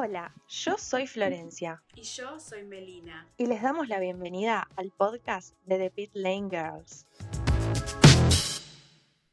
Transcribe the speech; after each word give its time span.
Hola, 0.00 0.32
yo 0.46 0.78
soy 0.78 1.08
Florencia 1.08 1.82
Y 1.96 2.02
yo 2.02 2.38
soy 2.38 2.62
Melina. 2.62 3.28
y 3.36 3.46
les 3.46 3.60
damos 3.60 3.88
la 3.88 3.98
bienvenida 3.98 4.68
al 4.76 4.92
podcast 4.92 5.56
de 5.66 5.76
The 5.76 5.90
Pit 5.90 6.10
Lane 6.14 6.48
Girls. 6.48 7.04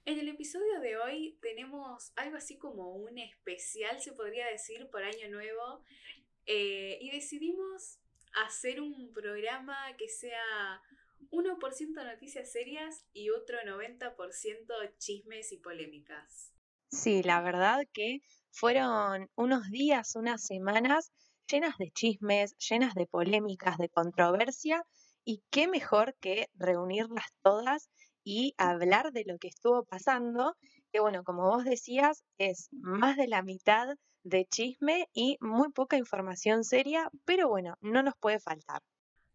En 0.06 0.18
el 0.20 0.28
episodio 0.28 0.80
de 0.80 0.98
hoy 0.98 1.38
tenemos 1.40 2.12
algo 2.16 2.38
así 2.38 2.58
como 2.58 2.96
un 2.96 3.20
especial, 3.20 4.02
se 4.02 4.14
podría 4.14 4.48
decir, 4.48 4.90
por 4.90 5.04
Año 5.04 5.30
Nuevo. 5.30 5.84
eh, 6.48 6.98
y 7.00 7.12
decidimos 7.12 8.00
hacer 8.48 8.82
un 8.82 9.14
programa 9.14 9.78
que 10.00 10.10
sea 10.10 10.82
1% 11.30 12.06
noticias 12.06 12.52
serias 12.52 13.06
y 13.14 13.30
otro 13.30 13.60
90% 13.60 14.98
chismes 14.98 15.52
y 15.52 15.58
polémicas. 15.58 16.56
Sí, 16.90 17.22
la 17.22 17.42
verdad 17.42 17.86
que 17.94 18.24
fueron 18.56 19.30
unos 19.36 19.70
días, 19.70 20.16
unas 20.16 20.42
semanas 20.42 21.12
llenas 21.48 21.78
de 21.78 21.92
chismes, 21.92 22.56
llenas 22.58 22.96
de 22.96 23.06
polémicas, 23.06 23.78
de 23.78 23.90
controversia 23.90 24.84
y 25.26 25.44
qué 25.50 25.68
mejor 25.68 26.16
que 26.22 26.48
reunirlas 26.56 27.26
todas 27.44 27.90
y 28.24 28.56
hablar 28.58 29.12
de 29.12 29.26
lo 29.26 29.38
que 29.38 29.50
estuvo 29.50 29.84
pasando, 29.84 30.56
que 30.92 31.00
bueno, 31.00 31.24
como 31.24 31.44
vos 31.44 31.66
decías, 31.66 32.24
es 32.38 32.70
más 32.72 33.18
de 33.18 33.28
la 33.28 33.44
mitad 33.44 33.96
de 34.24 34.46
chisme 34.46 35.08
y 35.14 35.38
muy 35.42 35.72
poca 35.72 35.98
información 35.98 36.64
seria, 36.64 37.10
pero 37.26 37.50
bueno, 37.50 37.78
no 37.82 38.02
nos 38.02 38.16
puede 38.16 38.40
faltar. 38.40 38.82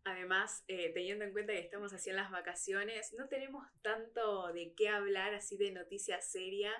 Además, 0.05 0.65
eh, 0.67 0.93
teniendo 0.95 1.25
en 1.27 1.33
cuenta 1.33 1.53
que 1.53 1.61
estamos 1.61 1.93
así 1.93 2.09
en 2.09 2.17
las 2.17 2.31
vacaciones, 2.31 3.15
no 3.19 3.29
tenemos 3.29 3.67
tanto 3.83 4.51
de 4.53 4.73
qué 4.75 4.89
hablar 4.89 5.35
así 5.35 5.59
de 5.59 5.73
noticias 5.73 6.33
seria 6.33 6.73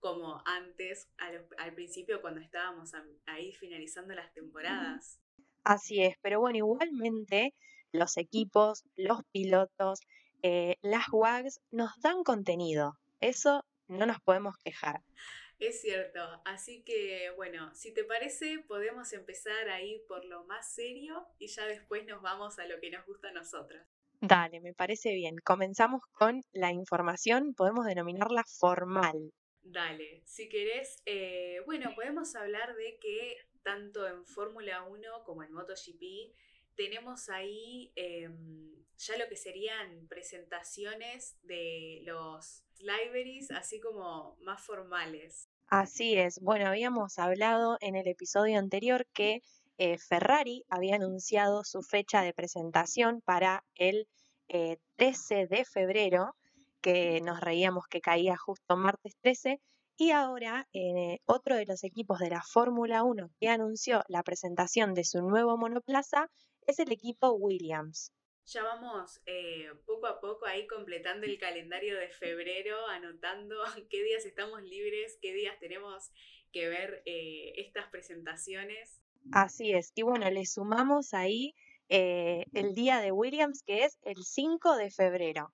como 0.00 0.42
antes, 0.46 1.08
al 1.18 1.74
principio, 1.74 2.20
cuando 2.20 2.40
estábamos 2.40 2.92
ahí 3.26 3.52
finalizando 3.52 4.14
las 4.14 4.32
temporadas. 4.32 5.20
Así 5.62 6.02
es, 6.02 6.16
pero 6.22 6.40
bueno, 6.40 6.56
igualmente 6.58 7.54
los 7.92 8.16
equipos, 8.16 8.84
los 8.96 9.22
pilotos, 9.30 10.00
eh, 10.42 10.76
las 10.80 11.04
WAGs 11.12 11.60
nos 11.70 12.00
dan 12.00 12.24
contenido. 12.24 12.98
Eso 13.20 13.64
no 13.88 14.06
nos 14.06 14.20
podemos 14.20 14.56
quejar. 14.58 15.02
Es 15.58 15.82
cierto, 15.82 16.20
así 16.46 16.82
que 16.84 17.30
bueno, 17.36 17.74
si 17.74 17.92
te 17.92 18.04
parece, 18.04 18.64
podemos 18.66 19.12
empezar 19.12 19.68
ahí 19.68 20.02
por 20.08 20.24
lo 20.24 20.44
más 20.44 20.72
serio 20.72 21.26
y 21.38 21.48
ya 21.48 21.66
después 21.66 22.06
nos 22.06 22.22
vamos 22.22 22.58
a 22.58 22.66
lo 22.66 22.80
que 22.80 22.90
nos 22.90 23.04
gusta 23.04 23.28
a 23.28 23.32
nosotras. 23.32 23.86
Dale, 24.22 24.60
me 24.60 24.72
parece 24.72 25.14
bien. 25.14 25.36
Comenzamos 25.44 26.00
con 26.12 26.42
la 26.52 26.72
información, 26.72 27.54
podemos 27.54 27.84
denominarla 27.84 28.44
formal. 28.44 29.32
Dale, 29.62 30.22
si 30.24 30.48
querés, 30.48 31.02
eh, 31.06 31.60
bueno, 31.66 31.94
podemos 31.94 32.34
hablar 32.34 32.74
de 32.74 32.98
que 32.98 33.36
tanto 33.62 34.06
en 34.06 34.24
Fórmula 34.24 34.82
1 34.84 35.24
como 35.24 35.42
en 35.42 35.52
MotoGP 35.52 36.34
tenemos 36.74 37.28
ahí 37.28 37.92
em, 37.94 38.74
ya 38.96 39.16
lo 39.18 39.28
que 39.28 39.36
serían 39.36 40.06
presentaciones 40.08 41.36
de 41.42 42.02
los 42.04 42.64
libraries, 42.78 43.50
así 43.50 43.80
como 43.80 44.36
más 44.40 44.62
formales. 44.62 45.48
Así 45.66 46.16
es. 46.16 46.40
Bueno, 46.40 46.66
habíamos 46.66 47.18
hablado 47.18 47.76
en 47.80 47.96
el 47.96 48.08
episodio 48.08 48.58
anterior 48.58 49.06
que 49.12 49.42
eh, 49.78 49.98
Ferrari 49.98 50.64
había 50.68 50.96
anunciado 50.96 51.64
su 51.64 51.82
fecha 51.82 52.22
de 52.22 52.34
presentación 52.34 53.20
para 53.20 53.64
el 53.76 54.08
eh, 54.48 54.78
13 54.96 55.46
de 55.46 55.64
febrero, 55.64 56.34
que 56.80 57.20
nos 57.20 57.40
reíamos 57.40 57.86
que 57.88 58.00
caía 58.00 58.36
justo 58.36 58.76
martes 58.76 59.16
13, 59.22 59.60
y 59.96 60.12
ahora 60.12 60.66
eh, 60.72 61.18
otro 61.26 61.56
de 61.56 61.66
los 61.66 61.84
equipos 61.84 62.18
de 62.18 62.30
la 62.30 62.42
Fórmula 62.42 63.02
1 63.04 63.30
que 63.38 63.48
anunció 63.48 64.02
la 64.08 64.22
presentación 64.22 64.94
de 64.94 65.04
su 65.04 65.20
nuevo 65.20 65.58
monoplaza 65.58 66.30
es 66.66 66.78
el 66.78 66.90
equipo 66.90 67.32
Williams. 67.32 68.12
Ya 68.46 68.64
vamos 68.64 69.20
eh, 69.26 69.70
poco 69.86 70.06
a 70.06 70.20
poco 70.20 70.46
ahí 70.46 70.66
completando 70.66 71.26
el 71.26 71.38
calendario 71.38 71.96
de 71.96 72.08
febrero, 72.08 72.86
anotando 72.88 73.56
qué 73.90 74.02
días 74.02 74.24
estamos 74.24 74.62
libres, 74.62 75.18
qué 75.20 75.32
días 75.32 75.58
tenemos 75.60 76.10
que 76.52 76.68
ver 76.68 77.02
eh, 77.04 77.52
estas 77.56 77.88
presentaciones. 77.90 79.00
Así 79.32 79.72
es. 79.72 79.92
Y 79.94 80.02
bueno, 80.02 80.28
le 80.30 80.46
sumamos 80.46 81.14
ahí 81.14 81.54
eh, 81.88 82.46
el 82.52 82.74
día 82.74 83.00
de 83.00 83.12
Williams, 83.12 83.62
que 83.62 83.84
es 83.84 83.98
el 84.02 84.22
5 84.24 84.76
de 84.76 84.90
febrero. 84.90 85.52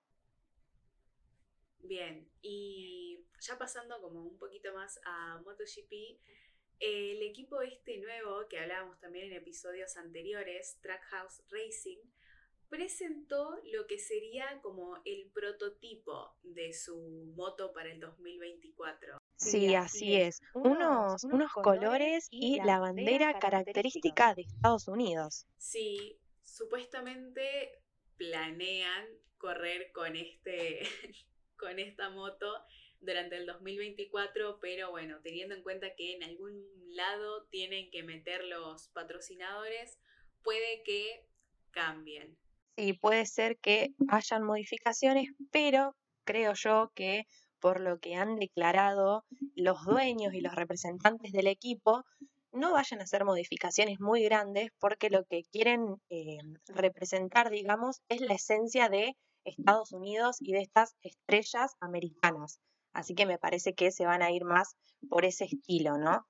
Bien, 1.87 2.29
y 2.41 3.25
ya 3.39 3.57
pasando 3.57 4.01
como 4.01 4.21
un 4.21 4.37
poquito 4.37 4.73
más 4.73 4.99
a 5.05 5.39
MotoGP, 5.45 6.19
el 6.79 7.23
equipo 7.23 7.61
este 7.61 7.97
nuevo 7.99 8.45
que 8.49 8.59
hablábamos 8.59 8.99
también 8.99 9.27
en 9.27 9.37
episodios 9.37 9.95
anteriores, 9.95 10.79
Trackhouse 10.81 11.43
Racing, 11.49 11.99
presentó 12.67 13.57
lo 13.71 13.87
que 13.87 13.99
sería 13.99 14.59
como 14.61 15.01
el 15.05 15.31
prototipo 15.33 16.35
de 16.43 16.73
su 16.73 17.31
moto 17.37 17.71
para 17.71 17.89
el 17.89 18.01
2024. 18.01 19.17
Sí, 19.37 19.73
así 19.73 20.15
es. 20.15 20.41
Unos, 20.53 21.23
unos 21.23 21.53
colores 21.53 22.27
y 22.31 22.59
la 22.63 22.79
bandera 22.79 23.39
característica 23.39 24.35
de 24.35 24.41
Estados 24.41 24.89
Unidos. 24.89 25.47
Sí, 25.57 26.19
supuestamente 26.43 27.81
planean 28.17 29.07
correr 29.37 29.93
con 29.93 30.17
este 30.17 30.81
con 31.57 31.79
esta 31.79 32.09
moto 32.09 32.53
durante 32.99 33.37
el 33.37 33.45
2024, 33.45 34.59
pero 34.59 34.91
bueno, 34.91 35.19
teniendo 35.21 35.55
en 35.55 35.63
cuenta 35.63 35.95
que 35.95 36.15
en 36.15 36.23
algún 36.23 36.65
lado 36.89 37.45
tienen 37.49 37.91
que 37.91 38.03
meter 38.03 38.43
los 38.45 38.89
patrocinadores, 38.89 39.99
puede 40.43 40.83
que 40.83 41.25
cambien. 41.71 42.37
Sí, 42.75 42.93
puede 42.93 43.25
ser 43.25 43.57
que 43.57 43.89
hayan 44.09 44.43
modificaciones, 44.43 45.29
pero 45.51 45.95
creo 46.23 46.53
yo 46.53 46.91
que 46.95 47.25
por 47.59 47.79
lo 47.79 47.99
que 47.99 48.15
han 48.15 48.37
declarado 48.37 49.25
los 49.55 49.83
dueños 49.85 50.33
y 50.33 50.41
los 50.41 50.53
representantes 50.53 51.31
del 51.31 51.47
equipo, 51.47 52.05
no 52.51 52.73
vayan 52.73 52.99
a 52.99 53.03
hacer 53.03 53.25
modificaciones 53.25 53.99
muy 53.99 54.23
grandes 54.23 54.71
porque 54.79 55.09
lo 55.09 55.25
que 55.25 55.43
quieren 55.51 55.97
eh, 56.09 56.37
representar, 56.67 57.49
digamos, 57.49 58.01
es 58.09 58.21
la 58.21 58.33
esencia 58.33 58.89
de 58.89 59.15
Estados 59.47 59.91
Unidos 59.91 60.37
y 60.39 60.53
de 60.53 60.61
estas 60.61 60.95
estrellas 61.01 61.75
americanas. 61.79 62.59
Así 62.93 63.15
que 63.15 63.25
me 63.25 63.37
parece 63.37 63.73
que 63.73 63.91
se 63.91 64.05
van 64.05 64.21
a 64.21 64.31
ir 64.31 64.43
más 64.43 64.75
por 65.09 65.25
ese 65.25 65.45
estilo, 65.45 65.97
¿no? 65.97 66.27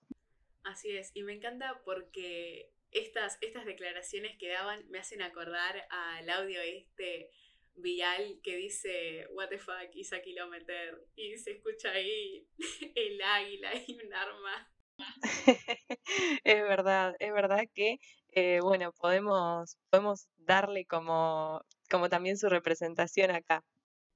Así 0.64 0.96
es, 0.96 1.12
y 1.14 1.24
me 1.24 1.34
encanta 1.34 1.82
porque 1.86 2.72
estas, 2.92 3.38
estas 3.42 3.66
declaraciones 3.66 4.38
que 4.38 4.50
daban 4.50 4.86
me 4.90 5.00
hacen 5.00 5.22
acordar 5.22 5.88
al 5.90 6.30
audio 6.30 6.60
este 6.62 7.32
vial 7.76 8.40
que 8.44 8.56
dice 8.56 9.28
What 9.32 9.50
the 9.50 9.60
fuck 9.60 9.94
is 9.94 10.12
a 10.14 10.22
kilometer 10.22 11.06
y 11.16 11.38
se 11.38 11.52
escucha 11.52 11.92
ahí 11.92 12.48
el 12.96 13.22
águila 13.22 13.72
y 13.88 14.00
un 14.06 14.14
arma. 14.14 14.72
es 16.44 16.64
verdad, 16.64 17.16
es 17.20 17.32
verdad 17.32 17.66
que, 17.74 18.00
eh, 18.30 18.60
bueno, 18.62 18.92
podemos, 18.94 19.78
podemos 19.90 20.28
darle 20.38 20.86
como, 20.86 21.62
como 21.90 22.10
también 22.10 22.38
su 22.38 22.50
representación 22.50 23.32
acá. 23.32 23.64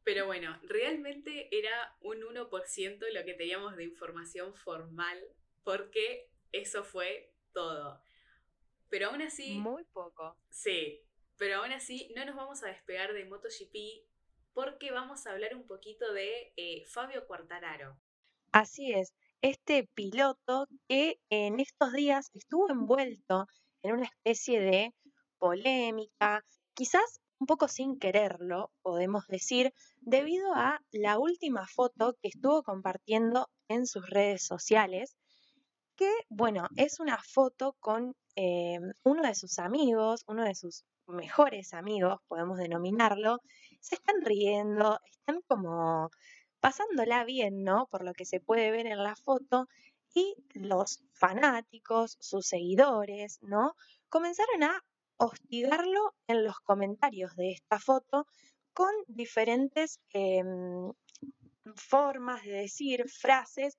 Pero 0.03 0.25
bueno, 0.25 0.59
realmente 0.63 1.47
era 1.55 1.95
un 2.01 2.21
1% 2.21 3.05
lo 3.13 3.23
que 3.25 3.33
teníamos 3.35 3.75
de 3.75 3.83
información 3.83 4.53
formal, 4.55 5.19
porque 5.63 6.29
eso 6.51 6.83
fue 6.83 7.33
todo. 7.53 8.01
Pero 8.89 9.09
aún 9.09 9.21
así, 9.21 9.57
Muy 9.59 9.83
poco. 9.85 10.37
sí, 10.49 11.01
pero 11.37 11.57
aún 11.57 11.71
así 11.71 12.11
no 12.15 12.25
nos 12.25 12.35
vamos 12.35 12.63
a 12.63 12.67
despegar 12.67 13.13
de 13.13 13.25
MotoGP 13.25 14.05
porque 14.53 14.91
vamos 14.91 15.25
a 15.25 15.31
hablar 15.31 15.55
un 15.55 15.65
poquito 15.65 16.13
de 16.13 16.53
eh, 16.57 16.83
Fabio 16.85 17.25
Quartararo. 17.25 17.97
Así 18.51 18.91
es, 18.91 19.13
este 19.41 19.87
piloto 19.93 20.67
que 20.87 21.19
en 21.29 21.59
estos 21.59 21.93
días 21.93 22.29
estuvo 22.33 22.69
envuelto 22.69 23.47
en 23.81 23.93
una 23.93 24.05
especie 24.05 24.59
de 24.59 24.93
polémica, 25.37 26.43
quizás 26.73 27.21
un 27.41 27.47
poco 27.47 27.67
sin 27.67 27.97
quererlo, 27.97 28.71
podemos 28.83 29.25
decir, 29.27 29.73
debido 29.99 30.53
a 30.53 30.79
la 30.91 31.17
última 31.17 31.65
foto 31.67 32.15
que 32.21 32.27
estuvo 32.27 32.61
compartiendo 32.61 33.49
en 33.67 33.87
sus 33.87 34.07
redes 34.07 34.45
sociales, 34.45 35.17
que, 35.95 36.11
bueno, 36.29 36.67
es 36.75 36.99
una 36.99 37.17
foto 37.17 37.75
con 37.79 38.15
eh, 38.35 38.77
uno 39.03 39.23
de 39.23 39.33
sus 39.33 39.57
amigos, 39.57 40.23
uno 40.27 40.43
de 40.43 40.53
sus 40.53 40.85
mejores 41.07 41.73
amigos, 41.73 42.19
podemos 42.27 42.59
denominarlo, 42.59 43.39
se 43.79 43.95
están 43.95 44.21
riendo, 44.23 44.99
están 45.09 45.41
como 45.47 46.11
pasándola 46.59 47.25
bien, 47.25 47.63
¿no? 47.63 47.87
Por 47.89 48.05
lo 48.05 48.13
que 48.13 48.25
se 48.25 48.39
puede 48.39 48.69
ver 48.69 48.85
en 48.85 49.03
la 49.03 49.15
foto, 49.15 49.67
y 50.13 50.35
los 50.53 51.03
fanáticos, 51.13 52.17
sus 52.19 52.45
seguidores, 52.45 53.39
¿no? 53.41 53.73
Comenzaron 54.09 54.61
a 54.61 54.83
hostigarlo 55.21 56.15
en 56.27 56.43
los 56.43 56.59
comentarios 56.61 57.35
de 57.35 57.51
esta 57.51 57.79
foto 57.79 58.25
con 58.73 58.91
diferentes 59.07 59.99
em, 60.13 60.91
formas 61.75 62.43
de 62.43 62.53
decir, 62.53 63.07
frases, 63.07 63.77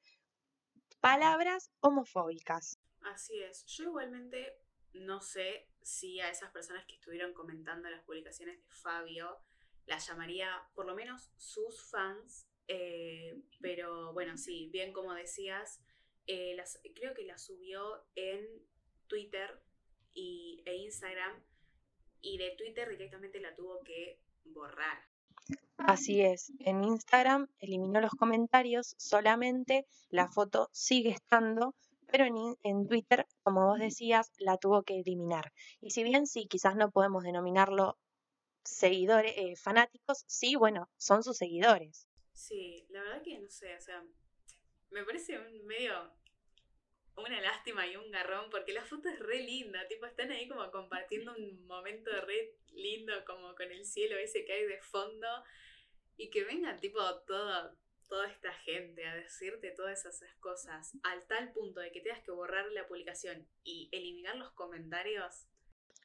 palabras 1.00 1.70
homofóbicas. 1.80 2.78
Así 3.12 3.42
es. 3.42 3.64
Yo 3.66 3.84
igualmente 3.84 4.56
no 4.94 5.20
sé 5.20 5.68
si 5.82 6.20
a 6.20 6.30
esas 6.30 6.52
personas 6.52 6.86
que 6.86 6.94
estuvieron 6.94 7.32
comentando 7.34 7.90
las 7.90 8.04
publicaciones 8.04 8.58
de 8.58 8.74
Fabio 8.74 9.40
las 9.86 10.06
llamaría 10.06 10.48
por 10.74 10.86
lo 10.86 10.94
menos 10.94 11.32
sus 11.36 11.82
fans. 11.90 12.46
Eh, 12.68 13.42
pero 13.60 14.12
bueno, 14.12 14.36
sí, 14.36 14.70
bien 14.72 14.92
como 14.92 15.12
decías, 15.12 15.82
eh, 16.28 16.54
las, 16.54 16.80
creo 16.94 17.14
que 17.14 17.24
la 17.24 17.36
subió 17.36 18.06
en 18.14 18.46
Twitter 19.08 19.60
y, 20.14 20.62
e 20.66 20.76
Instagram 20.76 21.42
y 22.20 22.38
de 22.38 22.50
Twitter 22.56 22.88
directamente 22.88 23.40
la 23.40 23.54
tuvo 23.54 23.82
que 23.82 24.18
borrar. 24.44 24.98
Así 25.76 26.20
es, 26.20 26.52
en 26.60 26.84
Instagram 26.84 27.48
eliminó 27.58 28.00
los 28.00 28.12
comentarios, 28.12 28.94
solamente 28.98 29.86
la 30.10 30.28
foto 30.28 30.68
sigue 30.72 31.10
estando, 31.10 31.74
pero 32.06 32.24
en, 32.24 32.36
en, 32.62 32.86
Twitter, 32.86 33.26
como 33.42 33.66
vos 33.66 33.80
decías, 33.80 34.30
la 34.38 34.58
tuvo 34.58 34.84
que 34.84 35.00
eliminar. 35.00 35.52
Y 35.80 35.90
si 35.90 36.04
bien 36.04 36.26
sí, 36.26 36.46
quizás 36.46 36.76
no 36.76 36.90
podemos 36.92 37.24
denominarlo 37.24 37.98
seguidores, 38.64 39.32
eh, 39.36 39.56
fanáticos, 39.56 40.24
sí, 40.28 40.54
bueno, 40.54 40.88
son 40.96 41.22
sus 41.22 41.36
seguidores. 41.36 42.06
Sí, 42.32 42.86
la 42.90 43.02
verdad 43.02 43.22
que 43.22 43.38
no 43.38 43.50
sé, 43.50 43.74
o 43.76 43.80
sea, 43.80 44.04
me 44.90 45.04
parece 45.04 45.38
un 45.38 45.66
medio 45.66 46.12
una 47.16 47.40
lástima 47.40 47.86
y 47.86 47.96
un 47.96 48.10
garrón, 48.10 48.50
porque 48.50 48.72
la 48.72 48.84
foto 48.84 49.08
es 49.08 49.18
re 49.18 49.42
linda, 49.42 49.86
tipo, 49.88 50.06
están 50.06 50.30
ahí 50.30 50.48
como 50.48 50.70
compartiendo 50.70 51.34
un 51.34 51.66
momento 51.66 52.10
re 52.22 52.56
lindo, 52.72 53.12
como 53.26 53.54
con 53.54 53.70
el 53.70 53.84
cielo 53.84 54.16
ese 54.16 54.44
que 54.44 54.52
hay 54.52 54.66
de 54.66 54.80
fondo, 54.80 55.28
y 56.16 56.30
que 56.30 56.44
venga, 56.44 56.76
tipo, 56.78 57.00
todo, 57.26 57.76
toda 58.08 58.28
esta 58.28 58.52
gente 58.52 59.06
a 59.06 59.14
decirte 59.14 59.72
todas 59.72 60.04
esas 60.04 60.34
cosas, 60.36 60.92
al 61.02 61.26
tal 61.26 61.52
punto 61.52 61.80
de 61.80 61.92
que 61.92 62.00
tengas 62.00 62.22
que 62.22 62.30
borrar 62.30 62.70
la 62.72 62.86
publicación 62.86 63.48
y 63.62 63.88
eliminar 63.92 64.36
los 64.36 64.52
comentarios. 64.52 65.46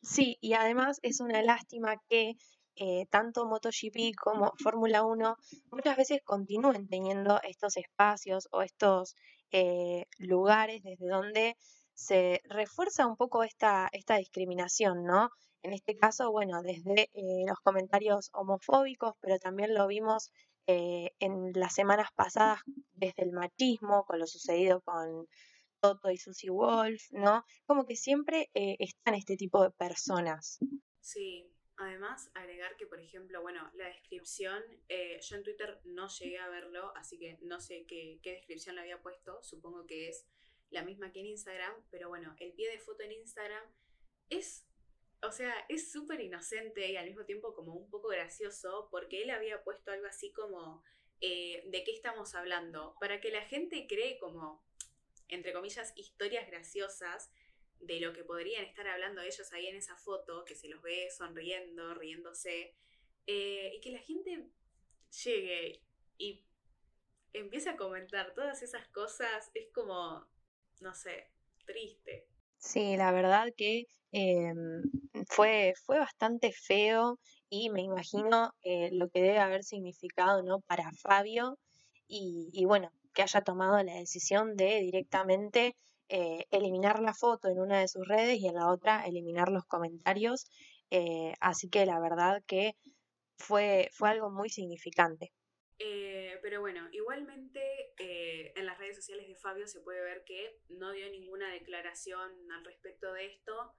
Sí, 0.01 0.38
y 0.42 0.54
además 0.54 1.00
es 1.01 1.19
una 1.19 1.42
lástima 1.42 2.01
que 2.07 2.36
eh, 2.75 3.07
tanto 3.09 3.45
MotoGP 3.45 4.15
como 4.15 4.54
Fórmula 4.62 5.04
1 5.04 5.36
muchas 5.71 5.98
veces 5.98 6.21
continúen 6.24 6.88
teniendo 6.88 7.42
estos 7.42 7.75
espacios 7.75 8.48
o 8.51 8.62
estos 8.62 9.15
eh, 9.52 10.06
lugares 10.18 10.84
desde 10.84 11.08
donde 11.08 11.58
se 11.94 12.42
refuerza 12.46 13.08
un 13.08 13.16
poco 13.16 13.44
esta, 13.44 13.90
esta 13.92 14.18
discriminación, 14.18 15.04
¿no? 15.04 15.30
En 15.64 15.74
este 15.74 15.96
caso, 15.98 16.32
bueno, 16.32 16.62
desde 16.62 17.10
eh, 17.14 17.46
los 17.48 17.60
comentarios 17.60 18.30
homofóbicos, 18.34 19.16
pero 19.20 19.40
también 19.40 19.74
lo 19.74 19.88
vimos 19.88 20.32
eh, 20.68 21.12
en 21.20 21.52
las 21.54 21.74
semanas 21.74 22.10
pasadas 22.16 22.60
desde 22.94 23.24
el 23.24 23.32
machismo, 23.32 24.06
con 24.06 24.20
lo 24.20 24.28
sucedido 24.28 24.82
con 24.82 25.28
Toto 25.80 26.12
y 26.12 26.18
Susie 26.18 26.52
Wolf, 26.52 27.04
¿no? 27.12 27.44
Como 27.66 27.86
que 27.86 27.96
siempre 27.96 28.50
están 28.54 29.16
este 29.16 29.38
tipo 29.38 29.64
de 29.64 29.72
personas. 29.72 30.60
Sí, 31.00 31.50
Además, 31.80 32.32
agregar 32.34 32.76
que, 32.76 32.88
por 32.88 33.00
ejemplo, 33.00 33.40
bueno, 33.44 33.70
la 33.76 33.86
descripción, 33.86 34.64
eh, 34.90 35.20
yo 35.22 35.36
en 35.36 35.44
Twitter 35.44 35.80
no 35.86 36.08
llegué 36.08 36.40
a 36.40 36.50
verlo, 36.50 36.92
así 36.96 37.20
que 37.20 37.38
no 37.42 37.60
sé 37.60 37.86
qué, 37.86 38.20
descripción 38.24 38.76
le 38.76 38.82
había 38.82 39.02
puesto, 39.04 39.44
supongo 39.44 39.86
que 39.86 40.10
es 40.10 40.26
la 40.72 40.84
misma 40.84 41.12
que 41.12 41.20
en 41.20 41.28
Instagram, 41.28 41.74
pero 41.92 42.10
bueno, 42.10 42.36
el 42.40 42.54
pie 42.54 42.72
de 42.72 42.80
foto 42.80 43.04
en 43.04 43.12
Instagram 43.12 43.64
es, 44.32 44.68
o 45.22 45.32
sea, 45.32 45.54
es 45.70 45.92
súper 45.92 46.20
inocente 46.20 46.92
y 46.92 46.98
al 46.98 47.06
mismo 47.06 47.26
tiempo 47.26 47.54
como 47.54 47.76
un 47.76 47.92
poco 47.92 48.08
gracioso, 48.08 48.88
porque 48.90 49.22
él 49.22 49.30
había 49.30 49.64
puesto 49.64 49.92
algo 49.92 50.08
así 50.08 50.34
como, 50.34 50.84
eh, 51.22 51.64
¿de 51.68 51.84
qué 51.84 51.92
estamos 51.92 52.34
hablando? 52.34 52.96
Para 53.00 53.22
que 53.22 53.30
la 53.30 53.44
gente 53.44 53.86
cree 53.88 54.18
como, 54.18 54.66
entre 55.28 55.54
comillas, 55.54 55.94
historias 55.96 56.48
graciosas 56.48 57.30
de 57.80 58.00
lo 58.00 58.14
que 58.14 58.24
podrían 58.24 58.64
estar 58.66 58.88
hablando 58.88 59.22
ellos 59.22 59.52
ahí 59.54 59.68
en 59.68 59.76
esa 59.76 59.96
foto, 59.96 60.44
que 60.46 60.56
se 60.56 60.68
los 60.68 60.82
ve 60.82 61.10
sonriendo, 61.10 61.94
riéndose, 61.96 62.76
eh, 63.26 63.74
y 63.76 63.82
que 63.82 63.92
la 63.92 64.00
gente 64.00 64.50
llegue 65.24 65.82
y 66.18 66.44
empiece 67.34 67.70
a 67.70 67.78
comentar 67.78 68.34
todas 68.34 68.62
esas 68.64 68.88
cosas, 68.90 69.52
es 69.54 69.68
como, 69.74 70.26
no 70.82 70.94
sé, 70.94 71.30
triste. 71.66 72.28
Sí, 72.58 72.98
la 72.98 73.12
verdad 73.12 73.54
que 73.56 73.86
em, 74.12 74.82
fue, 75.28 75.74
fue 75.86 76.00
bastante 76.00 76.52
feo 76.52 77.20
y 77.50 77.70
me 77.70 77.82
imagino 77.82 78.54
eh, 78.64 78.90
lo 78.92 79.10
que 79.10 79.22
debe 79.22 79.40
haber 79.40 79.64
significado 79.64 80.42
¿no? 80.42 80.62
para 80.62 80.92
Fabio 80.94 81.60
y, 82.08 82.50
y 82.54 82.66
bueno, 82.66 82.92
que 83.14 83.22
haya 83.22 83.42
tomado 83.42 83.82
la 83.84 83.96
decisión 83.96 84.56
de 84.56 84.80
directamente 84.80 85.76
eh, 86.09 86.45
eliminar 86.51 87.01
la 87.01 87.13
foto 87.13 87.50
en 87.50 87.59
una 87.59 87.80
de 87.80 87.88
sus 87.88 88.07
redes 88.07 88.39
y 88.39 88.48
en 88.48 88.56
la 88.56 88.69
otra 88.69 89.06
eliminar 89.06 89.50
los 89.50 89.65
comentarios. 89.65 90.45
Eh, 90.89 91.33
así 91.42 91.69
que 91.69 91.86
la 91.86 92.00
verdad 92.00 92.44
que 92.48 92.75
fue, 93.38 93.89
fue 93.92 94.09
algo 94.09 94.30
muy 94.30 94.50
significante. 94.50 95.33
Eh, 95.80 96.39
pero 96.42 96.62
bueno, 96.62 96.88
igualmente 96.92 97.62
en 98.00 98.65
las 98.65 98.77
redes 98.80 98.95
sociales 98.95 99.27
de 99.27 99.36
Fabio 99.36 99.68
se 99.68 99.81
puede 99.81 100.01
ver 100.01 100.24
que 100.24 100.59
no 100.69 100.92
dio 100.92 101.09
ninguna 101.12 101.51
declaración 101.51 102.31
al 102.51 102.65
respecto 102.65 103.13
de 103.13 103.27
esto. 103.27 103.74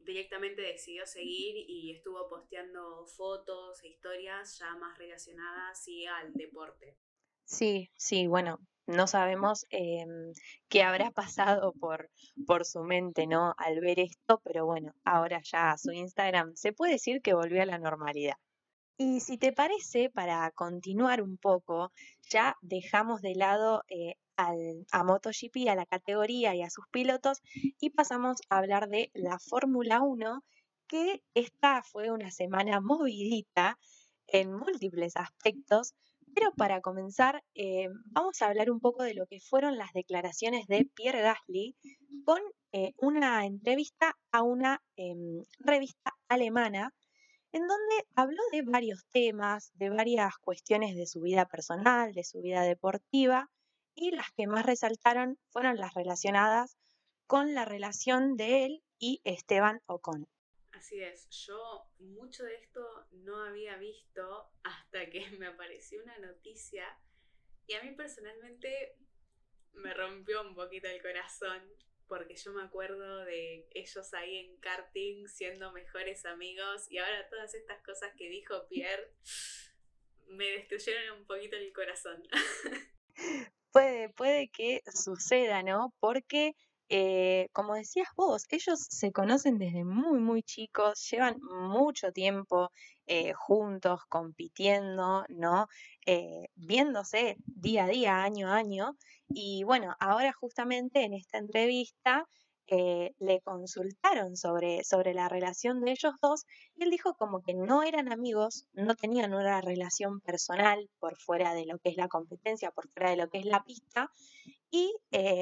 Directamente 0.00 0.62
decidió 0.62 1.06
seguir 1.06 1.64
y 1.68 1.94
estuvo 1.94 2.28
posteando 2.28 3.06
fotos 3.06 3.82
e 3.84 3.88
historias 3.88 4.58
ya 4.58 4.74
más 4.76 4.98
relacionadas 4.98 5.86
al 6.20 6.32
deporte. 6.34 6.96
Sí, 7.44 7.90
sí, 7.96 8.26
bueno, 8.26 8.58
no 8.86 9.06
sabemos 9.06 9.66
em, 9.70 10.32
qué 10.68 10.82
habrá 10.82 11.10
pasado 11.10 11.72
por, 11.72 12.10
por 12.46 12.64
su 12.64 12.82
mente, 12.82 13.26
¿no? 13.26 13.54
Al 13.58 13.80
ver 13.80 14.00
esto, 14.00 14.40
pero 14.44 14.66
bueno, 14.66 14.94
ahora 15.04 15.40
ya 15.42 15.76
su 15.76 15.92
Instagram 15.92 16.54
se 16.54 16.72
puede 16.72 16.92
decir 16.92 17.20
que 17.22 17.34
volvió 17.34 17.62
a 17.62 17.66
la 17.66 17.78
normalidad. 17.78 18.36
Y 18.98 19.20
si 19.20 19.36
te 19.36 19.52
parece, 19.52 20.08
para 20.08 20.50
continuar 20.52 21.20
un 21.20 21.36
poco, 21.36 21.92
ya 22.30 22.56
dejamos 22.62 23.20
de 23.20 23.34
lado 23.34 23.82
eh, 23.88 24.14
al, 24.36 24.86
a 24.90 25.04
MotoGP, 25.04 25.68
a 25.68 25.74
la 25.74 25.84
categoría 25.84 26.54
y 26.54 26.62
a 26.62 26.70
sus 26.70 26.86
pilotos, 26.90 27.42
y 27.78 27.90
pasamos 27.90 28.38
a 28.48 28.58
hablar 28.58 28.88
de 28.88 29.10
la 29.12 29.38
Fórmula 29.38 30.00
1, 30.00 30.42
que 30.86 31.22
esta 31.34 31.82
fue 31.82 32.10
una 32.10 32.30
semana 32.30 32.80
movidita 32.80 33.78
en 34.28 34.52
múltiples 34.54 35.16
aspectos, 35.16 35.94
pero 36.36 36.52
para 36.52 36.82
comenzar, 36.82 37.42
eh, 37.54 37.88
vamos 38.12 38.42
a 38.42 38.48
hablar 38.48 38.70
un 38.70 38.78
poco 38.78 39.02
de 39.02 39.14
lo 39.14 39.26
que 39.26 39.40
fueron 39.40 39.78
las 39.78 39.94
declaraciones 39.94 40.66
de 40.66 40.84
Pierre 40.94 41.22
Gasly 41.22 41.74
con 42.26 42.40
eh, 42.72 42.92
una 42.98 43.46
entrevista 43.46 44.14
a 44.32 44.42
una 44.42 44.82
em, 44.96 45.42
revista 45.60 46.12
alemana 46.28 46.92
en 47.52 47.62
donde 47.62 48.06
habló 48.14 48.42
de 48.52 48.60
varios 48.60 49.06
temas, 49.12 49.70
de 49.76 49.88
varias 49.88 50.36
cuestiones 50.36 50.94
de 50.94 51.06
su 51.06 51.22
vida 51.22 51.46
personal, 51.46 52.12
de 52.12 52.24
su 52.24 52.42
vida 52.42 52.64
deportiva, 52.64 53.48
y 53.94 54.10
las 54.10 54.26
que 54.36 54.46
más 54.46 54.66
resaltaron 54.66 55.38
fueron 55.48 55.76
las 55.78 55.94
relacionadas 55.94 56.76
con 57.26 57.54
la 57.54 57.64
relación 57.64 58.36
de 58.36 58.66
él 58.66 58.82
y 58.98 59.22
Esteban 59.24 59.80
Ocon. 59.86 60.28
Así 60.76 61.02
es, 61.02 61.26
yo 61.30 61.86
mucho 62.00 62.44
de 62.44 62.54
esto 62.56 63.06
no 63.12 63.42
había 63.42 63.78
visto 63.78 64.50
hasta 64.62 65.08
que 65.08 65.20
me 65.38 65.46
apareció 65.46 66.02
una 66.02 66.18
noticia 66.18 66.86
y 67.66 67.72
a 67.72 67.82
mí 67.82 67.92
personalmente 67.92 68.94
me 69.72 69.94
rompió 69.94 70.42
un 70.42 70.54
poquito 70.54 70.86
el 70.88 71.00
corazón 71.00 71.62
porque 72.06 72.36
yo 72.36 72.52
me 72.52 72.62
acuerdo 72.62 73.24
de 73.24 73.66
ellos 73.72 74.12
ahí 74.12 74.36
en 74.36 74.58
karting 74.58 75.26
siendo 75.28 75.72
mejores 75.72 76.26
amigos 76.26 76.86
y 76.90 76.98
ahora 76.98 77.26
todas 77.30 77.54
estas 77.54 77.82
cosas 77.82 78.12
que 78.14 78.28
dijo 78.28 78.68
Pierre 78.68 79.10
me 80.28 80.44
destruyeron 80.50 81.20
un 81.20 81.26
poquito 81.26 81.56
el 81.56 81.72
corazón. 81.72 82.22
puede, 83.72 84.10
puede 84.10 84.48
que 84.50 84.82
suceda, 84.92 85.62
¿no? 85.62 85.94
Porque 86.00 86.54
eh, 86.88 87.48
como 87.52 87.74
decías 87.74 88.08
vos, 88.16 88.44
ellos 88.50 88.86
se 88.88 89.10
conocen 89.12 89.58
desde 89.58 89.84
muy, 89.84 90.20
muy 90.20 90.42
chicos, 90.42 91.08
llevan 91.10 91.40
mucho 91.42 92.12
tiempo 92.12 92.70
eh, 93.06 93.32
juntos, 93.32 94.02
compitiendo, 94.08 95.24
¿no? 95.28 95.66
Eh, 96.06 96.48
viéndose 96.54 97.36
día 97.46 97.84
a 97.84 97.88
día, 97.88 98.22
año 98.22 98.48
a 98.48 98.56
año. 98.56 98.96
Y 99.28 99.64
bueno, 99.64 99.96
ahora 99.98 100.32
justamente 100.32 101.02
en 101.04 101.14
esta 101.14 101.38
entrevista 101.38 102.26
le 102.68 103.40
consultaron 103.42 104.36
sobre, 104.36 104.82
sobre 104.82 105.14
la 105.14 105.28
relación 105.28 105.82
de 105.82 105.92
ellos 105.92 106.14
dos 106.20 106.46
y 106.74 106.82
él 106.82 106.90
dijo 106.90 107.14
como 107.14 107.40
que 107.40 107.54
no 107.54 107.84
eran 107.84 108.10
amigos, 108.12 108.66
no 108.72 108.96
tenían 108.96 109.34
una 109.34 109.60
relación 109.60 110.20
personal 110.20 110.90
por 110.98 111.16
fuera 111.16 111.54
de 111.54 111.64
lo 111.64 111.78
que 111.78 111.90
es 111.90 111.96
la 111.96 112.08
competencia, 112.08 112.72
por 112.72 112.88
fuera 112.88 113.10
de 113.10 113.18
lo 113.18 113.28
que 113.28 113.38
es 113.38 113.44
la 113.44 113.62
pista. 113.62 114.10
Y 114.68 114.92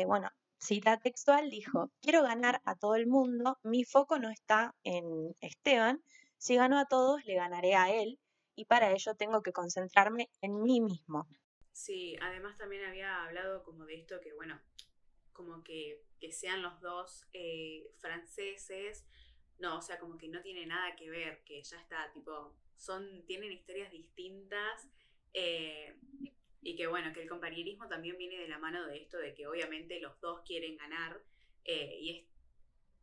bueno, 0.07 0.29
cita 0.65 0.99
textual, 0.99 1.51
dijo, 1.51 1.91
quiero 2.01 2.23
ganar 2.23 2.61
a 2.65 2.75
todo 2.75 2.97
el 2.97 3.07
mundo, 3.07 3.59
mi 3.63 3.85
foco 3.85 4.19
no 4.19 4.31
está 4.31 4.75
en 4.83 5.35
Esteban, 5.41 6.03
si 6.39 6.57
gano 6.57 6.79
a 6.79 6.87
todos, 6.87 7.25
le 7.25 7.35
ganaré 7.35 7.75
a 7.75 7.95
él, 7.95 8.19
y 8.57 8.65
para 8.65 8.93
ello 8.93 9.15
tengo 9.15 9.43
que 9.43 9.53
concentrarme 9.53 10.31
en 10.41 10.63
mí 10.63 10.81
mismo. 10.81 11.29
Sí, 11.73 12.17
además 12.21 12.57
también 12.57 12.85
había 12.85 13.25
hablado 13.25 13.63
como 13.63 13.85
de 13.85 13.97
esto 13.97 14.21
que, 14.21 14.33
bueno, 14.33 14.61
como 15.33 15.63
que, 15.63 16.05
que 16.21 16.33
sean 16.33 16.63
los 16.63 16.81
dos 16.81 17.27
eh, 17.33 17.91
franceses, 17.99 19.05
no, 19.59 19.79
o 19.79 19.83
sea, 19.83 19.99
como 19.99 20.17
que 20.17 20.29
no 20.29 20.41
tiene 20.41 20.67
nada 20.67 20.97
que 20.97 21.11
ver, 21.11 21.45
que 21.45 21.63
ya 21.63 21.79
está, 21.79 22.11
tipo, 22.13 22.57
son, 22.77 23.25
tienen 23.27 23.53
historias 23.53 23.91
distintas. 23.91 24.89
Eh, 25.33 25.97
y 26.65 26.77
que 26.77 26.87
bueno, 26.87 27.13
que 27.13 27.23
el 27.23 27.29
compañerismo 27.29 27.87
también 27.89 28.17
viene 28.17 28.39
de 28.39 28.49
la 28.49 28.59
mano 28.59 28.87
de 28.87 28.97
esto, 28.97 29.19
de 29.19 29.35
que 29.35 29.47
obviamente 29.47 30.01
los 30.01 30.19
dos 30.21 30.41
quieren 30.47 30.77
ganar 30.79 31.23
eh, 31.65 31.99
y 32.01 32.11
es 32.11 32.25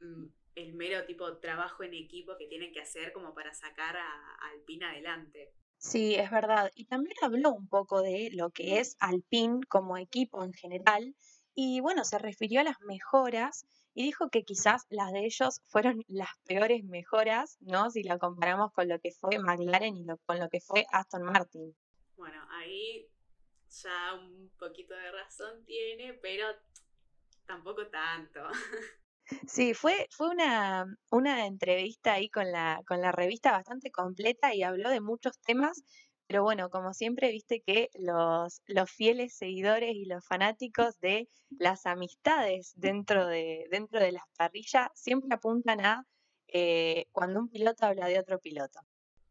mm, 0.02 0.26
el 0.56 0.74
mero 0.74 1.06
tipo 1.06 1.38
trabajo 1.38 1.84
en 1.84 1.94
equipo 1.94 2.36
que 2.38 2.48
tienen 2.48 2.74
que 2.74 2.82
hacer 2.82 3.14
como 3.14 3.36
para 3.36 3.54
sacar 3.54 3.96
a, 3.98 4.36
Alpine 4.52 4.86
adelante. 4.86 5.54
Sí, 5.78 6.16
es 6.16 6.30
verdad. 6.32 6.72
Y 6.76 6.86
también 6.86 7.16
habló 7.22 7.52
un 7.52 7.68
poco 7.68 8.02
de 8.02 8.30
lo 8.34 8.50
que 8.50 8.80
es 8.80 8.98
Alpine 9.00 9.62
como 9.70 9.98
equipo 9.98 10.44
en 10.44 10.54
general. 10.54 11.16
Y 11.54 11.80
bueno, 11.82 12.04
se 12.04 12.18
refirió 12.18 12.62
a 12.62 12.64
las 12.64 12.80
mejoras 12.82 13.68
y 13.94 14.04
dijo 14.04 14.30
que 14.30 14.44
quizás 14.44 14.86
las 14.90 15.12
de 15.12 15.26
ellos 15.26 15.62
fueron 15.68 16.04
las 16.08 16.30
peores 16.48 16.84
mejoras, 16.84 17.58
¿no? 17.62 17.92
Si 17.92 18.04
lo 18.04 18.18
comparamos 18.20 18.72
con 18.74 18.88
lo 18.88 19.00
que 19.00 19.12
fue 19.12 19.38
McLaren 19.38 19.98
y 19.98 20.06
con 20.26 20.40
lo 20.40 20.50
que 20.50 20.62
fue 20.62 20.86
Aston 20.92 21.24
Martin. 21.24 21.76
Bueno, 22.16 22.42
ahí 22.52 23.11
ya 23.72 24.14
un 24.14 24.52
poquito 24.58 24.94
de 24.94 25.12
razón 25.12 25.64
tiene, 25.66 26.14
pero 26.14 26.48
tampoco 27.46 27.88
tanto. 27.88 28.42
Sí, 29.48 29.74
fue, 29.74 30.08
fue 30.12 30.30
una, 30.30 30.86
una 31.10 31.46
entrevista 31.46 32.14
ahí 32.14 32.30
con 32.30 32.52
la, 32.52 32.82
con 32.86 33.02
la 33.02 33.12
revista 33.12 33.52
bastante 33.52 33.90
completa 33.90 34.54
y 34.54 34.64
habló 34.64 34.90
de 34.90 35.00
muchos 35.00 35.40
temas, 35.40 35.84
pero 36.28 36.44
bueno, 36.44 36.70
como 36.70 36.94
siempre, 36.94 37.32
viste 37.32 37.62
que 37.62 37.90
los, 37.94 38.62
los 38.66 38.92
fieles 38.92 39.36
seguidores 39.36 39.96
y 39.96 40.06
los 40.06 40.26
fanáticos 40.26 41.00
de 41.00 41.28
las 41.60 41.86
amistades 41.86 42.74
dentro 42.76 43.28
de, 43.28 43.68
dentro 43.70 44.00
de 44.00 44.14
las 44.14 44.24
parrillas 44.38 44.90
siempre 44.94 45.34
apuntan 45.34 45.86
a 45.86 46.06
eh, 46.48 47.08
cuando 47.12 47.40
un 47.40 47.50
piloto 47.50 47.86
habla 47.86 48.08
de 48.08 48.20
otro 48.20 48.40
piloto. 48.40 48.80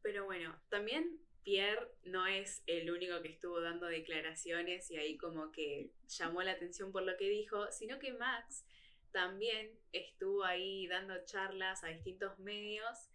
Pero 0.02 0.24
bueno, 0.24 0.58
también 0.68 1.20
Pierre 1.42 1.88
no 2.04 2.26
es 2.26 2.62
el 2.66 2.90
único 2.90 3.20
que 3.22 3.28
estuvo 3.28 3.60
dando 3.60 3.86
declaraciones 3.86 4.90
y 4.90 4.96
ahí 4.96 5.16
como 5.16 5.52
que 5.52 5.90
llamó 6.08 6.42
la 6.42 6.52
atención 6.52 6.92
por 6.92 7.02
lo 7.02 7.16
que 7.16 7.28
dijo, 7.28 7.70
sino 7.72 7.98
que 7.98 8.12
Max 8.12 8.64
también 9.12 9.70
estuvo 9.92 10.44
ahí 10.44 10.86
dando 10.86 11.14
charlas 11.24 11.82
a 11.84 11.88
distintos 11.88 12.38
medios 12.38 13.10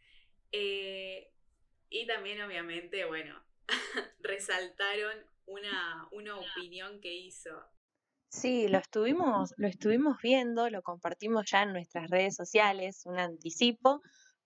eh, 0.52 1.32
y 1.90 2.08
también 2.08 2.42
obviamente, 2.42 3.06
bueno, 3.06 3.42
resaltaron 4.20 5.18
una, 5.46 6.08
una 6.12 6.38
opinión 6.38 7.00
que 7.00 7.14
hizo. 7.14 7.52
Sí, 8.30 8.68
lo 8.68 8.80
estuvimos, 8.80 9.54
lo 9.58 9.68
estuvimos 9.68 10.18
viendo, 10.22 10.70
lo 10.70 10.82
compartimos 10.82 11.46
ya 11.50 11.64
en 11.64 11.74
nuestras 11.74 12.10
redes 12.10 12.36
sociales, 12.36 13.06
un 13.06 13.18
anticipo, 13.18 14.02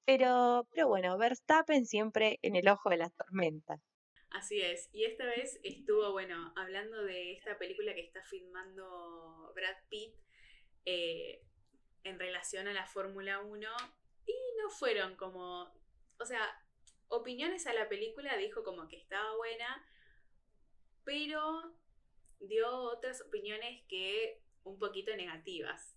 pero, 0.06 0.68
pero 0.72 0.88
bueno, 0.88 1.18
Verstappen 1.18 1.86
siempre 1.86 2.40
en 2.42 2.56
el 2.56 2.68
ojo 2.68 2.90
de 2.90 2.98
la 2.98 3.10
tormenta. 3.10 3.82
Así 4.32 4.62
es, 4.62 4.90
y 4.94 5.06
esta 5.06 5.26
vez 5.26 5.60
estuvo, 5.64 6.12
bueno, 6.12 6.54
hablando 6.56 7.04
de 7.04 7.34
esta 7.34 7.58
película 7.58 7.96
que 7.96 8.02
está 8.02 8.22
filmando 8.24 9.52
Brad 9.56 9.78
Pitt 9.90 10.14
eh, 10.86 11.42
en 12.04 12.20
relación 12.20 12.68
a 12.68 12.74
la 12.74 12.86
Fórmula 12.86 13.40
1, 13.40 13.68
y 14.28 14.34
no 14.62 14.70
fueron 14.70 15.16
como, 15.16 15.74
o 16.20 16.26
sea, 16.26 16.42
opiniones 17.08 17.66
a 17.66 17.74
la 17.74 17.90
película, 17.90 18.38
dijo 18.38 18.64
como 18.64 18.88
que 18.88 18.98
estaba 18.98 19.36
buena, 19.36 19.84
pero 21.04 21.76
dio 22.40 22.70
otras 22.70 23.22
opiniones 23.22 23.84
que 23.88 24.42
un 24.64 24.78
poquito 24.78 25.16
negativas. 25.16 25.96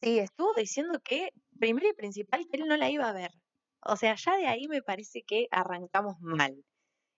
Sí, 0.00 0.18
estuvo 0.20 0.54
diciendo 0.54 1.00
que 1.02 1.32
primero 1.58 1.88
y 1.88 1.94
principal 1.94 2.46
que 2.50 2.58
él 2.58 2.66
no 2.66 2.76
la 2.76 2.90
iba 2.90 3.08
a 3.08 3.12
ver. 3.12 3.32
O 3.80 3.96
sea, 3.96 4.14
ya 4.16 4.36
de 4.36 4.46
ahí 4.46 4.66
me 4.68 4.82
parece 4.82 5.22
que 5.22 5.46
arrancamos 5.50 6.16
mal. 6.20 6.64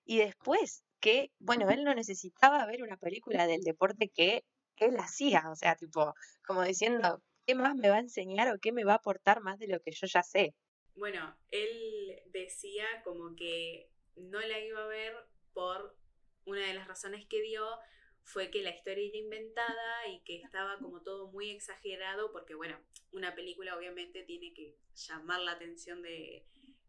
Y 0.05 0.19
después 0.19 0.85
que, 1.01 1.31
bueno, 1.39 1.71
él 1.71 1.85
no 1.85 1.95
necesitaba 1.95 2.67
ver 2.67 2.83
una 2.83 2.97
película 2.97 3.47
del 3.47 3.63
deporte 3.63 4.09
que 4.09 4.45
él 4.77 4.97
hacía. 4.99 5.45
O 5.51 5.57
sea, 5.57 5.77
tipo, 5.77 6.15
como 6.47 6.63
diciendo, 6.63 7.23
¿qué 7.47 7.55
más 7.55 7.75
me 7.75 7.89
va 7.89 7.97
a 7.97 8.01
enseñar 8.01 8.53
o 8.53 8.59
qué 8.59 8.73
me 8.73 8.85
va 8.85 8.93
a 8.93 8.97
aportar 8.97 9.41
más 9.41 9.59
de 9.59 9.69
lo 9.69 9.81
que 9.81 9.93
yo 9.93 10.07
ya 10.07 10.23
sé? 10.23 10.55
Bueno, 10.95 11.37
él 11.51 12.21
decía 12.27 12.85
como 13.05 13.35
que 13.37 13.91
no 14.17 14.41
la 14.41 14.59
iba 14.61 14.83
a 14.83 14.89
ver 14.89 15.15
por 15.53 15.97
una 16.45 16.67
de 16.67 16.75
las 16.75 16.89
razones 16.89 17.27
que 17.27 17.41
dio 17.41 17.65
fue 18.23 18.51
que 18.51 18.63
la 18.63 18.71
historia 18.71 19.09
era 19.09 19.17
inventada 19.17 20.09
y 20.09 20.21
que 20.25 20.37
estaba 20.37 20.79
como 20.79 21.03
todo 21.03 21.31
muy 21.33 21.51
exagerado, 21.51 22.33
porque 22.33 22.55
bueno, 22.55 22.79
una 23.12 23.35
película 23.35 23.76
obviamente 23.76 24.23
tiene 24.25 24.52
que 24.52 24.76
llamar 24.95 25.40
la 25.40 25.52
atención 25.52 26.02
de, 26.02 26.47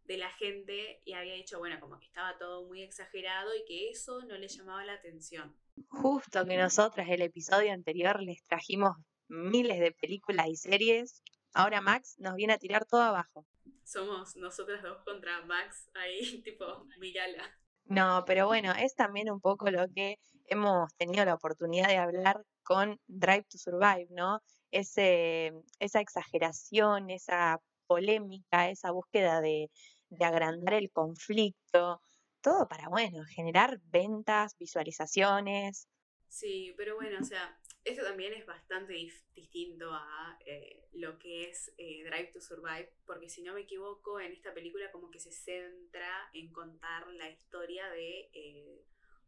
la 0.07 0.29
gente 0.31 0.99
y 1.05 1.13
había 1.13 1.35
dicho, 1.35 1.57
bueno, 1.57 1.79
como 1.79 1.97
que 1.97 2.05
estaba 2.05 2.37
todo 2.37 2.65
muy 2.65 2.81
exagerado 2.81 3.55
y 3.55 3.63
que 3.63 3.89
eso 3.91 4.21
no 4.25 4.37
le 4.37 4.49
llamaba 4.49 4.83
la 4.83 4.91
atención. 4.91 5.55
Justo 5.87 6.45
que 6.45 6.57
nosotras 6.57 7.07
el 7.09 7.21
episodio 7.21 7.71
anterior 7.71 8.21
les 8.21 8.43
trajimos 8.43 8.97
miles 9.29 9.79
de 9.79 9.93
películas 9.93 10.49
y 10.49 10.57
series, 10.57 11.23
ahora 11.53 11.79
Max 11.79 12.15
nos 12.19 12.35
viene 12.35 12.51
a 12.51 12.57
tirar 12.57 12.85
todo 12.85 13.01
abajo. 13.03 13.45
Somos 13.85 14.35
nosotras 14.35 14.83
dos 14.83 15.01
contra 15.05 15.45
Max 15.45 15.89
ahí, 15.93 16.41
tipo, 16.43 16.85
mírala. 16.99 17.49
No, 17.85 18.25
pero 18.27 18.47
bueno, 18.47 18.73
es 18.73 18.95
también 18.95 19.31
un 19.31 19.39
poco 19.39 19.71
lo 19.71 19.87
que 19.95 20.17
hemos 20.47 20.93
tenido 20.95 21.23
la 21.23 21.35
oportunidad 21.35 21.87
de 21.87 21.97
hablar 21.97 22.43
con 22.63 22.99
Drive 23.07 23.45
to 23.49 23.57
Survive, 23.57 24.07
¿no? 24.09 24.41
Esa 24.71 25.99
exageración, 25.99 27.09
esa 27.09 27.61
polémica, 27.87 28.69
esa 28.69 28.91
búsqueda 28.91 29.41
de, 29.41 29.69
de 30.09 30.25
agrandar 30.25 30.75
el 30.75 30.91
conflicto, 30.91 32.01
todo 32.41 32.67
para, 32.67 32.89
bueno, 32.89 33.23
generar 33.25 33.79
ventas, 33.85 34.57
visualizaciones. 34.57 35.87
Sí, 36.27 36.73
pero 36.77 36.95
bueno, 36.95 37.19
o 37.19 37.23
sea, 37.23 37.59
esto 37.83 38.03
también 38.03 38.33
es 38.33 38.45
bastante 38.45 38.93
distinto 39.33 39.91
a 39.91 40.39
eh, 40.45 40.87
lo 40.93 41.19
que 41.19 41.49
es 41.49 41.73
eh, 41.77 42.03
Drive 42.05 42.31
to 42.33 42.39
Survive, 42.39 42.93
porque 43.05 43.27
si 43.27 43.41
no 43.43 43.53
me 43.53 43.61
equivoco, 43.61 44.19
en 44.19 44.31
esta 44.31 44.53
película 44.53 44.91
como 44.91 45.11
que 45.11 45.19
se 45.19 45.31
centra 45.31 46.29
en 46.33 46.51
contar 46.53 47.07
la 47.07 47.29
historia 47.29 47.89
de 47.89 48.29
eh, 48.33 48.85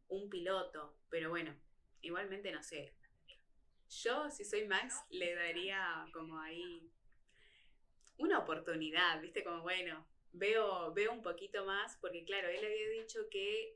un 0.07 0.29
piloto, 0.29 0.97
pero 1.09 1.29
bueno, 1.29 1.53
igualmente 2.01 2.51
no 2.51 2.63
sé. 2.63 2.93
Yo, 4.01 4.29
si 4.31 4.43
soy 4.43 4.65
Max, 4.65 5.03
le 5.09 5.35
daría 5.35 6.05
como 6.13 6.39
ahí 6.39 6.89
una 8.17 8.39
oportunidad, 8.39 9.21
¿viste? 9.21 9.43
Como 9.43 9.61
bueno, 9.61 10.07
veo, 10.31 10.93
veo 10.93 11.11
un 11.11 11.21
poquito 11.21 11.65
más, 11.65 11.97
porque 11.97 12.25
claro, 12.25 12.47
él 12.49 12.63
había 12.65 12.89
dicho 12.89 13.29
que 13.29 13.73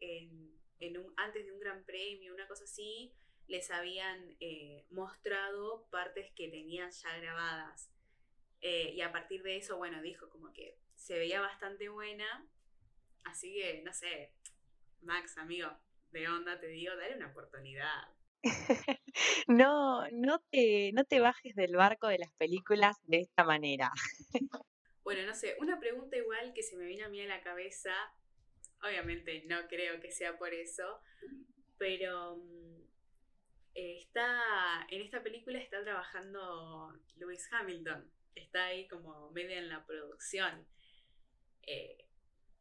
en, 0.79 0.97
un, 0.97 1.13
antes 1.17 1.45
de 1.45 1.51
un 1.51 1.59
gran 1.59 1.83
premio, 1.83 2.33
una 2.33 2.47
cosa 2.47 2.63
así, 2.63 3.13
les 3.47 3.69
habían 3.71 4.36
eh, 4.39 4.86
mostrado 4.89 5.88
partes 5.89 6.31
que 6.33 6.50
tenían 6.50 6.91
ya 6.91 7.17
grabadas. 7.17 7.91
Eh, 8.62 8.93
y 8.95 9.01
a 9.01 9.12
partir 9.12 9.43
de 9.43 9.57
eso, 9.57 9.77
bueno, 9.77 10.01
dijo 10.01 10.29
como 10.29 10.51
que 10.51 10.79
se 10.95 11.17
veía 11.17 11.41
bastante 11.41 11.89
buena. 11.89 12.47
Así 13.24 13.53
que, 13.53 13.81
no 13.83 13.93
sé, 13.93 14.33
Max, 15.01 15.38
amigo, 15.38 15.69
de 16.12 16.27
onda, 16.27 16.59
te 16.59 16.67
digo, 16.67 16.95
dale 16.95 17.15
una 17.15 17.27
oportunidad. 17.27 18.16
no, 19.48 20.08
no 20.12 20.39
te, 20.51 20.92
no 20.94 21.04
te 21.06 21.20
bajes 21.20 21.56
del 21.56 21.75
barco 21.75 22.08
de 22.08 22.20
las 22.20 22.32
películas 22.34 22.98
de 23.04 23.22
esta 23.22 23.44
manera. 23.44 23.92
bueno, 25.04 25.25
no 25.25 25.34
sé, 25.34 25.56
una 25.60 25.80
pregunta 25.80 26.18
igual 26.18 26.54
que 26.54 26.63
se 26.63 26.75
me 26.75 26.86
viene 26.86 27.04
a 27.04 27.10
mí 27.10 27.22
a 27.22 27.27
la 27.27 27.42
cabeza, 27.42 27.94
obviamente 28.84 29.44
no 29.48 29.68
creo 29.68 30.00
que 30.00 30.12
sea 30.12 30.38
por 30.38 30.54
eso, 30.54 31.01
pero 31.77 32.38
mm, 32.38 32.82
está, 33.74 34.88
en 34.89 35.01
esta 35.01 35.24
película 35.24 35.60
está 35.60 35.84
trabajando 35.84 36.94
Lewis 37.18 37.48
Hamilton, 37.51 38.12
está 38.36 38.66
ahí 38.66 38.88
como 38.88 39.32
media 39.32 39.58
en 39.58 39.70
la 39.70 39.86
producción. 39.86 40.68
Eh, 41.63 42.06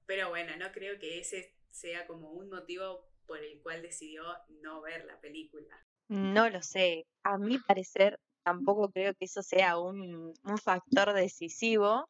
pero 0.06 0.28
bueno, 0.30 0.56
no 0.56 0.72
creo 0.72 0.98
que 0.98 1.18
ese 1.18 1.54
sea 1.70 2.06
como 2.06 2.32
un 2.32 2.48
motivo 2.48 3.05
por 3.26 3.42
el 3.42 3.60
cual 3.60 3.82
decidió 3.82 4.22
no 4.62 4.80
ver 4.80 5.04
la 5.04 5.18
película. 5.20 5.68
No 6.08 6.48
lo 6.48 6.62
sé. 6.62 7.06
A 7.22 7.38
mi 7.38 7.58
parecer, 7.58 8.18
tampoco 8.44 8.90
creo 8.90 9.14
que 9.14 9.24
eso 9.24 9.42
sea 9.42 9.78
un, 9.78 10.34
factor 10.62 11.12
decisivo, 11.12 12.08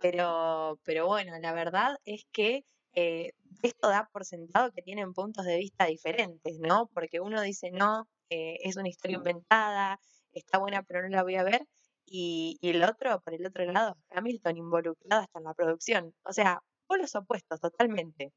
pero, 0.00 0.78
pero 0.84 1.06
bueno, 1.06 1.38
la 1.38 1.52
verdad 1.52 1.96
es 2.04 2.26
que 2.32 2.64
eh, 2.94 3.32
esto 3.62 3.88
da 3.88 4.08
por 4.12 4.24
sentado 4.24 4.72
que 4.72 4.82
tienen 4.82 5.12
puntos 5.12 5.44
de 5.44 5.58
vista 5.58 5.86
diferentes, 5.86 6.58
¿no? 6.58 6.90
Porque 6.92 7.20
uno 7.20 7.40
dice, 7.40 7.70
no, 7.70 8.08
eh, 8.30 8.58
es 8.62 8.76
una 8.76 8.88
historia 8.88 9.18
inventada, 9.18 10.00
está 10.32 10.58
buena, 10.58 10.82
pero 10.82 11.02
no 11.02 11.08
la 11.08 11.22
voy 11.22 11.36
a 11.36 11.44
ver. 11.44 11.62
Y, 12.04 12.56
y, 12.60 12.70
el 12.70 12.84
otro, 12.84 13.20
por 13.20 13.34
el 13.34 13.46
otro 13.46 13.64
lado, 13.72 13.96
Hamilton 14.10 14.56
involucrado 14.56 15.22
hasta 15.22 15.38
en 15.38 15.44
la 15.44 15.54
producción. 15.54 16.14
O 16.24 16.32
sea, 16.32 16.60
por 16.86 17.00
los 17.00 17.14
opuestos, 17.14 17.60
totalmente. 17.60 18.32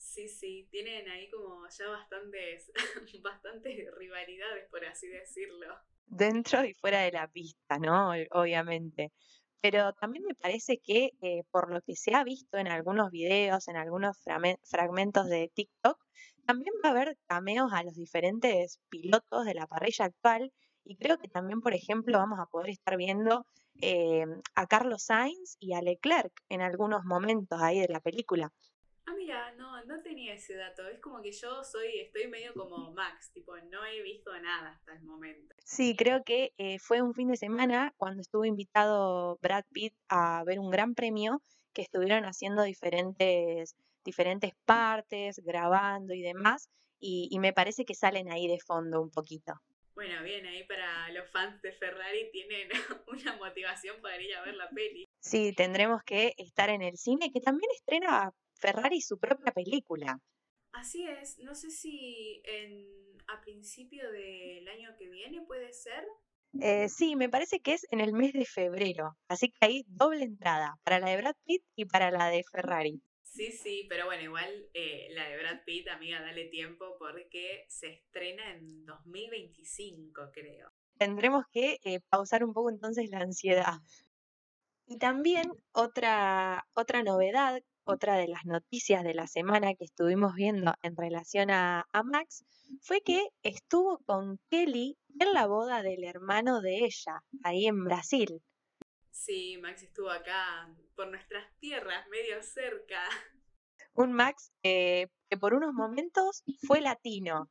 Sí, 0.00 0.28
sí, 0.28 0.66
tienen 0.70 1.08
ahí 1.10 1.30
como 1.30 1.68
ya 1.68 1.88
bastantes, 1.88 2.72
bastantes 3.22 3.94
rivalidades, 3.96 4.68
por 4.70 4.84
así 4.84 5.06
decirlo. 5.08 5.66
Dentro 6.06 6.64
y 6.64 6.74
fuera 6.74 7.02
de 7.02 7.12
la 7.12 7.28
pista, 7.28 7.78
¿no? 7.78 8.12
Obviamente. 8.32 9.12
Pero 9.60 9.92
también 9.92 10.24
me 10.24 10.34
parece 10.34 10.78
que 10.78 11.12
eh, 11.20 11.44
por 11.50 11.70
lo 11.70 11.82
que 11.82 11.94
se 11.94 12.14
ha 12.14 12.24
visto 12.24 12.56
en 12.56 12.68
algunos 12.68 13.10
videos, 13.10 13.68
en 13.68 13.76
algunos 13.76 14.16
fragmentos 14.64 15.28
de 15.28 15.50
TikTok, 15.54 15.98
también 16.46 16.72
va 16.82 16.88
a 16.88 16.92
haber 16.92 17.18
cameos 17.26 17.70
a 17.72 17.82
los 17.82 17.94
diferentes 17.94 18.80
pilotos 18.88 19.44
de 19.44 19.54
la 19.54 19.66
parrilla 19.66 20.06
actual 20.06 20.50
y 20.82 20.96
creo 20.96 21.18
que 21.18 21.28
también, 21.28 21.60
por 21.60 21.74
ejemplo, 21.74 22.18
vamos 22.18 22.40
a 22.40 22.46
poder 22.46 22.70
estar 22.70 22.96
viendo 22.96 23.44
eh, 23.82 24.24
a 24.54 24.66
Carlos 24.66 25.04
Sainz 25.04 25.56
y 25.60 25.74
a 25.74 25.82
Leclerc 25.82 26.32
en 26.48 26.62
algunos 26.62 27.04
momentos 27.04 27.60
ahí 27.60 27.80
de 27.80 27.88
la 27.88 28.00
película. 28.00 28.50
No 29.86 30.02
tenía 30.02 30.34
ese 30.34 30.54
dato. 30.54 30.86
Es 30.88 31.00
como 31.00 31.22
que 31.22 31.32
yo 31.32 31.64
soy, 31.64 32.00
estoy 32.00 32.28
medio 32.28 32.54
como 32.54 32.92
Max, 32.92 33.30
tipo, 33.32 33.56
no 33.56 33.84
he 33.84 34.02
visto 34.02 34.30
nada 34.40 34.70
hasta 34.70 34.92
el 34.92 35.02
momento. 35.02 35.54
Sí, 35.64 35.96
creo 35.96 36.24
que 36.24 36.52
eh, 36.58 36.78
fue 36.78 37.02
un 37.02 37.14
fin 37.14 37.28
de 37.28 37.36
semana 37.36 37.94
cuando 37.96 38.20
estuvo 38.20 38.44
invitado 38.44 39.38
Brad 39.42 39.64
Pitt 39.72 39.94
a 40.08 40.42
ver 40.44 40.58
un 40.58 40.70
gran 40.70 40.94
premio 40.94 41.42
que 41.72 41.82
estuvieron 41.82 42.24
haciendo 42.24 42.62
diferentes, 42.62 43.76
diferentes 44.04 44.52
partes, 44.64 45.40
grabando 45.44 46.14
y 46.14 46.22
demás, 46.22 46.68
y, 46.98 47.28
y 47.30 47.38
me 47.38 47.52
parece 47.52 47.84
que 47.84 47.94
salen 47.94 48.30
ahí 48.30 48.48
de 48.48 48.58
fondo 48.58 49.00
un 49.00 49.10
poquito. 49.10 49.54
Bueno, 49.94 50.22
bien, 50.22 50.46
ahí 50.46 50.64
para 50.64 51.10
los 51.10 51.28
fans 51.30 51.60
de 51.60 51.72
Ferrari 51.72 52.30
tienen 52.32 52.68
una 53.06 53.36
motivación 53.36 54.00
para 54.00 54.20
ir 54.20 54.34
a 54.34 54.42
ver 54.42 54.54
la 54.54 54.68
peli. 54.70 55.06
Sí, 55.18 55.52
tendremos 55.52 56.02
que 56.04 56.32
estar 56.38 56.70
en 56.70 56.80
el 56.82 56.96
cine, 56.96 57.30
que 57.30 57.40
también 57.40 57.70
estrena 57.72 58.32
Ferrari 58.60 59.00
su 59.00 59.18
propia 59.18 59.52
película. 59.52 60.20
Así 60.72 61.06
es, 61.06 61.38
no 61.40 61.54
sé 61.54 61.70
si 61.70 62.42
en, 62.44 62.86
a 63.26 63.40
principio 63.40 64.10
del 64.12 64.68
año 64.68 64.94
que 64.96 65.08
viene 65.08 65.42
puede 65.42 65.72
ser. 65.72 66.06
Eh, 66.60 66.88
sí, 66.88 67.16
me 67.16 67.28
parece 67.28 67.60
que 67.60 67.74
es 67.74 67.86
en 67.90 68.00
el 68.00 68.12
mes 68.12 68.32
de 68.32 68.44
febrero, 68.44 69.16
así 69.28 69.50
que 69.50 69.66
hay 69.66 69.84
doble 69.88 70.24
entrada 70.24 70.76
para 70.84 70.98
la 70.98 71.10
de 71.10 71.16
Brad 71.16 71.36
Pitt 71.44 71.62
y 71.76 71.84
para 71.84 72.10
la 72.10 72.28
de 72.28 72.44
Ferrari. 72.44 73.00
Sí, 73.22 73.52
sí, 73.52 73.86
pero 73.88 74.06
bueno, 74.06 74.22
igual 74.22 74.68
eh, 74.74 75.08
la 75.12 75.28
de 75.28 75.38
Brad 75.38 75.60
Pitt, 75.64 75.88
amiga, 75.88 76.20
dale 76.20 76.46
tiempo 76.46 76.96
porque 76.98 77.64
se 77.68 77.92
estrena 77.92 78.50
en 78.50 78.84
2025, 78.84 80.30
creo. 80.32 80.72
Tendremos 80.98 81.44
que 81.52 81.78
eh, 81.84 82.00
pausar 82.08 82.44
un 82.44 82.52
poco 82.52 82.70
entonces 82.70 83.08
la 83.08 83.20
ansiedad. 83.20 83.74
Y 84.86 84.98
también 84.98 85.52
otra, 85.70 86.66
otra 86.74 87.04
novedad 87.04 87.62
otra 87.84 88.16
de 88.16 88.28
las 88.28 88.44
noticias 88.44 89.04
de 89.04 89.14
la 89.14 89.26
semana 89.26 89.74
que 89.74 89.84
estuvimos 89.84 90.34
viendo 90.34 90.74
en 90.82 90.96
relación 90.96 91.50
a, 91.50 91.86
Max 92.04 92.44
fue 92.80 93.00
que 93.02 93.28
estuvo 93.42 93.98
con 94.04 94.38
Kelly 94.50 94.96
en 95.18 95.32
la 95.32 95.46
boda 95.46 95.82
del 95.82 96.04
hermano 96.04 96.60
de 96.60 96.84
ella, 96.84 97.22
ahí 97.42 97.66
en 97.66 97.84
Brasil. 97.84 98.42
Sí, 99.10 99.58
Max 99.58 99.82
estuvo 99.82 100.10
acá 100.10 100.74
por 100.94 101.08
nuestras 101.08 101.44
tierras, 101.58 102.06
medio 102.08 102.42
cerca. 102.42 103.02
Un 103.94 104.12
Max 104.12 104.52
que 104.62 105.10
por 105.40 105.54
unos 105.54 105.72
momentos 105.72 106.42
fue 106.66 106.80
latino. 106.80 107.50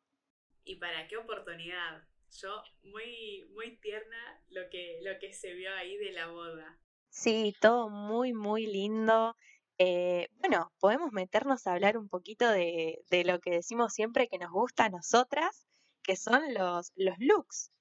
¿Y 0.63 0.75
para 0.75 1.07
qué 1.07 1.17
oportunidad? 1.17 2.03
Yo, 2.41 2.61
muy, 2.83 3.45
muy 3.53 3.77
tierna 3.77 4.43
lo 4.49 4.69
que, 4.69 4.99
lo 5.01 5.17
que 5.19 5.33
se 5.33 5.53
vio 5.53 5.73
ahí 5.73 5.97
de 5.97 6.11
la 6.11 6.27
boda. 6.27 6.79
Sí, 7.09 7.55
todo 7.59 7.89
muy, 7.89 8.33
muy 8.33 8.67
lindo. 8.67 9.35
Eh, 9.81 10.27
bueno, 10.39 10.73
podemos 10.81 11.13
meternos 11.13 11.65
a 11.65 11.71
hablar 11.71 11.97
un 11.97 12.09
poquito 12.09 12.51
de, 12.51 13.01
lo 13.25 13.39
que 13.39 13.51
decimos 13.51 13.93
siempre 13.93 14.27
que 14.27 14.37
nos 14.37 14.51
gusta 14.51 14.85
a 14.85 14.89
nosotras, 14.89 15.65
que 16.03 16.17
son 16.17 16.53
los, 16.53 16.91
los 16.97 17.15
looks. 17.19 17.71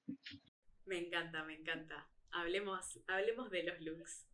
Me 0.85 0.97
encanta, 0.97 1.43
me 1.43 1.55
encanta. 1.55 2.09
Hablemos, 2.31 2.99
hablemos 3.07 3.51
de 3.51 3.63
los 3.63 3.81
looks. 3.81 4.25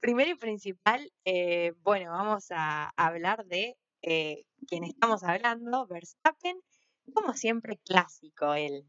Primero 0.00 0.30
y 0.30 0.34
principal, 0.34 1.10
eh, 1.24 1.72
bueno, 1.78 2.10
vamos 2.10 2.48
a 2.50 2.92
hablar 2.94 3.46
de 3.46 3.78
eh, 4.02 4.44
quien 4.68 4.84
estamos 4.84 5.24
hablando, 5.24 5.86
Verstappen, 5.86 6.60
como 7.14 7.32
siempre 7.32 7.78
clásico 7.78 8.52
él. 8.52 8.84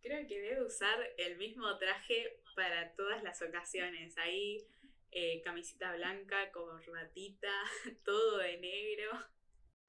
Creo 0.00 0.26
que 0.26 0.40
debe 0.40 0.64
usar 0.64 0.98
el 1.18 1.36
mismo 1.36 1.76
traje 1.76 2.40
para 2.56 2.94
todas 2.94 3.22
las 3.22 3.42
ocasiones. 3.42 4.16
Ahí 4.16 4.66
eh, 5.12 5.40
camisita 5.42 5.94
blanca, 5.94 6.50
corbatita, 6.52 7.52
todo 8.04 8.38
de 8.38 8.58
negro. 8.58 9.10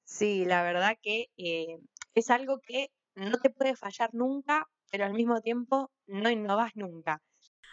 Sí, 0.04 0.46
la 0.46 0.64
verdad 0.64 0.98
que 1.02 1.30
eh, 1.38 1.78
es 2.16 2.30
algo 2.30 2.60
que 2.60 2.92
no 3.16 3.40
te 3.40 3.50
puede 3.50 3.76
fallar 3.76 4.14
nunca, 4.14 4.68
pero 4.92 5.06
al 5.06 5.14
mismo 5.14 5.42
tiempo 5.42 5.92
no 6.08 6.30
innovas 6.30 6.76
nunca. 6.76 7.22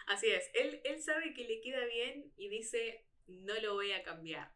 Así 0.07 0.27
es, 0.27 0.49
él, 0.53 0.81
él 0.85 1.01
sabe 1.01 1.33
que 1.33 1.43
le 1.43 1.61
queda 1.61 1.85
bien 1.85 2.31
y 2.35 2.49
dice, 2.49 3.05
no 3.27 3.53
lo 3.61 3.75
voy 3.75 3.91
a 3.91 4.03
cambiar. 4.03 4.51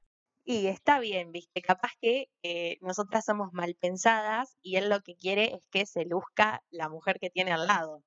Y 0.45 0.67
está 0.67 0.99
bien, 0.99 1.32
viste, 1.32 1.62
capaz 1.62 1.91
que 2.01 2.27
eh, 2.41 2.77
nosotras 2.82 3.23
somos 3.23 3.53
mal 3.53 3.75
pensadas 3.75 4.58
y 4.62 4.75
él 4.75 4.89
lo 4.89 4.99
que 5.01 5.15
quiere 5.15 5.56
es 5.56 5.65
que 5.67 5.86
se 5.86 6.06
luzca 6.06 6.62
la 6.69 6.89
mujer 6.89 7.17
que 7.19 7.29
tiene 7.29 7.53
al 7.53 7.65
lado. 7.67 8.03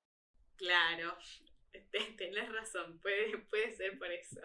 Claro, 0.56 1.16
tenés 2.18 2.52
razón, 2.52 2.98
puede, 3.00 3.38
puede 3.50 3.74
ser 3.74 3.98
por 3.98 4.10
eso. 4.10 4.40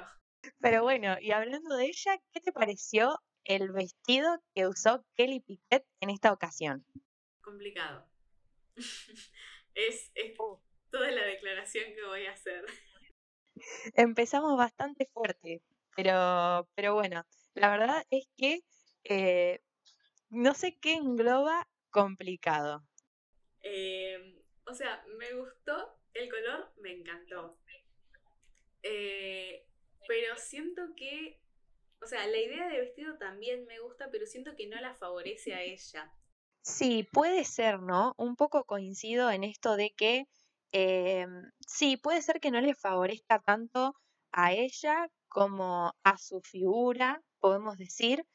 Pero 0.59 0.83
bueno, 0.83 1.17
y 1.19 1.31
hablando 1.31 1.75
de 1.75 1.85
ella, 1.85 2.19
¿qué 2.31 2.39
te 2.39 2.51
pareció 2.51 3.19
el 3.43 3.71
vestido 3.71 4.37
que 4.53 4.67
usó 4.67 5.05
Kelly 5.15 5.39
Piquet 5.39 5.85
en 5.99 6.09
esta 6.09 6.31
ocasión? 6.31 6.85
Complicado. 7.41 8.07
es, 9.75 10.11
uh. 10.39 10.59
toda 10.89 11.11
la 11.11 11.25
declaración 11.25 11.93
que 11.93 12.03
voy 12.05 12.25
a 12.25 12.31
hacer. 12.31 12.65
Empezamos 13.95 14.57
bastante 14.57 15.07
fuerte, 15.13 15.61
pero, 15.95 16.67
pero 16.75 16.93
bueno, 16.93 17.25
la 17.53 17.69
verdad 17.69 18.05
es 18.09 18.27
que 18.37 18.61
eh, 19.03 19.61
no 20.29 20.53
sé 20.53 20.77
qué 20.79 20.93
engloba 20.93 21.67
complicado. 21.89 22.83
Eh, 23.61 24.41
o 24.65 24.73
sea, 24.73 25.03
me 25.17 25.33
gustó 25.33 25.99
el 26.13 26.29
color, 26.29 26.71
me 26.81 26.93
encantó. 26.93 27.57
Eh, 28.83 29.67
pero 30.07 30.37
siento 30.37 30.95
que, 30.95 31.39
o 32.01 32.07
sea, 32.07 32.25
la 32.27 32.37
idea 32.37 32.67
de 32.67 32.81
vestido 32.81 33.17
también 33.17 33.65
me 33.65 33.79
gusta, 33.79 34.09
pero 34.11 34.25
siento 34.25 34.55
que 34.55 34.67
no 34.67 34.79
la 34.79 34.95
favorece 34.95 35.53
a 35.53 35.61
ella. 35.61 36.11
Sí, 36.63 37.07
puede 37.11 37.43
ser, 37.43 37.79
¿no? 37.79 38.13
Un 38.17 38.35
poco 38.35 38.65
coincido 38.65 39.31
en 39.31 39.43
esto 39.43 39.75
de 39.75 39.91
que 39.91 40.27
eh, 40.71 41.27
sí, 41.67 41.97
puede 41.97 42.21
ser 42.21 42.39
que 42.39 42.51
no 42.51 42.61
le 42.61 42.75
favorezca 42.75 43.39
tanto 43.39 43.95
a 44.31 44.53
ella 44.53 45.09
como 45.27 45.93
a 46.03 46.17
su 46.17 46.41
figura, 46.41 47.21
podemos 47.39 47.77
decir. 47.77 48.25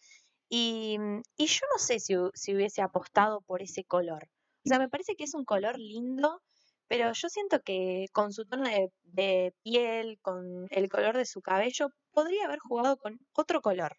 Y, 0.49 0.99
y 1.37 1.47
yo 1.47 1.67
no 1.73 1.79
sé 1.79 1.99
si, 2.01 2.15
si 2.35 2.55
hubiese 2.55 2.83
apostado 2.83 3.41
por 3.43 3.63
ese 3.63 3.85
color. 3.85 4.29
O 4.65 4.69
sea, 4.69 4.79
me 4.79 4.89
parece 4.89 5.17
que 5.17 5.25
es 5.25 5.35
un 5.35 5.45
color 5.45 5.79
lindo, 5.79 6.43
pero 6.89 7.13
yo 7.13 7.29
siento 7.29 7.63
que 7.63 8.07
con 8.13 8.33
su 8.33 8.45
tono 8.47 8.65
de, 9.05 9.55
piel, 9.63 10.19
con 10.21 10.67
el 10.71 10.89
color 10.89 11.17
de 11.17 11.27
su 11.27 11.43
cabello, 11.43 11.89
podría 12.13 12.45
haber 12.45 12.59
jugado 12.59 12.97
con 12.97 13.19
otro 13.33 13.61
color. 13.61 13.97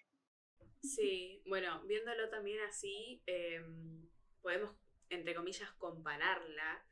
Sí, 0.81 1.41
bueno, 1.45 1.81
viéndolo 1.85 2.29
también 2.29 2.59
así, 2.61 3.21
em, 3.25 4.07
podemos, 4.41 4.71
entre 5.09 5.35
comillas, 5.35 5.71
compararla 5.73 6.85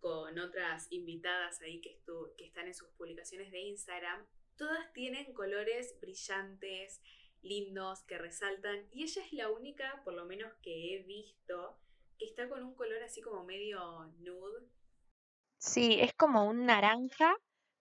con 0.00 0.38
otras 0.38 0.90
invitadas 0.90 1.60
ahí 1.60 1.80
que, 1.80 2.00
que 2.36 2.44
están 2.44 2.66
en 2.66 2.74
sus 2.74 2.88
publicaciones 2.90 3.52
de 3.52 3.60
Instagram. 3.60 4.26
Todas 4.56 4.92
tienen 4.92 5.32
colores 5.32 5.98
brillantes, 6.00 7.00
lindos, 7.42 8.02
que 8.04 8.18
resaltan, 8.18 8.88
y 8.92 9.02
ella 9.02 9.24
es 9.24 9.32
la 9.32 9.50
única, 9.50 10.02
por 10.04 10.14
lo 10.14 10.24
menos 10.24 10.52
que 10.62 10.94
he 10.94 11.02
visto, 11.02 11.76
que 12.18 12.24
está 12.24 12.48
con 12.48 12.62
un 12.62 12.74
color 12.74 13.02
así 13.02 13.20
como 13.20 13.44
medio 13.44 13.80
nude, 14.20 14.66
Sí, 15.62 15.98
es 16.00 16.12
como 16.14 16.44
un 16.44 16.66
naranja, 16.66 17.36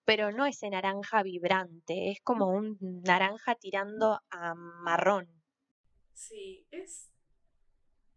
pero 0.06 0.32
no 0.32 0.46
ese 0.46 0.70
naranja 0.70 1.24
vibrante, 1.24 2.12
es 2.12 2.22
como 2.22 2.48
un 2.50 2.78
naranja 3.04 3.56
tirando 3.56 4.22
a 4.30 4.54
marrón. 4.54 5.28
Sí, 6.14 6.68
es, 6.70 7.10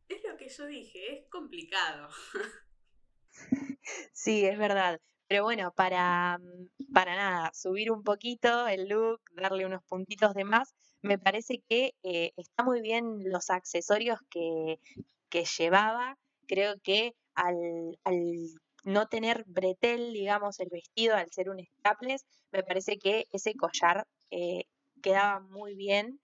es 0.07 0.23
lo 0.23 0.37
que 0.37 0.51
yo 0.51 0.67
dije, 0.67 1.19
es 1.19 1.29
complicado. 1.31 2.09
Sí, 4.13 4.45
es 4.45 4.59
verdad. 4.59 5.01
Pero 5.29 5.43
bueno, 5.45 5.73
para, 5.73 6.39
para 6.93 7.17
nada, 7.17 7.51
subir 7.55 7.91
un 7.91 8.03
poquito 8.03 8.69
el 8.69 8.89
look, 8.89 9.21
darle 9.33 9.67
unos 9.67 9.83
puntitos 9.85 10.35
de 10.35 10.45
más, 10.45 10.75
me 11.03 11.19
parece 11.19 11.63
que 11.69 11.95
eh, 12.03 12.33
está 12.37 12.65
muy 12.65 12.81
bien 12.81 13.19
los 13.25 13.51
accesorios 13.51 14.21
que, 14.31 14.79
que 15.31 15.45
llevaba. 15.45 16.17
Creo 16.47 16.75
que 16.83 17.15
al, 17.35 17.99
al 18.05 18.17
no 18.85 19.09
tener 19.09 19.45
bretel, 19.47 20.13
digamos, 20.13 20.61
el 20.61 20.69
vestido 20.71 21.17
al 21.17 21.31
ser 21.31 21.51
un 21.51 21.59
strapless, 21.59 22.25
me 22.53 22.63
parece 22.63 22.99
que 22.99 23.27
ese 23.33 23.55
collar 23.55 24.07
eh, 24.31 24.65
quedaba 25.03 25.41
muy 25.41 25.75
bien. 25.75 26.21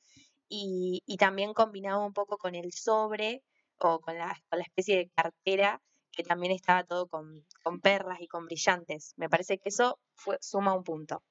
y, 0.48 1.16
también 1.18 1.54
combinaba 1.54 2.04
un 2.04 2.12
poco 2.12 2.38
con 2.38 2.54
el 2.54 2.72
sobre 2.72 3.42
o 3.78 4.00
con 4.00 4.16
la, 4.16 4.36
especie 4.52 4.96
de 4.96 5.10
cartera 5.10 5.80
que 6.12 6.24
también 6.24 6.52
estaba 6.52 6.84
todo 6.84 7.06
con, 7.08 7.46
con, 7.62 7.80
perlas 7.80 8.20
y 8.20 8.26
con 8.26 8.46
brillantes. 8.46 9.14
Me 9.16 9.28
parece 9.28 9.58
que 9.58 9.68
eso 9.68 10.00
fue, 10.14 10.38
suma 10.40 10.74
un 10.74 10.82
punto. 10.82 11.22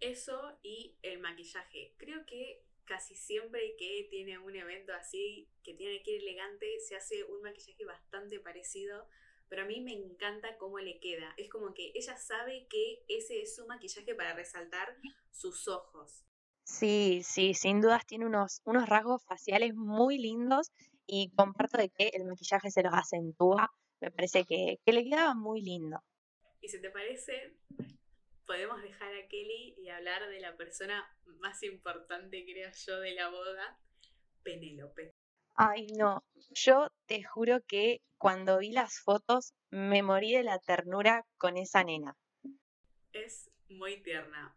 Eso 0.00 0.58
y 0.62 0.96
el 1.02 1.18
maquillaje. 1.18 1.94
Creo 1.96 2.24
que 2.24 2.62
casi 2.84 3.14
siempre 3.14 3.74
que 3.76 4.06
tiene 4.10 4.38
un 4.38 4.54
evento 4.54 4.92
así, 4.94 5.48
que 5.62 5.74
tiene 5.74 6.02
que 6.02 6.12
ir 6.12 6.22
elegante, 6.22 6.78
se 6.80 6.94
hace 6.94 7.24
un 7.24 7.42
maquillaje 7.42 7.84
bastante 7.84 8.38
parecido, 8.40 9.08
pero 9.48 9.62
a 9.62 9.66
mí 9.66 9.80
me 9.80 9.92
encanta 9.92 10.56
cómo 10.58 10.78
le 10.78 10.98
queda. 11.00 11.34
Es 11.36 11.48
como 11.48 11.74
que 11.74 11.92
ella 11.94 12.16
sabe 12.16 12.66
que 12.68 13.04
ese 13.08 13.42
es 13.42 13.54
su 13.54 13.66
maquillaje 13.66 14.14
para 14.14 14.34
resaltar 14.34 14.96
sus 15.30 15.68
ojos. 15.68 16.24
Sí, 16.64 17.20
sí, 17.24 17.54
sin 17.54 17.80
dudas 17.80 18.06
tiene 18.06 18.26
unos, 18.26 18.62
unos 18.64 18.88
rasgos 18.88 19.22
faciales 19.24 19.74
muy 19.74 20.18
lindos 20.18 20.72
y 21.06 21.30
comparto 21.36 21.78
de 21.78 21.90
que 21.90 22.08
el 22.14 22.24
maquillaje 22.24 22.70
se 22.70 22.82
los 22.82 22.94
acentúa. 22.94 23.70
Me 24.00 24.10
parece 24.10 24.44
que, 24.44 24.78
que 24.84 24.92
le 24.92 25.04
quedaba 25.04 25.34
muy 25.34 25.60
lindo. 25.60 26.02
Y 26.60 26.68
si 26.68 26.80
te 26.80 26.90
parece, 26.90 27.54
podemos 28.46 28.82
dejar 28.82 29.14
a 29.14 29.28
Kelly 29.28 29.74
y 29.76 29.88
hablar 29.90 30.28
de 30.28 30.40
la 30.40 30.56
persona 30.56 31.04
más 31.38 31.62
importante, 31.62 32.44
creo 32.44 32.70
yo, 32.86 33.00
de 33.00 33.14
la 33.14 33.28
boda, 33.28 33.78
Penélope. 34.42 35.12
Ay, 35.56 35.86
no, 35.96 36.24
yo 36.50 36.88
te 37.06 37.22
juro 37.22 37.60
que 37.66 38.00
cuando 38.18 38.58
vi 38.58 38.72
las 38.72 38.98
fotos 38.98 39.54
me 39.70 40.02
morí 40.02 40.32
de 40.32 40.42
la 40.42 40.58
ternura 40.58 41.26
con 41.36 41.56
esa 41.56 41.84
nena. 41.84 42.16
Es 43.12 43.50
muy 43.68 44.02
tierna. 44.02 44.56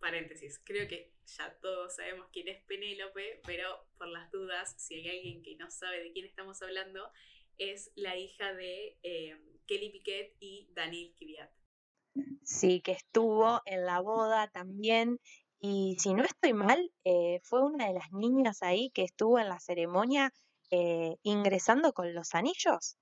Paréntesis, 0.00 0.60
creo 0.64 0.86
que 0.86 1.12
ya 1.24 1.58
todos 1.60 1.96
sabemos 1.96 2.28
quién 2.32 2.48
es 2.48 2.62
Penélope, 2.64 3.40
pero 3.46 3.86
por 3.96 4.08
las 4.08 4.30
dudas, 4.30 4.74
si 4.78 4.94
hay 4.94 5.08
alguien 5.08 5.42
que 5.42 5.56
no 5.56 5.70
sabe 5.70 6.02
de 6.02 6.12
quién 6.12 6.26
estamos 6.26 6.60
hablando, 6.62 7.10
es 7.56 7.90
la 7.96 8.16
hija 8.16 8.52
de 8.54 8.98
eh, 9.02 9.36
Kelly 9.66 9.90
Piquet 9.90 10.36
y 10.40 10.68
Daniel 10.72 11.12
Kiviat. 11.14 11.50
Sí, 12.42 12.80
que 12.80 12.92
estuvo 12.92 13.60
en 13.64 13.84
la 13.84 14.00
boda 14.00 14.48
también. 14.48 15.20
Y 15.60 15.96
si 15.98 16.14
no 16.14 16.22
estoy 16.22 16.52
mal, 16.52 16.92
eh, 17.04 17.40
fue 17.42 17.62
una 17.62 17.88
de 17.88 17.94
las 17.94 18.12
niñas 18.12 18.62
ahí 18.62 18.90
que 18.90 19.02
estuvo 19.02 19.38
en 19.38 19.48
la 19.48 19.58
ceremonia 19.58 20.32
eh, 20.70 21.16
ingresando 21.22 21.92
con 21.92 22.14
los 22.14 22.34
anillos. 22.34 22.96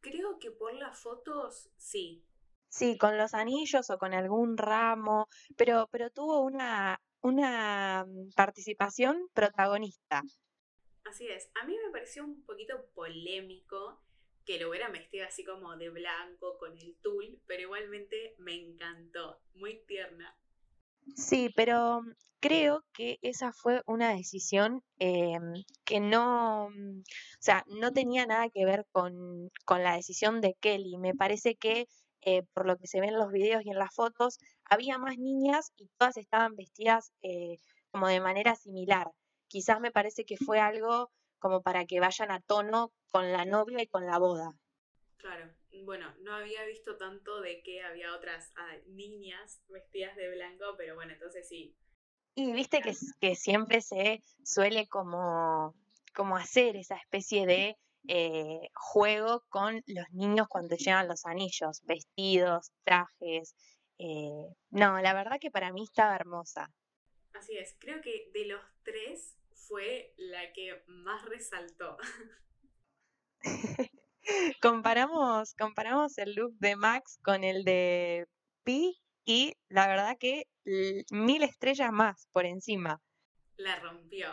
Creo 0.00 0.38
que 0.38 0.50
por 0.50 0.72
las 0.74 0.98
fotos, 0.98 1.68
sí. 1.76 2.22
Sí, 2.68 2.98
con 2.98 3.16
los 3.18 3.34
anillos 3.34 3.90
o 3.90 3.98
con 3.98 4.14
algún 4.14 4.56
ramo, 4.56 5.28
pero, 5.56 5.88
pero 5.90 6.10
tuvo 6.10 6.40
una, 6.40 7.00
una 7.22 8.04
mm, 8.06 8.30
participación 8.36 9.28
protagonista. 9.32 10.22
Así 11.04 11.26
es. 11.28 11.50
A 11.60 11.66
mí 11.66 11.76
me 11.84 11.90
pareció 11.90 12.24
un 12.24 12.44
poquito 12.44 12.86
polémico 12.94 14.00
que 14.44 14.60
lo 14.60 14.70
hubiera 14.70 14.88
vestido 14.88 15.26
así 15.26 15.44
como 15.44 15.76
de 15.76 15.90
blanco 15.90 16.56
con 16.58 16.78
el 16.78 16.96
tul, 17.02 17.40
pero 17.46 17.62
igualmente 17.62 18.36
me 18.38 18.54
encantó, 18.54 19.40
muy 19.54 19.84
tierna. 19.86 20.36
Sí, 21.14 21.50
pero 21.54 22.02
creo 22.40 22.84
que 22.92 23.18
esa 23.22 23.52
fue 23.52 23.82
una 23.86 24.14
decisión 24.14 24.82
em, 24.98 25.64
que 25.84 26.00
no, 26.00 26.68
mm, 26.70 27.00
o 27.00 27.40
sea, 27.40 27.64
no 27.68 27.92
tenía 27.92 28.26
nada 28.26 28.48
que 28.50 28.64
ver 28.64 28.86
con, 28.92 29.50
con 29.64 29.82
la 29.82 29.94
decisión 29.96 30.40
de 30.40 30.54
Kelly. 30.60 30.98
Me 30.98 31.14
parece 31.14 31.56
que 31.56 31.86
eh, 32.26 32.42
por 32.54 32.66
lo 32.66 32.76
que 32.76 32.88
se 32.88 33.00
ven 33.00 33.10
en 33.10 33.18
los 33.18 33.30
videos 33.30 33.64
y 33.64 33.70
en 33.70 33.78
las 33.78 33.94
fotos, 33.94 34.38
había 34.64 34.98
más 34.98 35.16
niñas 35.16 35.72
y 35.76 35.88
todas 35.96 36.16
estaban 36.16 36.56
vestidas 36.56 37.12
eh, 37.22 37.58
como 37.92 38.08
de 38.08 38.20
manera 38.20 38.56
similar. 38.56 39.12
Quizás 39.46 39.80
me 39.80 39.92
parece 39.92 40.24
que 40.24 40.36
fue 40.36 40.58
algo 40.58 41.12
como 41.38 41.62
para 41.62 41.84
que 41.84 42.00
vayan 42.00 42.32
a 42.32 42.40
tono 42.40 42.90
con 43.12 43.30
la 43.32 43.44
novia 43.44 43.80
y 43.80 43.86
con 43.86 44.06
la 44.06 44.18
boda. 44.18 44.50
Claro, 45.18 45.52
bueno, 45.84 46.14
no 46.20 46.34
había 46.34 46.64
visto 46.64 46.96
tanto 46.96 47.40
de 47.40 47.62
que 47.62 47.82
había 47.82 48.14
otras 48.14 48.52
ah, 48.56 48.76
niñas 48.88 49.62
vestidas 49.68 50.16
de 50.16 50.30
blanco, 50.30 50.74
pero 50.76 50.94
bueno, 50.94 51.12
entonces 51.12 51.48
sí. 51.48 51.76
Y 52.34 52.52
viste 52.52 52.80
que, 52.82 52.92
que 53.20 53.34
siempre 53.34 53.80
se 53.80 54.22
suele 54.44 54.86
como, 54.88 55.74
como 56.14 56.36
hacer 56.36 56.76
esa 56.76 56.96
especie 56.96 57.46
de 57.46 57.76
eh, 58.08 58.68
juego 58.74 59.44
con 59.48 59.82
los 59.86 60.10
niños 60.12 60.46
cuando 60.48 60.76
llevan 60.76 61.08
los 61.08 61.26
anillos, 61.26 61.82
vestidos, 61.84 62.70
trajes. 62.84 63.56
Eh, 63.98 64.54
no, 64.70 65.00
la 65.00 65.14
verdad 65.14 65.38
que 65.40 65.50
para 65.50 65.72
mí 65.72 65.84
estaba 65.84 66.14
hermosa. 66.14 66.70
Así 67.32 67.56
es, 67.56 67.74
creo 67.78 68.00
que 68.02 68.30
de 68.32 68.46
los 68.46 68.60
tres 68.82 69.36
fue 69.54 70.14
la 70.16 70.52
que 70.52 70.84
más 70.86 71.24
resaltó. 71.24 71.96
comparamos, 74.62 75.54
comparamos 75.54 76.18
el 76.18 76.34
look 76.34 76.54
de 76.58 76.76
Max 76.76 77.18
con 77.22 77.44
el 77.44 77.64
de 77.64 78.26
Pi 78.64 78.98
y 79.24 79.54
la 79.68 79.86
verdad 79.86 80.16
que 80.18 80.46
mil 81.10 81.42
estrellas 81.42 81.92
más 81.92 82.28
por 82.32 82.46
encima. 82.46 83.00
La 83.56 83.78
rompió. 83.78 84.28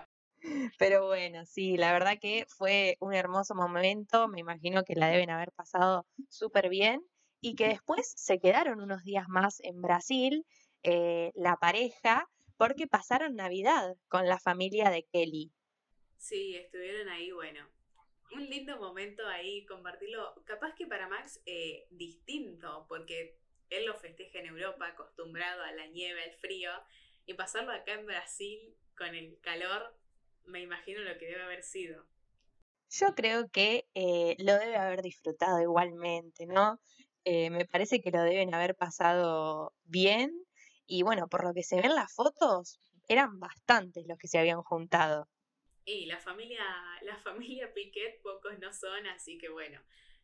Pero 0.77 1.05
bueno, 1.05 1.45
sí, 1.45 1.77
la 1.77 1.93
verdad 1.93 2.17
que 2.19 2.45
fue 2.49 2.97
un 2.99 3.13
hermoso 3.13 3.55
momento, 3.55 4.27
me 4.27 4.41
imagino 4.41 4.83
que 4.83 4.95
la 4.95 5.07
deben 5.07 5.29
haber 5.29 5.51
pasado 5.53 6.05
súper 6.29 6.69
bien 6.69 7.01
y 7.39 7.55
que 7.55 7.67
después 7.67 8.13
se 8.17 8.39
quedaron 8.39 8.81
unos 8.81 9.03
días 9.03 9.27
más 9.29 9.59
en 9.61 9.81
Brasil, 9.81 10.45
eh, 10.83 11.31
la 11.35 11.55
pareja, 11.57 12.29
porque 12.57 12.87
pasaron 12.87 13.35
Navidad 13.35 13.95
con 14.09 14.27
la 14.27 14.37
familia 14.37 14.89
de 14.89 15.03
Kelly. 15.03 15.51
Sí, 16.17 16.55
estuvieron 16.55 17.07
ahí, 17.09 17.31
bueno, 17.31 17.67
un 18.35 18.49
lindo 18.49 18.77
momento 18.77 19.25
ahí 19.27 19.65
compartirlo, 19.65 20.33
capaz 20.45 20.73
que 20.75 20.87
para 20.87 21.07
Max 21.07 21.41
eh, 21.45 21.87
distinto, 21.91 22.85
porque 22.87 23.37
él 23.69 23.85
lo 23.85 23.95
festeja 23.95 24.39
en 24.39 24.47
Europa, 24.47 24.87
acostumbrado 24.87 25.63
a 25.63 25.71
la 25.71 25.87
nieve, 25.87 26.23
al 26.23 26.33
frío, 26.33 26.71
y 27.25 27.33
pasarlo 27.33 27.71
acá 27.71 27.93
en 27.93 28.05
Brasil 28.05 28.75
con 28.97 29.15
el 29.15 29.39
calor, 29.41 29.95
me 30.45 30.61
imagino 30.61 31.01
lo 31.01 31.17
que 31.17 31.25
debe 31.25 31.43
haber 31.43 31.63
sido. 31.63 32.05
Yo 32.89 33.15
creo 33.15 33.49
que 33.49 33.87
eh, 33.95 34.35
lo 34.39 34.53
debe 34.53 34.75
haber 34.75 35.01
disfrutado 35.01 35.59
igualmente, 35.61 36.45
¿no? 36.45 36.79
Eh, 37.25 37.49
me 37.49 37.65
parece 37.65 38.01
que 38.01 38.11
lo 38.11 38.21
deben 38.21 38.53
haber 38.53 38.75
pasado 38.75 39.73
bien 39.85 40.31
y 40.85 41.03
bueno, 41.03 41.27
por 41.27 41.43
lo 41.43 41.53
que 41.53 41.63
se 41.63 41.81
ven 41.81 41.95
las 41.95 42.13
fotos, 42.13 42.79
eran 43.07 43.39
bastantes 43.39 44.05
los 44.07 44.17
que 44.17 44.27
se 44.27 44.37
habían 44.37 44.61
juntado. 44.61 45.27
Y 45.85 46.05
la 46.05 46.19
familia, 46.19 46.63
la 47.01 47.17
familia 47.17 47.73
Piquet 47.73 48.21
pocos 48.21 48.57
no 48.59 48.73
son, 48.73 49.07
así 49.07 49.37
que 49.37 49.49
bueno, 49.49 49.81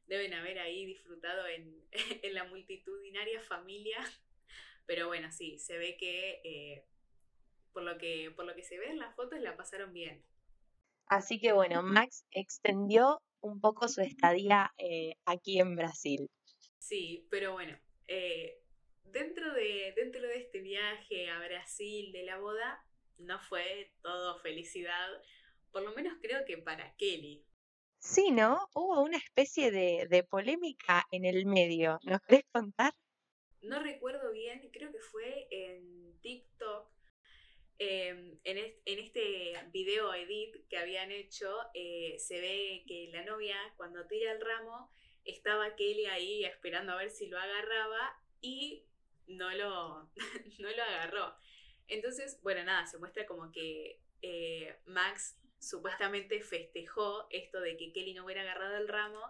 deben 0.08 0.34
haber 0.34 0.60
ahí 0.60 0.86
disfrutado 0.86 1.48
en, 1.48 1.84
en 2.24 2.34
la 2.34 2.45
multitudinaria 2.45 3.41
familia. 3.41 3.98
Pero 4.86 5.08
bueno, 5.08 5.32
sí, 5.32 5.60
se 5.60 5.78
ve 5.78 5.98
que 5.98 6.41
eh, 6.43 6.86
por 7.74 7.84
lo 7.84 7.98
que, 7.98 8.32
por 8.36 8.45
lo 8.45 8.56
que 8.56 8.63
se 8.63 8.80
ve 8.80 8.89
en 8.89 9.00
las 9.00 9.15
fotos 9.15 9.39
la 9.39 9.56
pasaron 9.56 9.93
bien. 9.93 10.24
Así 11.06 11.39
que 11.39 11.54
bueno, 11.54 11.82
Max 11.82 12.26
extendió 12.32 13.22
un 13.41 13.62
poco 13.62 13.88
su 13.88 14.02
estadía 14.02 14.74
eh, 14.78 15.15
aquí 15.26 15.60
en 15.60 15.76
Brasil. 15.76 16.30
Sí, 16.78 17.28
pero 17.30 17.54
bueno, 17.54 17.78
eh, 18.08 18.62
dentro, 19.04 19.54
de, 19.54 19.93
dentro 19.95 20.22
de 20.22 20.38
este 20.38 20.60
viaje 20.60 21.30
a 21.30 21.39
Brasil 21.39 22.12
de 22.12 22.24
la 22.24 22.38
boda, 22.38 22.84
no 23.17 23.39
fue 23.39 23.91
todo 24.02 24.39
felicidad, 24.39 25.22
por 25.71 25.84
lo 25.84 25.91
menos 25.93 26.17
creo 26.21 26.45
que 26.45 26.58
para 26.58 26.95
Kelly. 26.95 27.45
Sí, 27.99 28.32
¿no? 28.32 28.69
Hubo 28.73 29.01
una 29.01 29.17
especie 29.17 29.71
de, 29.71 30.08
de 30.10 30.23
polémica 30.23 31.05
en 31.12 31.25
el 31.25 31.45
medio. 31.45 31.99
¿Nos 32.03 32.21
querés 32.21 32.45
contar? 32.51 32.93
No 33.62 33.79
recuerdo 33.79 34.32
bien, 34.32 34.69
creo 34.71 34.91
que 34.91 34.99
fue 34.99 35.47
en 35.51 36.17
TikTok 36.21 36.89
Em, 37.82 38.38
en, 38.43 38.58
este 38.84 39.53
video 39.71 40.13
edit 40.13 40.67
que 40.67 40.77
habían 40.77 41.12
hecho, 41.12 41.49
eh, 41.73 42.17
se 42.19 42.41
ve 42.41 42.84
que 42.86 43.10
la 43.13 43.23
novia, 43.23 43.55
cuando 43.77 44.05
tira 44.05 44.34
el 44.34 44.41
ramo, 44.41 44.91
estaba 45.23 45.77
Kelly 45.77 46.05
ahí 46.08 46.43
esperando 46.43 46.91
a 46.91 46.97
ver 46.97 47.10
si 47.10 47.27
lo 47.27 47.39
agarraba 47.39 48.21
y 48.41 48.86
no 49.27 49.49
lo, 49.51 50.12
no 50.60 50.69
lo 50.69 50.84
agarró. 50.84 51.34
Entonces, 51.88 52.41
bueno, 52.43 52.65
nada, 52.65 52.86
se 52.86 52.97
muestra 52.97 53.25
como 53.25 53.49
que 53.53 54.01
eh, 54.21 54.77
Max 54.86 55.39
supuestamente 55.60 56.41
festejó 56.41 57.28
esto 57.30 57.60
de 57.60 57.78
que 57.78 57.91
Kelly 57.91 58.13
no 58.13 58.26
hubiera 58.26 58.41
agarrado 58.41 58.78
el 58.78 58.88
ramo 58.88 59.22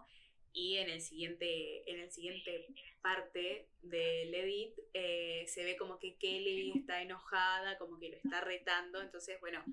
y 0.51 0.77
en 0.77 0.89
el 0.89 1.01
siguiente, 1.01 1.89
en 1.91 1.99
el 1.99 2.11
siguiente 2.11 2.67
parte 3.01 3.69
del 3.81 4.33
edit 4.33 4.77
eh, 4.93 5.45
se 5.47 5.63
ve 5.63 5.77
como 5.77 5.99
que 5.99 6.17
Kelly 6.17 6.73
está 6.75 7.01
enojada, 7.01 7.77
como 7.77 7.99
que 7.99 8.09
lo 8.09 8.17
está 8.17 8.41
retando, 8.41 9.01
entonces 9.01 9.39
bueno, 9.39 9.63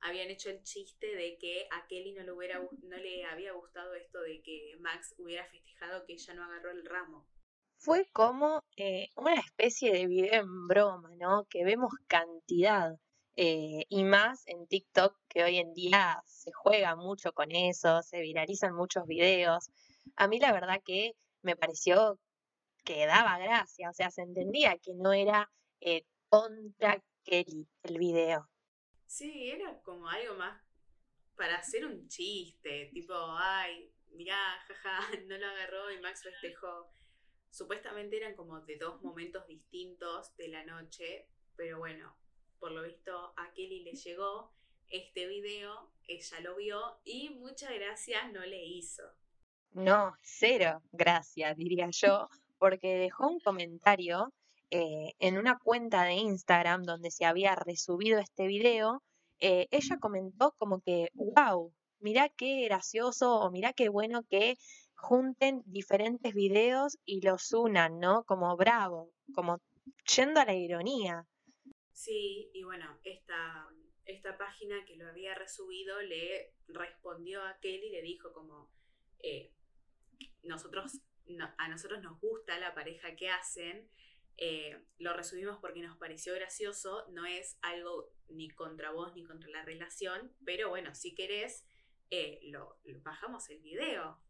habían 0.00 0.30
hecho 0.30 0.50
el 0.50 0.62
chiste 0.62 1.14
de 1.14 1.38
que 1.38 1.66
a 1.70 1.86
Kelly 1.86 2.12
no 2.12 2.22
le, 2.22 2.32
hubiera, 2.32 2.60
no 2.60 2.96
le 2.96 3.24
había 3.24 3.52
gustado 3.52 3.94
esto 3.94 4.20
de 4.20 4.42
que 4.42 4.76
Max 4.80 5.14
hubiera 5.18 5.46
festejado 5.46 6.04
que 6.06 6.14
ella 6.14 6.34
no 6.34 6.44
agarró 6.44 6.70
el 6.70 6.84
ramo. 6.84 7.26
Fue 7.78 8.08
como 8.12 8.64
eh, 8.76 9.08
una 9.16 9.34
especie 9.34 9.92
de 9.92 10.06
video 10.06 10.42
en 10.42 10.66
broma, 10.66 11.10
¿no? 11.16 11.46
Que 11.50 11.64
vemos 11.64 11.92
cantidad 12.08 12.96
eh, 13.36 13.84
y 13.90 14.04
más 14.04 14.46
en 14.46 14.66
TikTok, 14.66 15.14
que 15.28 15.44
hoy 15.44 15.58
en 15.58 15.74
día 15.74 16.22
se 16.24 16.52
juega 16.52 16.96
mucho 16.96 17.32
con 17.32 17.52
eso, 17.52 18.02
se 18.02 18.20
viralizan 18.20 18.74
muchos 18.74 19.06
videos. 19.06 19.70
A 20.16 20.26
mí 20.26 20.40
la 20.40 20.52
verdad 20.52 20.80
que 20.84 21.12
me 21.42 21.54
pareció 21.54 22.18
que 22.84 23.04
daba 23.06 23.38
gracia, 23.38 23.90
o 23.90 23.92
sea, 23.92 24.10
se 24.10 24.22
entendía 24.22 24.78
que 24.78 24.94
no 24.94 25.12
era 25.12 25.50
eh, 25.80 26.04
contra 26.30 27.02
Kelly 27.24 27.68
el 27.82 27.98
video. 27.98 28.48
Sí, 29.06 29.50
era 29.50 29.80
como 29.82 30.08
algo 30.08 30.34
más 30.36 30.62
para 31.36 31.56
hacer 31.56 31.84
un 31.84 32.08
chiste, 32.08 32.90
tipo, 32.94 33.14
ay, 33.14 33.92
mirá, 34.12 34.38
jaja, 34.66 35.00
no 35.26 35.36
lo 35.36 35.46
agarró 35.46 35.90
y 35.90 36.00
Max 36.00 36.22
festejó. 36.22 36.90
Supuestamente 37.50 38.16
eran 38.16 38.34
como 38.34 38.60
de 38.62 38.76
dos 38.76 39.02
momentos 39.02 39.46
distintos 39.46 40.34
de 40.36 40.48
la 40.48 40.64
noche, 40.64 41.28
pero 41.54 41.78
bueno, 41.78 42.16
por 42.58 42.72
lo 42.72 42.82
visto 42.82 43.32
a 43.36 43.52
Kelly 43.52 43.82
le 43.84 43.94
llegó 43.94 44.52
este 44.88 45.26
video, 45.26 45.90
ella 46.08 46.40
lo 46.40 46.56
vio 46.56 46.80
y 47.04 47.30
muchas 47.30 47.72
gracias 47.74 48.32
no 48.32 48.40
le 48.40 48.64
hizo. 48.64 49.02
No, 49.72 50.14
cero 50.22 50.82
gracias, 50.92 51.56
diría 51.56 51.88
yo, 51.90 52.28
porque 52.58 52.96
dejó 52.96 53.28
un 53.28 53.40
comentario 53.40 54.32
eh, 54.70 55.12
en 55.18 55.38
una 55.38 55.58
cuenta 55.58 56.04
de 56.04 56.14
Instagram 56.14 56.82
donde 56.84 57.10
se 57.10 57.24
había 57.24 57.54
resubido 57.54 58.18
este 58.18 58.46
video. 58.46 59.02
Eh, 59.38 59.68
ella 59.70 59.98
comentó 59.98 60.54
como 60.58 60.80
que, 60.80 61.10
wow, 61.14 61.72
mirá 62.00 62.28
qué 62.28 62.64
gracioso 62.64 63.38
o 63.38 63.50
mirá 63.50 63.72
qué 63.72 63.88
bueno 63.88 64.22
que 64.24 64.56
junten 64.94 65.62
diferentes 65.66 66.34
videos 66.34 66.98
y 67.04 67.20
los 67.20 67.52
unan, 67.52 68.00
¿no? 68.00 68.24
Como 68.24 68.56
bravo, 68.56 69.10
como 69.34 69.60
yendo 70.16 70.40
a 70.40 70.44
la 70.46 70.54
ironía. 70.54 71.26
Sí, 71.96 72.50
y 72.52 72.62
bueno, 72.62 73.00
esta, 73.04 73.70
esta 74.04 74.36
página 74.36 74.84
que 74.84 74.96
lo 74.96 75.08
había 75.08 75.34
resubido 75.34 76.02
le 76.02 76.52
respondió 76.68 77.42
a 77.42 77.58
Kelly 77.58 77.86
y 77.86 77.90
le 77.90 78.02
dijo 78.02 78.34
como, 78.34 78.70
eh, 79.20 79.54
nosotros, 80.42 81.00
a 81.56 81.68
nosotros 81.68 82.02
nos 82.02 82.20
gusta 82.20 82.58
la 82.58 82.74
pareja 82.74 83.16
que 83.16 83.30
hacen, 83.30 83.90
eh, 84.36 84.78
lo 84.98 85.14
resubimos 85.14 85.56
porque 85.58 85.80
nos 85.80 85.96
pareció 85.96 86.34
gracioso, 86.34 87.06
no 87.12 87.24
es 87.24 87.56
algo 87.62 88.12
ni 88.28 88.50
contra 88.50 88.90
vos 88.90 89.14
ni 89.14 89.24
contra 89.24 89.48
la 89.48 89.64
relación, 89.64 90.36
pero 90.44 90.68
bueno, 90.68 90.94
si 90.94 91.14
querés, 91.14 91.64
eh, 92.10 92.40
lo, 92.42 92.78
bajamos 93.04 93.48
el 93.48 93.60
video. 93.60 94.20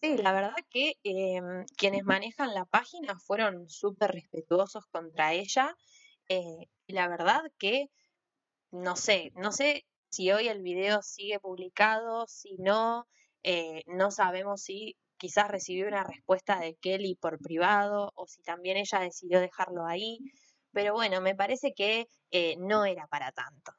Sí, 0.00 0.16
la 0.16 0.32
verdad 0.32 0.56
que 0.70 0.94
em, 1.04 1.66
quienes 1.76 2.02
manejan 2.02 2.54
la 2.54 2.64
página 2.64 3.18
fueron 3.18 3.68
súper 3.68 4.10
respetuosos 4.10 4.86
contra 4.86 5.34
ella 5.34 5.76
eh, 6.32 6.68
la 6.90 7.08
verdad 7.08 7.42
que 7.58 7.88
no 8.70 8.96
sé, 8.96 9.32
no 9.34 9.52
sé 9.52 9.84
si 10.08 10.30
hoy 10.32 10.48
el 10.48 10.62
video 10.62 11.02
sigue 11.02 11.40
publicado, 11.40 12.26
si 12.26 12.56
no, 12.58 13.06
eh, 13.42 13.82
no 13.86 14.10
sabemos 14.10 14.62
si 14.62 14.96
quizás 15.16 15.48
recibió 15.48 15.86
una 15.86 16.04
respuesta 16.04 16.58
de 16.58 16.76
Kelly 16.76 17.14
por 17.14 17.38
privado 17.38 18.12
o 18.14 18.26
si 18.26 18.42
también 18.42 18.76
ella 18.76 19.00
decidió 19.00 19.40
dejarlo 19.40 19.86
ahí. 19.86 20.18
Pero 20.72 20.94
bueno, 20.94 21.20
me 21.20 21.34
parece 21.34 21.74
que 21.74 22.06
eh, 22.30 22.56
no 22.58 22.84
era 22.84 23.06
para 23.08 23.32
tanto. 23.32 23.72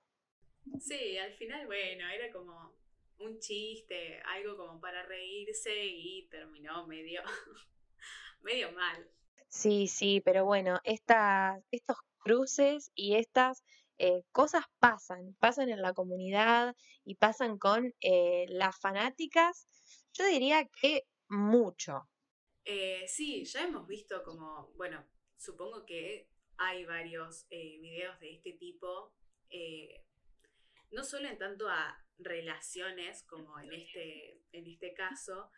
Sí, 0.80 1.18
al 1.18 1.34
final, 1.34 1.66
bueno, 1.66 2.08
era 2.10 2.32
como 2.32 2.76
un 3.20 3.40
chiste, 3.40 4.22
algo 4.26 4.58
como 4.58 4.80
para 4.80 5.04
reírse 5.04 5.86
y 5.86 6.28
terminó 6.30 6.86
medio, 6.86 7.22
medio 8.42 8.72
mal. 8.72 9.10
Sí, 9.48 9.88
sí, 9.88 10.22
pero 10.24 10.46
bueno, 10.46 10.80
esta, 10.84 11.60
estos 11.72 11.98
cruces 12.22 12.92
y 12.96 13.16
estas 13.16 13.64
eh, 14.04 14.24
cosas 14.32 14.66
pasan, 14.80 15.36
pasan 15.40 15.70
en 15.70 15.80
la 15.80 15.94
comunidad 15.94 16.76
y 17.06 17.18
pasan 17.18 17.60
con 17.60 17.94
eh, 18.02 18.48
las 18.50 18.80
fanáticas, 18.80 19.68
yo 20.14 20.26
diría 20.26 20.68
que 20.82 21.04
mucho. 21.30 22.10
Eh, 22.66 23.06
sí, 23.08 23.46
ya 23.46 23.64
hemos 23.64 23.86
visto 23.86 24.24
como, 24.24 24.72
bueno, 24.76 25.06
supongo 25.38 25.86
que 25.86 26.28
hay 26.58 26.84
varios 26.86 27.48
videos 27.50 28.20
de 28.20 28.34
este 28.34 28.54
tipo, 28.54 29.14
no 30.90 31.04
solo 31.04 31.28
en 31.28 31.38
tanto 31.38 31.70
a 31.70 31.96
relaciones 32.18 33.22
como 33.26 33.60
en 33.60 33.72
este, 33.72 34.42
en 34.52 34.66
este 34.66 34.96
caso, 34.96 35.52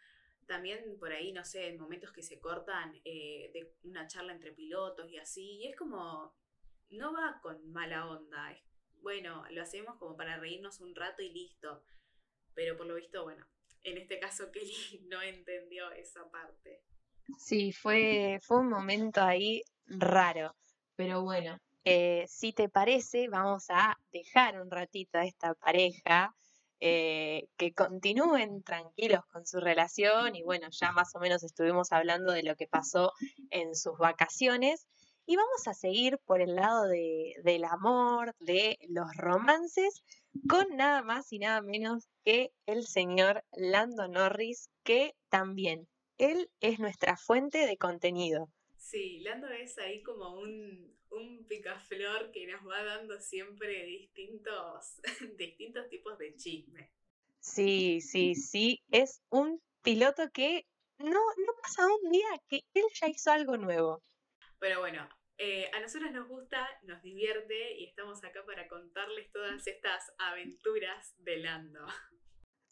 también 0.48 0.98
por 1.00 1.14
ahí, 1.14 1.32
no 1.32 1.46
sé, 1.46 1.68
en 1.68 1.80
momentos 1.80 2.12
que 2.12 2.24
se 2.24 2.42
cortan 2.42 2.92
de 3.04 3.74
una 3.84 4.06
charla 4.08 4.34
entre 4.34 4.52
pilotos 4.52 5.10
y 5.10 5.18
así, 5.18 5.62
y 5.62 5.68
es 5.68 5.78
como, 5.78 6.36
no 6.94 7.14
va 7.14 7.40
con 7.42 7.72
mala 7.72 8.08
onda. 8.08 8.56
bueno, 9.02 9.44
lo 9.52 9.62
hacemos 9.62 9.98
como 9.98 10.16
para 10.16 10.38
reírnos 10.38 10.80
un 10.80 10.96
rato 10.96 11.22
y 11.22 11.30
listo. 11.30 11.84
Pero 12.54 12.78
por 12.78 12.86
lo 12.86 12.96
visto, 12.96 13.24
bueno, 13.24 13.46
en 13.84 13.98
este 13.98 14.20
caso 14.20 14.52
Kelly 14.52 15.06
no 15.08 15.22
entendió 15.22 15.92
esa 15.92 16.30
parte. 16.32 16.82
Sí, 17.38 17.72
fue, 17.72 18.40
fue 18.42 18.60
un 18.60 18.70
momento 18.70 19.22
ahí 19.22 19.64
raro. 19.86 20.56
Pero 20.96 21.24
bueno, 21.24 21.58
eh, 21.84 22.26
si 22.28 22.54
te 22.54 22.70
parece, 22.70 23.28
vamos 23.28 23.66
a 23.70 23.98
dejar 24.12 24.62
un 24.62 24.70
ratito 24.70 25.18
a 25.18 25.26
esta 25.26 25.54
pareja. 25.56 26.36
Eh, 26.86 27.48
que 27.56 27.74
continúen 27.74 28.62
tranquilos 28.62 29.26
con 29.28 29.48
su 29.48 29.62
relación 29.62 30.36
y 30.36 30.44
bueno, 30.44 30.68
ya 30.70 30.92
más 30.92 31.16
o 31.16 31.20
menos 31.22 31.42
estuvimos 31.42 31.94
hablando 31.94 32.34
de 32.34 32.44
lo 32.44 32.58
que 32.58 32.68
pasó 32.68 33.14
en 33.52 33.74
sus 33.74 33.98
vacaciones 33.98 34.86
y 35.26 35.36
vamos 35.36 35.68
a 35.68 35.74
seguir 35.74 36.18
por 36.26 36.42
el 36.42 36.56
lado 36.56 36.88
de, 36.88 37.36
del 37.44 37.64
amor, 37.66 38.36
de 38.40 38.78
los 38.90 39.08
romances, 39.16 40.04
con 40.50 40.76
nada 40.76 41.02
más 41.02 41.32
y 41.32 41.40
nada 41.40 41.62
menos 41.62 42.10
que 42.24 42.52
el 42.66 42.86
señor 42.86 43.44
Lando 43.52 44.08
Norris, 44.08 44.70
que 44.84 45.16
también 45.30 45.88
él 46.18 46.50
es 46.60 46.80
nuestra 46.80 47.18
fuente 47.18 47.66
de 47.66 47.78
contenido. 47.78 48.50
Sí, 48.78 49.20
Lando 49.22 49.48
es 49.50 49.78
ahí 49.78 50.04
como 50.04 50.40
un, 50.40 50.94
un 51.12 51.46
picaflor 51.48 52.32
que 52.32 52.48
nos 52.48 52.68
va 52.68 52.84
dando 52.84 53.20
siempre 53.20 53.86
distintos, 53.86 55.00
distintos 55.38 55.88
tipos 55.90 56.18
de 56.18 56.36
chisme. 56.36 56.92
Sí, 57.40 58.02
sí, 58.02 58.36
sí, 58.36 58.82
es 58.92 59.22
un 59.30 59.62
piloto 59.82 60.30
que 60.32 60.66
no, 60.98 61.10
no 61.10 61.54
pasa 61.62 61.86
un 61.88 62.12
día 62.12 62.28
que 62.48 62.62
él 62.74 62.86
ya 62.94 63.08
hizo 63.08 63.32
algo 63.32 63.58
nuevo. 63.58 64.02
Pero 64.64 64.80
bueno, 64.80 65.10
eh, 65.40 65.70
a 65.74 65.82
nosotros 65.82 66.10
nos 66.14 66.26
gusta, 66.30 66.66
nos 66.84 67.02
divierte 67.02 67.74
y 67.80 67.84
estamos 67.84 68.24
acá 68.24 68.46
para 68.46 68.66
contarles 68.70 69.30
todas 69.34 69.68
estas 69.68 70.14
aventuras 70.18 71.14
de 71.18 71.36
Lando. 71.40 71.86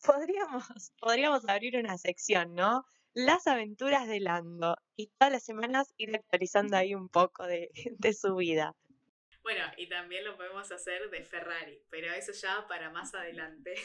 Podríamos, 0.02 0.94
podríamos 1.02 1.50
abrir 1.50 1.76
una 1.76 1.98
sección, 1.98 2.56
¿no? 2.56 2.86
Las 3.14 3.46
aventuras 3.46 4.08
de 4.08 4.22
Lando 4.22 4.78
y 4.96 5.08
todas 5.18 5.34
las 5.34 5.44
semanas 5.44 5.94
ir 5.98 6.16
actualizando 6.16 6.78
ahí 6.78 6.96
un 6.96 7.10
poco 7.10 7.46
de, 7.46 7.70
su 8.14 8.38
vida. 8.38 8.74
Bueno, 9.44 9.66
y 9.76 9.90
también 9.90 10.24
lo 10.24 10.38
podemos 10.38 10.72
hacer 10.72 11.10
de 11.10 11.26
Ferrari, 11.26 11.84
pero 11.90 12.14
eso 12.14 12.32
ya 12.32 12.66
para 12.70 12.90
más 12.90 13.14
adelante. 13.14 13.76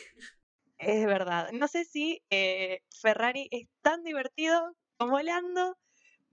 Es 0.79 1.05
verdad. 1.07 1.51
No 1.51 1.67
sé 1.67 1.85
si 1.85 2.23
eh, 2.31 2.83
Ferrari 3.01 3.49
es 3.51 3.67
tan 3.83 4.05
divertido 4.05 4.77
como 4.97 5.21
Lando, 5.21 5.77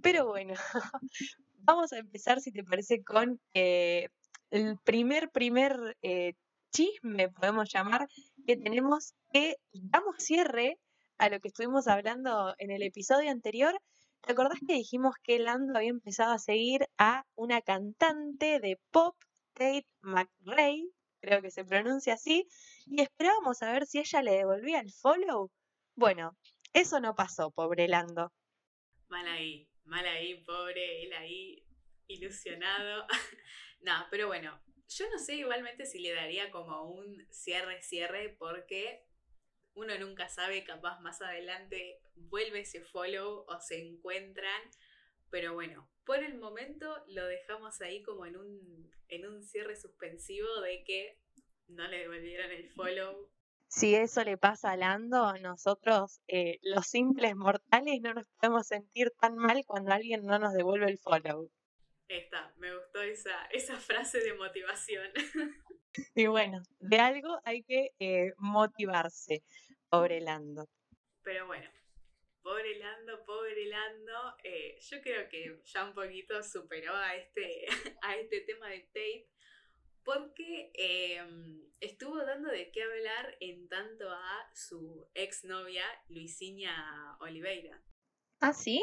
pero 0.04 0.28
bueno, 0.28 0.54
vamos 1.64 1.94
a 1.94 1.98
empezar, 1.98 2.42
si 2.42 2.52
te 2.52 2.64
parece, 2.64 3.04
con 3.04 3.40
eh, 3.54 4.10
el 4.52 4.78
primer, 4.84 5.30
primer 5.32 5.98
eh, 6.02 6.34
chisme, 6.72 7.30
podemos 7.30 7.72
llamar, 7.72 8.08
que 8.46 8.58
tenemos 8.58 9.14
que 9.32 9.56
damos 9.72 10.16
cierre 10.18 10.80
a 11.18 11.30
lo 11.30 11.40
que 11.40 11.48
estuvimos 11.48 11.88
hablando 11.88 12.54
en 12.58 12.72
el 12.72 12.84
episodio 12.84 13.32
anterior. 13.32 13.80
¿Te 14.22 14.34
acordás 14.34 14.60
que 14.66 14.74
dijimos 14.74 15.16
que 15.22 15.40
Lando 15.40 15.78
había 15.78 15.90
empezado 15.90 16.34
a 16.34 16.40
seguir 16.40 16.88
a 16.98 17.26
una 17.36 17.62
cantante 17.62 18.60
de 18.60 18.80
pop, 18.92 19.16
Tate 19.54 19.86
McRae, 20.02 20.90
creo 21.20 21.42
que 21.42 21.52
se 21.52 21.66
pronuncia 21.66 22.14
así, 22.14 22.48
y 22.86 23.02
esperábamos 23.02 23.62
a 23.62 23.72
ver 23.72 23.86
si 23.86 24.00
ella 24.00 24.22
le 24.22 24.32
devolvía 24.32 24.80
el 24.80 24.92
follow? 24.92 25.52
Bueno, 25.96 26.36
eso 26.74 27.00
no 27.00 27.16
pasó, 27.16 27.52
pobre 27.52 27.88
Lando. 27.88 28.32
Mal 29.10 29.28
ahí 29.28 29.68
mal 29.86 30.06
ahí, 30.08 30.44
pobre, 30.44 31.04
él 31.04 31.14
ahí 31.14 31.66
ilusionado. 32.08 33.06
no, 33.82 33.94
pero 34.10 34.28
bueno, 34.28 34.62
yo 34.88 35.10
no 35.10 35.20
sé 35.20 35.36
igualmente 35.36 35.86
si 35.86 36.00
le 36.00 36.14
daría 36.14 36.52
como 36.52 36.84
un 36.92 37.26
cierre-cierre 37.32 38.36
porque 38.38 39.06
uno 39.76 39.98
nunca 39.98 40.30
sabe, 40.30 40.64
capaz 40.64 41.00
más 41.00 41.22
adelante 41.22 42.00
vuelve 42.16 42.62
ese 42.62 42.82
follow 42.82 43.46
o 43.48 43.60
se 43.60 43.82
encuentran. 43.82 44.62
Pero 45.30 45.54
bueno, 45.54 45.90
por 46.06 46.24
el 46.24 46.36
momento 46.36 47.04
lo 47.08 47.26
dejamos 47.26 47.82
ahí 47.82 48.04
como 48.04 48.26
en 48.26 48.38
un, 48.38 48.92
en 49.08 49.26
un 49.26 49.44
cierre 49.44 49.76
suspensivo 49.76 50.62
de 50.62 50.84
que 50.84 51.20
no 51.68 51.88
le 51.88 52.00
devolvieron 52.00 52.52
el 52.52 52.70
follow 52.70 53.33
si 53.74 53.96
eso 53.96 54.24
le 54.24 54.38
pasa 54.38 54.72
a 54.72 54.78
Lando, 54.78 55.34
nosotros, 55.42 56.22
eh, 56.28 56.60
los 56.62 56.86
simples 56.86 57.36
mortales, 57.36 58.02
no 58.02 58.14
nos 58.14 58.28
podemos 58.40 58.68
sentir 58.68 59.12
tan 59.20 59.36
mal 59.36 59.64
cuando 59.66 59.92
alguien 59.92 60.26
no 60.26 60.38
nos 60.38 60.54
devuelve 60.54 60.92
el 60.92 61.00
follow. 61.00 61.50
Esta, 62.08 62.54
me 62.58 62.72
gustó 62.76 63.02
esa, 63.02 63.46
esa 63.48 63.78
frase 63.78 64.20
de 64.20 64.34
motivación. 64.36 65.12
Y 66.16 66.26
bueno, 66.26 66.64
de 66.80 66.98
algo 66.98 67.40
hay 67.46 67.62
que 67.64 67.92
eh, 68.00 68.34
motivarse, 68.38 69.44
pobre 69.90 70.22
Lando. 70.22 70.68
Pero 71.22 71.46
bueno, 71.46 71.70
pobre 72.42 72.80
Lando, 72.80 73.24
pobre 73.26 73.68
Lando, 73.68 74.36
eh, 74.44 74.76
yo 74.80 75.02
creo 75.02 75.30
que 75.30 75.62
ya 75.66 75.86
un 75.86 75.94
poquito 75.94 76.42
superó 76.42 76.96
a 76.96 77.16
este, 77.16 77.68
a 78.02 78.16
este 78.16 78.42
tema 78.42 78.70
de 78.70 78.80
Tate, 78.80 79.30
porque 80.04 80.72
em, 80.76 81.62
estuvo 81.80 82.18
dando 82.18 82.50
de 82.50 82.72
qué 82.72 82.84
hablar 82.84 83.38
en 83.40 83.68
tanto 83.68 84.10
a 84.10 84.52
su 84.54 85.08
exnovia, 85.14 85.86
Luisiña 86.10 87.18
Oliveira. 87.20 87.82
¿Ah, 88.40 88.54
sí? 88.54 88.82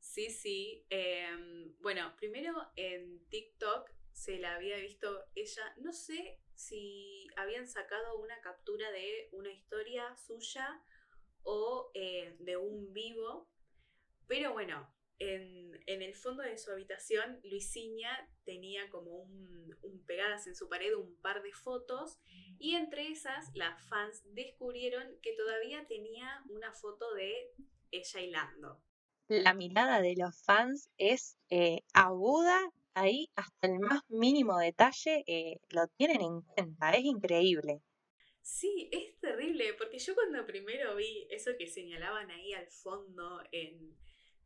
Sí, 0.00 0.30
sí. 0.30 0.84
Em, 0.90 1.76
bueno, 1.80 2.14
primero 2.16 2.54
en 2.76 3.26
TikTok 3.28 3.90
se 4.12 4.38
la 4.38 4.56
había 4.56 4.76
visto 4.76 5.24
ella, 5.34 5.74
no 5.78 5.92
sé 5.92 6.38
si 6.54 7.26
habían 7.36 7.66
sacado 7.66 8.18
una 8.18 8.40
captura 8.40 8.90
de 8.90 9.28
una 9.32 9.50
historia 9.50 10.14
suya 10.16 10.82
o 11.42 11.90
eh, 11.94 12.36
de 12.40 12.56
un 12.56 12.92
vivo, 12.92 13.50
pero 14.26 14.52
bueno, 14.52 14.88
en, 15.22 16.02
el 16.02 16.14
fondo 16.14 16.42
de 16.42 16.58
su 16.58 16.70
habitación, 16.72 17.40
Luisiña 17.44 18.10
tenía 18.44 18.90
como 18.90 19.18
un, 19.18 20.04
pegadas 20.06 20.46
en 20.46 20.56
su 20.56 20.68
pared 20.68 20.94
un 20.94 21.16
par 21.20 21.42
de 21.42 21.52
fotos 21.52 22.18
y 22.58 22.74
entre 22.74 23.08
esas 23.08 23.50
las 23.54 23.80
fans 23.88 24.22
descubrieron 24.34 25.06
que 25.22 25.34
todavía 25.34 25.86
tenía 25.86 26.42
una 26.48 26.72
foto 26.72 27.14
de 27.14 27.32
ella 27.90 28.20
y 28.20 28.30
Lando. 28.30 28.82
La 29.28 29.54
mirada 29.54 30.02
de 30.02 30.14
los 30.16 30.42
fans 30.44 30.90
es 30.98 31.38
eh, 31.50 31.82
aguda 31.94 32.60
ahí 32.94 33.30
hasta 33.36 33.68
el 33.68 33.78
más 33.78 34.02
mínimo 34.08 34.58
detalle 34.58 35.24
eh, 35.26 35.60
lo 35.70 35.86
tienen 35.96 36.20
en 36.20 36.42
cuenta, 36.42 36.90
es 36.90 37.04
increíble. 37.04 37.82
Sí, 38.42 38.90
es 38.90 39.18
terrible, 39.20 39.72
porque 39.74 39.98
yo 39.98 40.14
cuando 40.14 40.44
primero 40.44 40.96
vi 40.96 41.28
eso 41.30 41.52
que 41.56 41.68
señalaban 41.68 42.30
ahí 42.30 42.52
al 42.52 42.66
fondo 42.66 43.40
en, 43.52 43.96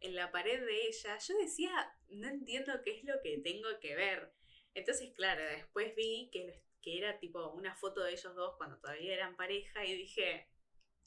la 0.03 0.31
pared 0.31 0.65
de 0.65 0.87
ella, 0.87 1.19
yo 1.19 1.37
decía, 1.39 1.71
no 2.09 2.29
entiendo 2.29 2.73
qué 2.85 2.99
es 2.99 3.05
lo 3.05 3.15
que 3.23 3.39
tengo 3.39 3.69
que 3.81 3.95
ver. 3.95 4.33
Entonces, 4.75 5.13
claro, 5.15 5.43
después 5.43 5.95
vi 5.97 6.31
que, 6.33 6.63
que 6.83 6.99
era 6.99 7.19
tipo 7.19 7.51
una 7.53 7.75
foto 7.75 8.03
de 8.03 8.13
ellos 8.13 8.35
dos 8.35 8.57
cuando 8.57 8.79
todavía 8.79 9.15
eran 9.15 9.37
pareja 9.37 9.85
y 9.85 9.97
dije, 9.97 10.49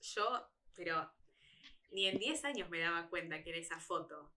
yo, 0.01 0.49
pero 0.75 1.11
ni 1.91 2.07
en 2.07 2.19
10 2.19 2.45
años 2.45 2.69
me 2.69 2.79
daba 2.79 3.09
cuenta 3.09 3.43
que 3.43 3.51
era 3.51 3.59
esa 3.59 3.79
foto. 3.79 4.31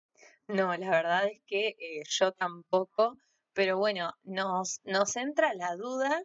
No, 0.49 0.77
la 0.77 0.91
verdad 0.91 1.27
es 1.29 1.41
que 1.47 1.69
eh, 1.79 2.03
yo 2.09 2.33
tampoco, 2.33 3.17
pero 3.53 3.79
bueno, 3.79 4.13
nos, 4.23 4.81
nos 4.85 5.17
entra 5.17 5.55
la 5.55 5.77
duda 5.77 6.23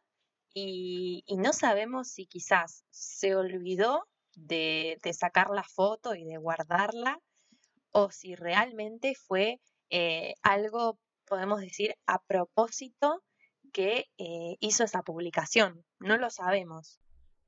y, 0.54 1.24
no 1.38 1.54
sabemos 1.54 2.10
si 2.10 2.26
quizás 2.26 2.84
se 2.90 3.36
olvidó 3.36 4.08
de, 4.36 5.00
sacar 5.14 5.50
la 5.52 5.64
foto 5.64 6.16
y 6.16 6.26
de 6.26 6.38
guardarla 6.38 7.20
o 7.98 8.12
si 8.12 8.36
realmente 8.36 9.16
fue 9.16 9.60
eh, 9.90 10.36
algo, 10.44 11.00
podemos 11.26 11.62
decir, 11.62 11.96
a 12.06 12.22
propósito 12.22 13.24
que 13.74 14.06
eh, 14.20 14.56
hizo 14.60 14.84
esa 14.84 15.02
publicación. 15.02 15.84
No 15.98 16.18
lo 16.18 16.30
sabemos. 16.30 17.02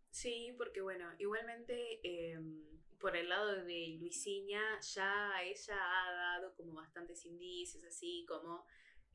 Sí, 0.09 0.55
porque 0.57 0.81
bueno, 0.81 1.05
igualmente 1.19 1.99
em, 2.01 2.65
por 2.97 3.15
el 3.15 3.29
lado 3.29 3.63
de 3.63 3.97
Luisiña, 3.99 4.59
ya 4.81 5.39
ella 5.43 5.77
ha 5.77 6.11
dado 6.13 6.55
como 6.55 6.73
bastantes 6.73 7.27
indicios, 7.27 7.83
así 7.83 8.25
como 8.27 8.65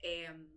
em, 0.03 0.49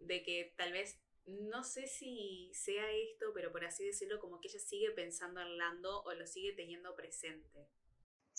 de 0.00 0.22
que 0.22 0.52
tal 0.54 0.72
vez, 0.72 1.00
no 1.24 1.64
sé 1.64 1.86
si 1.86 2.50
sea 2.52 2.92
esto, 2.92 3.32
pero 3.32 3.52
por 3.52 3.64
así 3.64 3.86
decirlo, 3.86 4.20
como 4.20 4.38
que 4.38 4.48
ella 4.48 4.60
sigue 4.60 4.90
pensando 4.90 5.40
en 5.40 5.56
Lando 5.56 6.02
o 6.02 6.12
lo 6.12 6.26
sigue 6.26 6.52
teniendo 6.52 6.94
presente. 6.94 7.70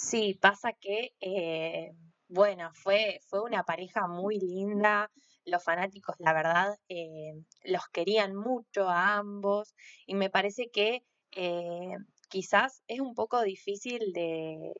Sí, 0.01 0.33
pasa 0.33 0.73
que, 0.73 1.13
eh, 1.21 1.91
bueno, 2.27 2.71
fue, 2.73 3.19
fue 3.27 3.41
una 3.43 3.63
pareja 3.63 4.07
muy 4.07 4.39
linda, 4.39 5.11
los 5.45 5.63
fanáticos, 5.63 6.15
la 6.17 6.33
verdad, 6.33 6.75
eh, 6.89 7.33
los 7.65 7.87
querían 7.89 8.35
mucho 8.35 8.89
a 8.89 9.17
ambos 9.17 9.75
y 10.07 10.15
me 10.15 10.31
parece 10.31 10.71
que 10.71 11.03
eh, 11.33 11.95
quizás 12.29 12.83
es 12.87 12.99
un 12.99 13.13
poco 13.13 13.43
difícil 13.43 14.11
de, 14.11 14.73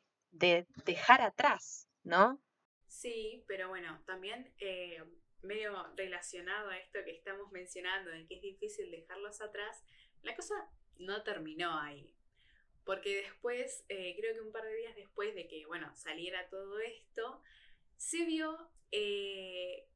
dejar 0.84 1.22
atrás, 1.22 1.88
¿no? 2.02 2.42
Sí, 2.88 3.44
pero 3.46 3.68
bueno, 3.68 4.02
también 4.04 4.52
eh, 4.58 5.04
medio 5.42 5.86
relacionado 5.96 6.70
a 6.70 6.78
esto 6.78 6.98
que 7.04 7.12
estamos 7.12 7.52
mencionando, 7.52 8.10
de 8.10 8.26
que 8.26 8.34
es 8.34 8.42
difícil 8.42 8.90
dejarlos 8.90 9.40
atrás, 9.40 9.84
la 10.22 10.34
cosa 10.34 10.54
no 10.98 11.22
terminó 11.22 11.78
ahí. 11.78 12.12
Porque 12.84 13.22
después, 13.22 13.84
eh, 13.88 14.14
creo 14.18 14.34
que 14.34 14.40
un 14.40 14.52
par 14.52 14.64
de 14.64 14.74
días 14.74 14.96
después 14.96 15.34
de 15.34 15.46
que, 15.48 15.64
bueno, 15.66 15.94
saliera 15.94 16.48
todo 16.48 16.80
esto, 16.80 17.42
se 17.96 18.24
vio 18.24 18.70
eh, 18.90 19.88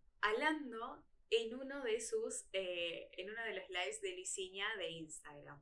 en 1.30 1.54
uno 1.54 1.82
de 1.82 2.00
sus, 2.00 2.46
en 2.52 3.30
uno 3.30 3.42
de 3.44 3.54
los 3.54 3.68
lives 3.68 4.00
de 4.00 4.12
Liciña 4.12 4.66
de 4.76 4.90
Instagram. 4.90 5.60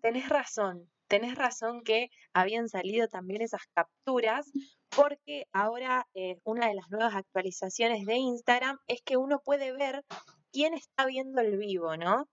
Tenés 0.00 0.28
razón, 0.28 0.90
tenés 1.06 1.34
razón 1.36 1.82
que 1.84 2.10
habían 2.32 2.68
salido 2.68 3.06
también 3.06 3.42
esas 3.42 3.66
capturas, 3.74 4.50
porque 4.94 5.46
ahora 5.52 6.08
eh, 6.14 6.38
una 6.44 6.68
de 6.68 6.74
las 6.74 6.90
nuevas 6.90 7.14
actualizaciones 7.14 8.06
de 8.06 8.16
Instagram 8.16 8.78
es 8.86 9.02
que 9.02 9.16
uno 9.16 9.40
puede 9.44 9.72
ver 9.72 10.04
quién 10.52 10.74
está 10.74 11.06
viendo 11.06 11.40
el 11.40 11.56
vivo, 11.56 11.96
¿no? 11.96 12.28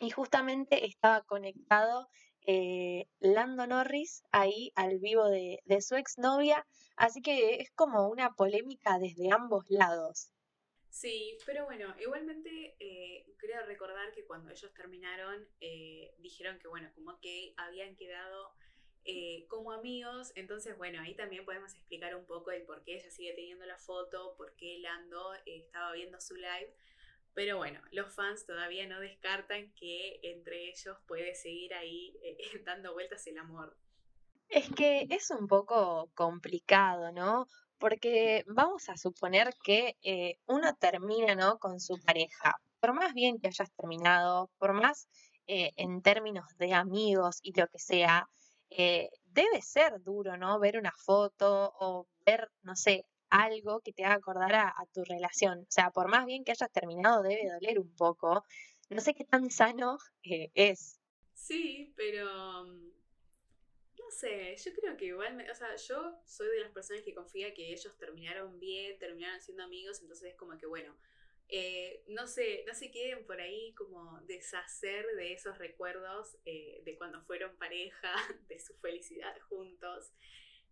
Y 0.00 0.10
justamente 0.10 0.86
estaba 0.86 1.22
conectado 1.22 2.08
eh, 2.50 3.06
Lando 3.20 3.66
Norris 3.66 4.22
ahí 4.32 4.72
al 4.74 4.98
vivo 5.00 5.28
de, 5.28 5.60
de 5.66 5.82
su 5.82 5.96
exnovia, 5.96 6.66
así 6.96 7.20
que 7.20 7.56
es 7.56 7.70
como 7.72 8.08
una 8.08 8.32
polémica 8.32 8.98
desde 8.98 9.30
ambos 9.30 9.66
lados. 9.68 10.32
Sí, 10.88 11.36
pero 11.44 11.66
bueno, 11.66 11.94
igualmente 12.00 12.74
eh, 12.80 13.26
creo 13.36 13.66
recordar 13.66 14.12
que 14.12 14.24
cuando 14.24 14.50
ellos 14.50 14.72
terminaron 14.72 15.46
eh, 15.60 16.14
dijeron 16.20 16.58
que 16.58 16.68
bueno, 16.68 16.90
como 16.94 17.20
que 17.20 17.52
habían 17.58 17.94
quedado 17.96 18.54
eh, 19.04 19.46
como 19.48 19.70
amigos, 19.70 20.32
entonces 20.34 20.76
bueno, 20.78 21.02
ahí 21.02 21.14
también 21.14 21.44
podemos 21.44 21.74
explicar 21.74 22.16
un 22.16 22.24
poco 22.24 22.50
el 22.50 22.62
por 22.62 22.82
qué 22.82 22.94
ella 22.94 23.10
sigue 23.10 23.34
teniendo 23.34 23.66
la 23.66 23.76
foto, 23.76 24.34
por 24.38 24.56
qué 24.56 24.78
Lando 24.78 25.34
estaba 25.44 25.92
viendo 25.92 26.18
su 26.18 26.34
live, 26.34 26.74
pero 27.38 27.56
bueno, 27.56 27.80
los 27.92 28.12
fans 28.12 28.44
todavía 28.46 28.88
no 28.88 28.98
descartan 28.98 29.72
que 29.74 30.18
entre 30.24 30.70
ellos 30.70 30.98
puede 31.06 31.36
seguir 31.36 31.72
ahí 31.72 32.18
dando 32.66 32.94
vueltas 32.94 33.24
el 33.28 33.38
amor. 33.38 33.76
Es 34.48 34.68
que 34.74 35.06
es 35.08 35.30
un 35.30 35.46
poco 35.46 36.10
complicado, 36.16 37.12
¿no? 37.12 37.46
porque 37.78 38.44
vamos 38.48 38.88
a 38.88 38.96
suponer 38.96 39.54
que 39.62 39.96
eh, 40.02 40.40
uno 40.46 40.74
termina 40.80 41.36
¿no? 41.36 41.60
con 41.60 41.78
su 41.78 41.96
pareja, 42.04 42.56
por 42.80 42.92
más 42.92 43.14
bien 43.14 43.38
que 43.38 43.46
hayas 43.46 43.70
terminado, 43.70 44.50
por 44.58 44.72
más 44.72 45.08
eh, 45.46 45.70
en 45.76 46.02
términos 46.02 46.44
de 46.58 46.74
amigos 46.74 47.38
y 47.40 47.52
lo 47.52 47.68
que 47.68 47.78
sea, 47.78 48.28
eh, 48.70 49.10
debe 49.26 49.62
ser 49.62 50.02
duro, 50.02 50.36
¿no? 50.36 50.58
Ver 50.58 50.76
una 50.76 50.92
foto 50.92 51.72
o 51.78 52.08
ver, 52.26 52.50
no 52.62 52.74
sé, 52.74 53.06
algo 53.30 53.80
que 53.80 53.92
te 53.92 54.04
haga 54.04 54.14
acordar 54.14 54.54
a, 54.54 54.68
a 54.68 54.86
tu 54.92 55.04
relación. 55.04 55.60
O 55.60 55.70
sea, 55.70 55.90
por 55.90 56.08
más 56.08 56.26
bien 56.26 56.44
que 56.44 56.52
hayas 56.52 56.70
terminado, 56.72 57.22
debe 57.22 57.48
doler 57.48 57.78
un 57.78 57.94
poco. 57.96 58.44
No 58.90 59.00
sé 59.00 59.14
qué 59.14 59.24
tan 59.24 59.50
sano 59.50 59.98
es. 60.22 60.98
Sí, 61.34 61.92
pero 61.96 62.64
mm, 62.64 62.88
no 63.98 64.10
sé, 64.10 64.56
yo 64.56 64.72
creo 64.74 64.96
que 64.96 65.06
igual, 65.06 65.46
o 65.50 65.54
sea, 65.54 65.76
yo 65.76 66.20
soy 66.24 66.48
de 66.48 66.60
las 66.60 66.72
personas 66.72 67.02
que 67.02 67.14
confía 67.14 67.54
que 67.54 67.72
ellos 67.72 67.96
terminaron 67.98 68.58
bien, 68.58 68.98
terminaron 68.98 69.40
siendo 69.40 69.62
amigos, 69.62 70.00
entonces 70.00 70.30
es 70.30 70.36
como 70.36 70.56
que 70.58 70.66
bueno, 70.66 70.96
eh, 71.48 72.04
no 72.08 72.26
sé, 72.26 72.64
no 72.66 72.74
se 72.74 72.90
queden 72.90 73.24
por 73.26 73.40
ahí 73.40 73.72
como 73.74 74.20
deshacer 74.22 75.06
de 75.16 75.32
esos 75.32 75.58
recuerdos 75.58 76.36
eh, 76.44 76.82
de 76.84 76.96
cuando 76.96 77.22
fueron 77.22 77.56
pareja, 77.56 78.12
de 78.48 78.58
su 78.58 78.74
felicidad 78.78 79.38
juntos, 79.48 80.12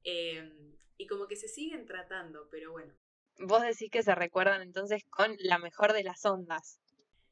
em, 0.05 0.77
y 0.97 1.07
como 1.07 1.27
que 1.27 1.37
se 1.37 1.49
siguen 1.49 1.87
tratando, 1.87 2.49
pero 2.51 2.73
bueno. 2.73 2.95
Vos 3.39 3.63
decís 3.63 3.91
que 3.91 4.03
se 4.03 4.15
recuerdan 4.15 4.63
entonces 4.63 5.05
con 5.11 5.37
la 5.41 5.59
mejor 5.59 5.93
de 5.93 6.05
las 6.05 6.25
ondas. 6.25 6.81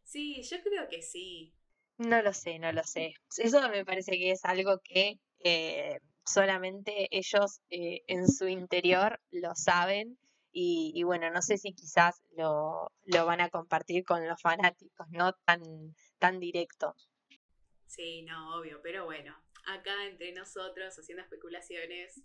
Sí, 0.03 0.43
yo 0.43 0.62
creo 0.62 0.89
que 0.89 1.03
sí. 1.03 1.55
No 1.97 2.21
lo 2.23 2.33
sé, 2.33 2.59
no 2.59 2.73
lo 2.73 2.85
sé. 2.85 3.15
Eso 3.39 3.69
me 3.69 3.85
parece 3.85 4.12
que 4.12 4.33
es 4.33 4.45
algo 4.45 4.81
que 4.85 5.19
eh, 5.41 5.99
solamente 6.25 7.09
ellos 7.11 7.61
eh, 7.71 8.03
en 8.07 8.29
su 8.29 8.49
interior 8.49 9.21
lo 9.31 9.55
saben 9.55 10.19
y, 10.57 11.03
bueno, 11.03 11.33
no 11.33 11.43
sé 11.43 11.59
si 11.59 11.73
quizás 11.73 12.23
lo, 12.37 12.93
van 13.27 13.41
a 13.41 13.51
compartir 13.51 14.05
con 14.05 14.27
los 14.29 14.41
fanáticos, 14.41 15.09
no 15.11 15.33
tan, 15.45 15.61
tan 16.21 16.39
directo. 16.39 16.95
Sí, 17.87 18.23
no, 18.23 18.57
obvio, 18.57 18.81
pero 18.81 19.05
bueno, 19.05 19.37
acá 19.67 20.07
entre 20.07 20.33
nosotros 20.33 20.97
haciendo 20.97 21.25
especulaciones, 21.25 22.23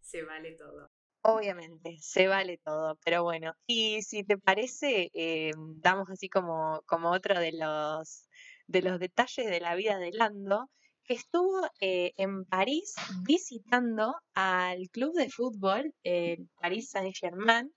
se 0.00 0.22
vale 0.22 0.52
todo. 0.52 0.90
Obviamente, 1.22 1.98
se 2.00 2.28
vale 2.28 2.58
todo, 2.64 2.96
pero 3.04 3.22
bueno, 3.22 3.52
y 3.66 4.00
si 4.02 4.24
te 4.24 4.38
parece, 4.38 5.10
eh, 5.12 5.52
damos 5.76 6.08
así 6.08 6.30
como, 6.30 6.82
como 6.86 7.10
otro 7.10 7.38
de 7.38 7.52
los 7.52 8.26
de 8.70 8.82
los 8.82 9.00
detalles 9.00 9.46
de 9.46 9.60
la 9.60 9.74
vida 9.74 9.98
de 9.98 10.12
Lando, 10.12 10.70
que 11.04 11.14
estuvo 11.14 11.68
eh, 11.80 12.12
en 12.16 12.44
París 12.44 12.94
visitando 13.24 14.14
al 14.34 14.88
club 14.90 15.12
de 15.14 15.28
fútbol, 15.28 15.92
el 16.04 16.48
Paris 16.60 16.90
Saint-Germain, 16.90 17.72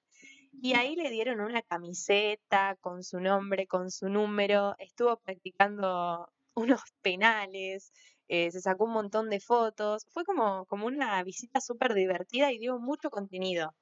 y 0.62 0.76
ahí 0.76 0.96
le 0.96 1.10
dieron 1.10 1.42
una 1.42 1.64
camiseta 1.64 2.78
con 2.80 3.04
su 3.04 3.20
nombre, 3.20 3.66
con 3.66 3.90
su 3.90 4.08
número, 4.08 4.76
estuvo 4.78 5.18
practicando 5.18 6.30
unos 6.54 6.82
penales, 7.02 7.92
eh, 8.36 8.50
se 8.50 8.62
sacó 8.62 8.86
un 8.86 8.94
montón 8.94 9.30
de 9.30 9.40
fotos, 9.40 10.08
fue 10.10 10.26
como, 10.26 10.66
como 10.66 10.88
una 10.88 11.24
visita 11.24 11.62
súper 11.62 11.94
divertida 11.94 12.52
y 12.52 12.58
dio 12.58 12.80
mucho 12.80 13.12
contenido. 13.12 13.76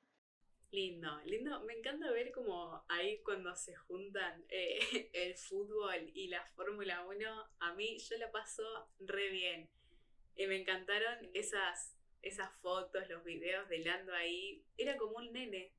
Lindo, 0.72 1.10
lindo. 1.24 1.64
Me 1.64 1.72
encanta 1.72 2.12
ver 2.12 2.34
como 2.34 2.84
ahí 2.90 3.20
cuando 3.24 3.56
se 3.56 3.74
juntan 3.78 4.44
eh, 4.50 4.80
el 5.14 5.36
fútbol 5.36 6.12
y 6.14 6.28
la 6.28 6.44
Fórmula 6.54 7.06
1. 7.08 7.30
A 7.62 7.74
mí 7.76 7.98
yo 7.98 8.18
la 8.18 8.30
paso 8.30 8.64
re 9.00 9.30
bien. 9.30 9.70
Y 10.36 10.46
me 10.48 10.60
encantaron 10.60 11.30
esas, 11.34 11.96
esas 12.22 12.52
fotos, 12.60 13.08
los 13.08 13.24
videos 13.24 13.70
de 13.70 13.80
Lando 13.80 14.14
ahí. 14.14 14.66
Era 14.78 14.98
como 14.98 15.16
un 15.16 15.32
nene. 15.32 15.72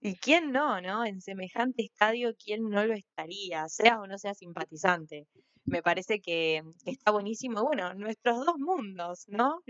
¿Y 0.00 0.16
quién 0.16 0.52
no, 0.52 0.80
no? 0.80 1.04
En 1.04 1.20
semejante 1.20 1.82
estadio, 1.82 2.34
¿quién 2.42 2.70
no 2.70 2.82
lo 2.86 2.94
estaría? 2.94 3.68
Sea 3.68 4.00
o 4.00 4.06
no 4.06 4.16
sea 4.16 4.32
simpatizante. 4.32 5.28
Me 5.64 5.82
parece 5.82 6.20
que, 6.20 6.62
está 6.86 7.10
buenísimo. 7.10 7.62
Bueno, 7.62 7.94
nuestros 7.94 8.44
dos 8.44 8.58
mundos, 8.58 9.24
¿no? 9.28 9.62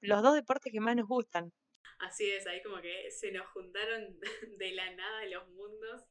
los 0.00 0.22
dos 0.22 0.34
deportes 0.34 0.72
que 0.72 0.80
más 0.80 0.96
nos 0.96 1.08
gustan. 1.08 1.52
Así 2.00 2.30
es, 2.30 2.46
ahí 2.46 2.62
como 2.62 2.80
que 2.80 3.10
se 3.10 3.32
nos 3.32 3.46
juntaron 3.48 4.20
de 4.58 4.72
la 4.72 4.94
nada 4.94 5.24
los 5.26 5.48
mundos, 5.50 6.04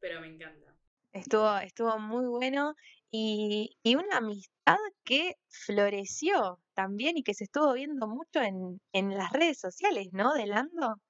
pero 0.00 0.20
me 0.20 0.28
encanta. 0.28 0.74
Estuvo, 1.12 1.56
estuvo 1.58 1.98
muy 1.98 2.26
bueno 2.26 2.74
y, 3.10 3.76
y 3.82 3.96
una 3.96 4.18
amistad 4.18 4.76
que 5.04 5.36
floreció 5.48 6.60
también 6.74 7.16
y 7.16 7.22
que 7.22 7.34
se 7.34 7.44
estuvo 7.44 7.72
viendo 7.72 8.06
mucho 8.06 8.40
en, 8.40 8.80
en 8.92 9.16
las 9.16 9.32
redes 9.32 9.58
sociales, 9.58 10.08
¿no? 10.12 10.34
De 10.34 10.46
Lando. 10.46 11.00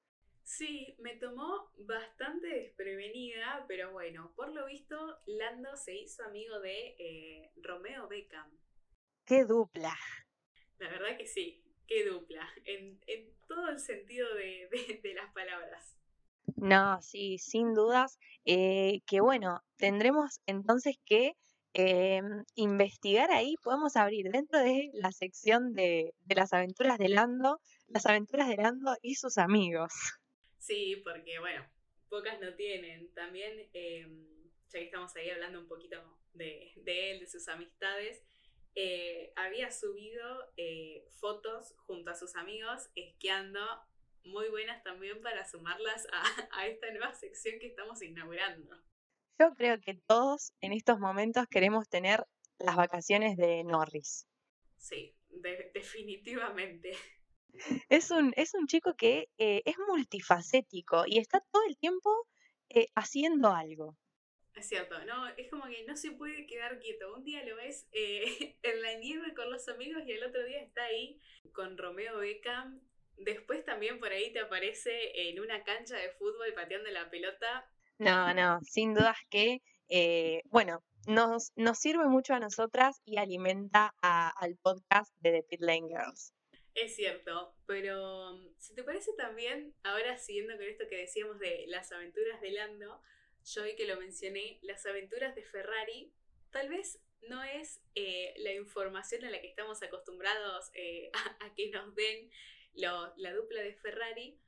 Sí, 0.47 0.95
me 1.01 1.17
tomó 1.17 1.73
bastante 1.77 2.47
desprevenida, 2.47 3.65
pero 3.67 3.91
bueno, 3.91 4.33
por 4.37 4.55
lo 4.55 4.67
visto, 4.67 4.97
Lando 5.27 5.77
se 5.77 5.97
hizo 5.97 6.23
amigo 6.23 6.61
de 6.61 6.95
eh, 7.01 7.51
Romeo 7.57 8.07
Beckham. 8.07 8.49
¡Qué 9.25 9.45
dupla! 9.45 9.93
La 10.79 10.89
verdad 10.89 11.19
que 11.19 11.27
sí, 11.27 11.65
qué 11.89 12.05
dupla, 12.09 12.49
en, 12.65 13.01
todo 13.49 13.71
el 13.71 13.81
sentido 13.81 14.33
de, 14.37 15.15
las 15.17 15.33
palabras. 15.35 15.99
No, 16.55 17.03
sí, 17.03 17.39
sin 17.39 17.75
dudas. 17.75 18.17
Eh, 18.45 19.01
que 19.05 19.21
bueno, 19.21 19.65
tendremos 19.79 20.41
entonces 20.47 20.95
que 21.05 21.33
eh, 21.75 22.23
investigar 22.55 23.33
ahí, 23.33 23.57
podemos 23.65 23.97
abrir 23.97 24.31
dentro 24.31 24.61
de 24.61 24.91
la 24.95 25.11
sección 25.11 25.73
de, 25.73 26.15
de 26.21 26.35
las 26.37 26.53
aventuras 26.53 26.99
de 26.99 27.09
Lando, 27.09 27.59
las 27.89 28.07
aventuras 28.07 28.49
de 28.49 28.59
Lando 28.59 28.95
y 29.03 29.17
sus 29.17 29.39
amigos. 29.39 29.93
Sí, 30.67 31.01
porque 31.05 31.39
bueno, 31.39 31.65
pocas 32.09 32.41
no 32.41 32.55
tienen. 32.55 33.13
También, 33.15 33.71
em, 33.73 34.51
ya 34.69 34.81
que 34.81 34.87
estamos 34.87 35.15
ahí 35.15 35.31
hablando 35.31 35.61
un 35.61 35.69
poquito 35.69 35.97
de, 36.33 36.73
él, 36.85 37.21
de 37.21 37.27
sus 37.29 37.47
amistades, 37.47 38.25
eh, 38.75 39.33
había 39.37 39.71
subido 39.71 40.53
eh, 40.57 41.07
fotos 41.21 41.75
junto 41.87 42.11
a 42.11 42.17
sus 42.17 42.35
amigos 42.35 42.91
esquiando, 42.97 43.61
muy 44.25 44.49
buenas 44.49 44.83
también 44.83 45.23
para 45.23 45.49
sumarlas 45.49 46.05
a, 46.51 46.67
esta 46.67 46.91
nueva 46.91 47.15
sección 47.15 47.61
que 47.61 47.69
estamos 47.69 48.03
inaugurando. 48.03 48.77
Yo 49.39 49.55
creo 49.55 49.81
que 49.81 49.95
todos 49.95 50.53
en 50.61 50.73
estos 50.73 50.99
momentos 50.99 51.47
queremos 51.49 51.89
tener 51.89 52.27
las 52.59 52.75
vacaciones 52.75 53.37
de 53.37 53.63
Norris. 53.63 54.27
Sí, 54.79 55.15
definitivamente. 55.73 56.91
Es 57.89 58.11
un, 58.11 58.33
es 58.37 58.55
un 58.55 58.67
chico 58.67 58.95
que 58.97 59.29
eh, 59.39 59.63
es 59.65 59.77
multifacético 59.89 61.05
y 61.07 61.19
está 61.19 61.41
todo 61.53 61.63
el 61.69 61.77
tiempo 61.79 62.11
eh, 62.69 62.89
haciendo 62.95 63.53
algo. 63.53 63.97
Es 64.55 64.69
cierto, 64.69 65.05
no, 65.05 65.29
es 65.29 65.51
como 65.51 65.65
que 65.67 65.85
no 65.87 65.97
se 65.97 66.13
puede 66.13 66.47
quedar 66.47 66.79
quieto. 66.79 67.15
Un 67.15 67.25
día 67.25 67.45
lo 67.45 67.57
ves 67.57 67.87
eh, 67.93 68.57
en 68.63 68.83
la 68.83 68.95
nieve 68.95 69.35
con 69.35 69.51
los 69.51 69.69
amigos 69.69 70.03
y 70.07 70.13
el 70.13 70.25
otro 70.25 70.45
día 70.45 70.61
está 70.61 70.85
ahí 70.85 71.21
con 71.53 71.77
Romeo 71.77 72.19
Beckham. 72.19 72.81
Después 73.19 73.65
también 73.65 73.99
por 73.99 74.13
ahí 74.13 74.33
te 74.33 74.41
aparece 74.41 75.29
en 75.29 75.41
una 75.41 75.63
cancha 75.65 75.97
de 75.97 76.11
fútbol 76.19 76.53
pateando 76.55 76.91
la 76.91 77.09
pelota. 77.11 77.71
No, 77.99 78.35
no, 78.35 78.61
sin 78.63 78.93
dudas 78.93 79.17
que, 79.31 79.63
bueno, 80.51 80.85
nos, 81.07 81.51
nos 81.57 81.79
sirve 81.79 82.05
mucho 82.09 82.35
a 82.35 82.41
nosotras 82.41 83.01
y 83.07 83.17
alimenta 83.17 83.95
al 84.03 84.59
podcast 84.59 85.15
de 85.21 85.33
The 85.33 85.43
Pit 85.45 85.61
Lane 85.63 85.89
Girls. 85.89 86.36
Es 86.77 86.95
cierto, 86.95 87.55
pero 87.67 88.35
mm, 88.35 88.55
si 88.59 88.75
te 88.75 88.85
parece 88.85 89.15
también, 89.15 89.75
ahora 89.83 90.19
siguiendo 90.19 90.55
con 90.57 90.67
esto 90.67 90.87
que 90.89 90.99
decíamos 90.99 91.39
de 91.39 91.65
las 91.69 91.91
aventuras 91.91 92.39
de 92.43 92.51
Lando, 92.51 93.01
yo 93.47 93.63
hoy 93.63 93.75
que 93.77 93.87
lo 93.87 93.99
mencioné, 93.99 94.59
las 94.61 94.85
aventuras 94.85 95.35
de 95.35 95.43
Ferrari, 95.43 96.13
tal 96.51 96.69
vez 96.69 97.01
no 97.29 97.43
es 97.43 97.81
eh, 97.95 98.35
la 98.37 98.53
información 98.53 99.25
a 99.25 99.31
la 99.31 99.41
que 99.41 99.49
estamos 99.49 99.83
acostumbrados 99.83 100.71
eh, 100.75 101.11
a, 101.41 101.55
que 101.55 101.71
nos 101.71 101.95
den 101.95 102.31
la 102.75 103.33
dupla 103.33 103.63
de 103.63 103.73
Ferrari, 103.73 104.39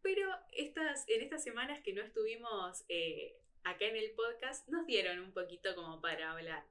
pero 0.00 0.30
estas, 0.52 1.08
en 1.08 1.22
estas 1.22 1.42
semanas 1.42 1.80
que 1.82 1.92
no 1.92 2.02
estuvimos 2.02 2.84
eh, 2.88 3.36
acá 3.64 3.84
en 3.86 3.96
el 3.96 4.12
podcast, 4.12 4.68
nos 4.68 4.86
dieron 4.86 5.18
un 5.18 5.32
poquito 5.32 5.74
como 5.74 6.00
para 6.00 6.30
hablar. 6.30 6.64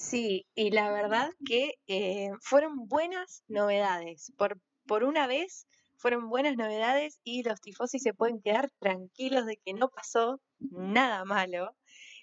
Sí, 0.00 0.46
y 0.54 0.70
la 0.70 0.90
verdad 0.90 1.30
que 1.46 1.74
eh, 1.86 2.30
fueron 2.40 2.88
buenas 2.88 3.44
novedades. 3.48 4.32
Por, 4.38 4.58
por 4.86 5.04
una 5.04 5.26
vez 5.26 5.66
fueron 5.96 6.30
buenas 6.30 6.56
novedades 6.56 7.20
y 7.22 7.42
los 7.42 7.60
tifosi 7.60 7.98
se 7.98 8.14
pueden 8.14 8.40
quedar 8.40 8.70
tranquilos 8.80 9.44
de 9.44 9.58
que 9.58 9.74
no 9.74 9.90
pasó 9.90 10.40
nada 10.58 11.24
malo, 11.26 11.76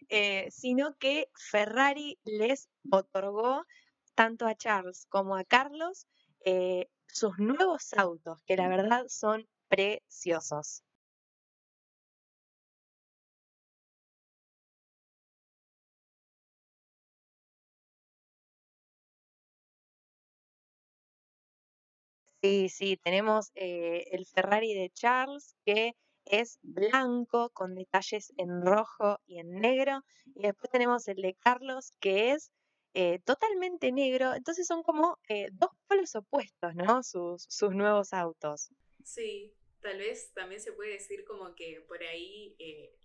eh, 0.10 0.48
sino 0.52 0.96
que 0.98 1.30
Ferrari 1.36 2.20
les 2.26 2.68
otorgó 2.90 3.64
tanto 4.16 4.48
a 4.48 4.56
Charles 4.56 5.06
como 5.10 5.36
a 5.38 5.44
Carlos 5.46 6.08
eh, 6.46 6.90
sus 7.08 7.38
nuevos 7.40 7.94
autos, 7.94 8.42
que 8.48 8.58
la 8.58 8.70
verdad 8.70 9.06
son 9.10 9.48
preciosos. 9.70 10.84
Sí, 22.48 22.70
sí, 22.70 22.98
tenemos 23.04 23.52
eh, 23.56 24.06
el 24.12 24.26
Ferrari 24.26 24.74
de 24.74 24.89
Charles 24.91 25.58
que 25.66 25.95
es 26.24 26.60
blanco 26.62 27.50
con 27.50 27.76
detalles 27.76 28.32
en 28.38 28.62
rojo 28.62 29.20
y 29.26 29.39
en 29.39 29.60
negro. 29.60 30.02
Y 30.34 30.43
después 30.43 30.72
tenemos 30.72 31.10
el 31.10 31.18
de 31.18 31.36
Carlos 31.36 31.91
que 32.00 32.32
es 32.32 32.54
eh, 32.93 33.20
totalmente 33.26 33.91
negro. 33.91 34.34
Entonces 34.34 34.66
son 34.66 34.82
como 34.82 35.20
eh, 35.28 35.50
dos 35.52 35.72
polos 35.88 36.16
opuestos, 36.16 36.74
¿no? 36.74 37.04
Sus, 37.04 37.43
sus 37.50 37.72
nuevos 37.72 38.14
autos. 38.14 38.70
Sí, 39.04 39.54
tal 39.82 39.98
vez 39.98 40.32
también 40.34 40.62
se 40.62 40.72
puede 40.72 40.93
decir 40.93 41.26
como 41.26 41.54
que 41.54 41.82
por 41.86 42.02
ahí 42.02 42.56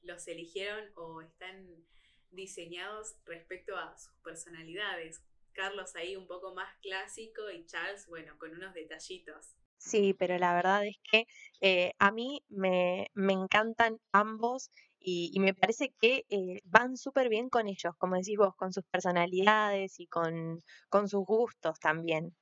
los 0.02 0.28
eligieron 0.28 0.84
o 0.94 1.20
están 1.20 1.84
diseñados 2.30 3.16
respecto 3.24 3.76
a 3.76 3.98
sus 3.98 4.14
personalidades. 4.22 5.20
Carlos 5.52 5.94
ahí 5.96 6.16
un 6.16 6.26
poco 6.26 6.54
más 6.54 6.74
clásico 6.80 7.50
y 7.50 7.66
Charles, 7.66 8.06
bueno, 8.06 8.36
con 8.38 8.52
unos 8.52 8.74
detallitos. 8.74 9.56
Sí, 9.78 10.14
pero 10.14 10.38
la 10.38 10.54
verdad 10.54 10.86
es 10.86 10.96
que 11.10 11.26
eh, 11.60 11.92
a 11.98 12.12
mí 12.12 12.44
me, 12.48 13.08
encantan 13.14 13.98
ambos 14.12 14.70
y, 15.00 15.36
me 15.40 15.54
parece 15.54 15.92
que 15.98 16.24
eh, 16.28 16.60
van 16.64 16.96
súper 16.96 17.28
bien 17.28 17.48
con 17.48 17.66
ellos, 17.66 17.92
como 17.98 18.14
decís 18.14 18.36
vos, 18.38 18.54
con 18.54 18.72
sus 18.72 18.84
personalidades 18.84 19.98
y 19.98 20.06
con, 20.06 20.62
con 20.88 21.08
sus 21.08 21.24
gustos 21.24 21.80
también. 21.80 22.32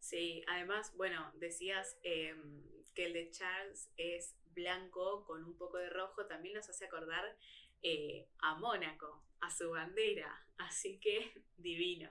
Sí, 0.00 0.42
además, 0.48 0.92
bueno, 0.96 1.30
decías 1.34 1.98
em, 2.02 2.62
que 2.94 3.06
el 3.06 3.12
de 3.12 3.30
Charles 3.30 3.90
es 3.98 4.34
blanco 4.54 5.24
con 5.26 5.44
un 5.44 5.58
poco 5.58 5.76
de 5.76 5.90
rojo, 5.90 6.26
también 6.26 6.54
nos 6.54 6.68
hace 6.70 6.86
acordar 6.86 7.36
eh, 7.82 8.26
a 8.38 8.54
Mónaco, 8.54 9.22
a 9.40 9.50
su 9.50 9.70
bandera, 9.70 10.46
así 10.56 10.98
que 10.98 11.32
divino. 11.58 12.08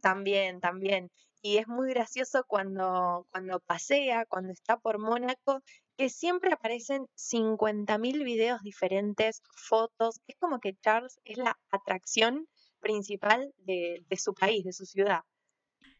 También, 0.00 0.60
también. 0.60 1.10
Y 1.42 1.56
es 1.56 1.68
muy 1.68 1.90
gracioso 1.90 2.44
cuando, 2.46 3.26
cuando 3.30 3.60
pasea, 3.60 4.26
cuando 4.26 4.52
está 4.52 4.78
por 4.78 4.98
Mónaco, 4.98 5.62
que 5.96 6.10
siempre 6.10 6.52
aparecen 6.52 7.06
50.000 7.16 8.24
videos 8.24 8.62
diferentes, 8.62 9.42
fotos. 9.54 10.20
Es 10.26 10.36
como 10.36 10.60
que 10.60 10.76
Charles 10.76 11.18
es 11.24 11.38
la 11.38 11.58
atracción 11.70 12.48
principal 12.80 13.52
de, 13.58 14.04
de 14.08 14.16
su 14.16 14.34
país, 14.34 14.64
de 14.64 14.72
su 14.72 14.84
ciudad. 14.84 15.22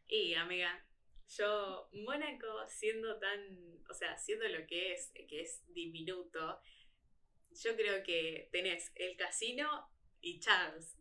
Y 0.06 0.34
amiga, 0.34 0.84
yo, 1.28 1.88
Mónaco 1.92 2.66
siendo 2.68 3.18
tan, 3.18 3.40
o 3.88 3.94
sea, 3.94 4.16
siendo 4.18 4.48
lo 4.48 4.66
que 4.66 4.92
es, 4.92 5.12
que 5.28 5.40
es 5.40 5.62
diminuto, 5.68 6.60
yo 7.50 7.76
creo 7.76 8.02
que 8.02 8.48
tenés 8.52 8.90
el 8.94 9.16
casino 9.16 9.88
y 10.20 10.40
Charles. 10.40 10.96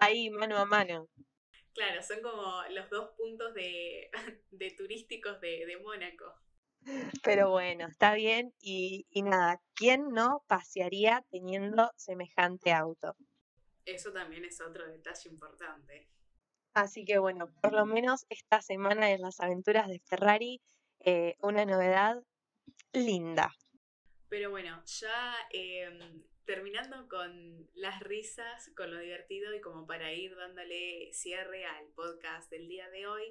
Ahí, 0.00 0.30
mano 0.30 0.56
a 0.58 0.64
mano. 0.64 1.08
Claro, 1.74 2.02
son 2.02 2.20
como 2.20 2.62
los 2.70 2.90
dos 2.90 3.10
puntos 3.16 3.54
de, 3.54 4.10
turísticos 4.76 5.40
de, 5.40 5.78
Mónaco. 5.82 6.34
Pero 7.22 7.50
bueno, 7.50 7.86
está 7.86 8.14
bien 8.14 8.54
y, 8.60 9.06
y 9.10 9.22
nada, 9.22 9.60
¿quién 9.74 10.08
no 10.10 10.44
pasearía 10.48 11.24
teniendo 11.30 11.92
semejante 11.96 12.72
auto? 12.72 13.16
Eso 13.84 14.12
también 14.12 14.44
es 14.44 14.60
otro 14.60 14.86
detalle 14.86 15.28
importante. 15.28 16.08
Así 16.74 17.04
que 17.04 17.18
bueno, 17.18 17.50
por 17.60 17.72
lo 17.72 17.84
menos 17.84 18.24
esta 18.28 18.62
semana 18.62 19.10
en 19.10 19.22
las 19.22 19.40
aventuras 19.40 19.88
de 19.88 20.00
Ferrari, 20.00 20.62
eh, 21.00 21.36
una 21.40 21.64
novedad 21.64 22.22
linda. 22.92 23.52
Pero 24.28 24.50
bueno, 24.50 24.82
ya 24.84 25.34
em, 25.50 26.22
terminando 26.50 27.08
con 27.08 27.70
las 27.74 28.00
risas, 28.00 28.72
con 28.76 28.90
lo 28.90 28.98
divertido 28.98 29.54
y 29.54 29.60
como 29.60 29.86
para 29.86 30.12
ir 30.12 30.34
dándole 30.34 31.08
cierre 31.12 31.64
al 31.64 31.86
podcast 31.94 32.50
del 32.50 32.66
día 32.66 32.90
de 32.90 33.06
hoy, 33.06 33.22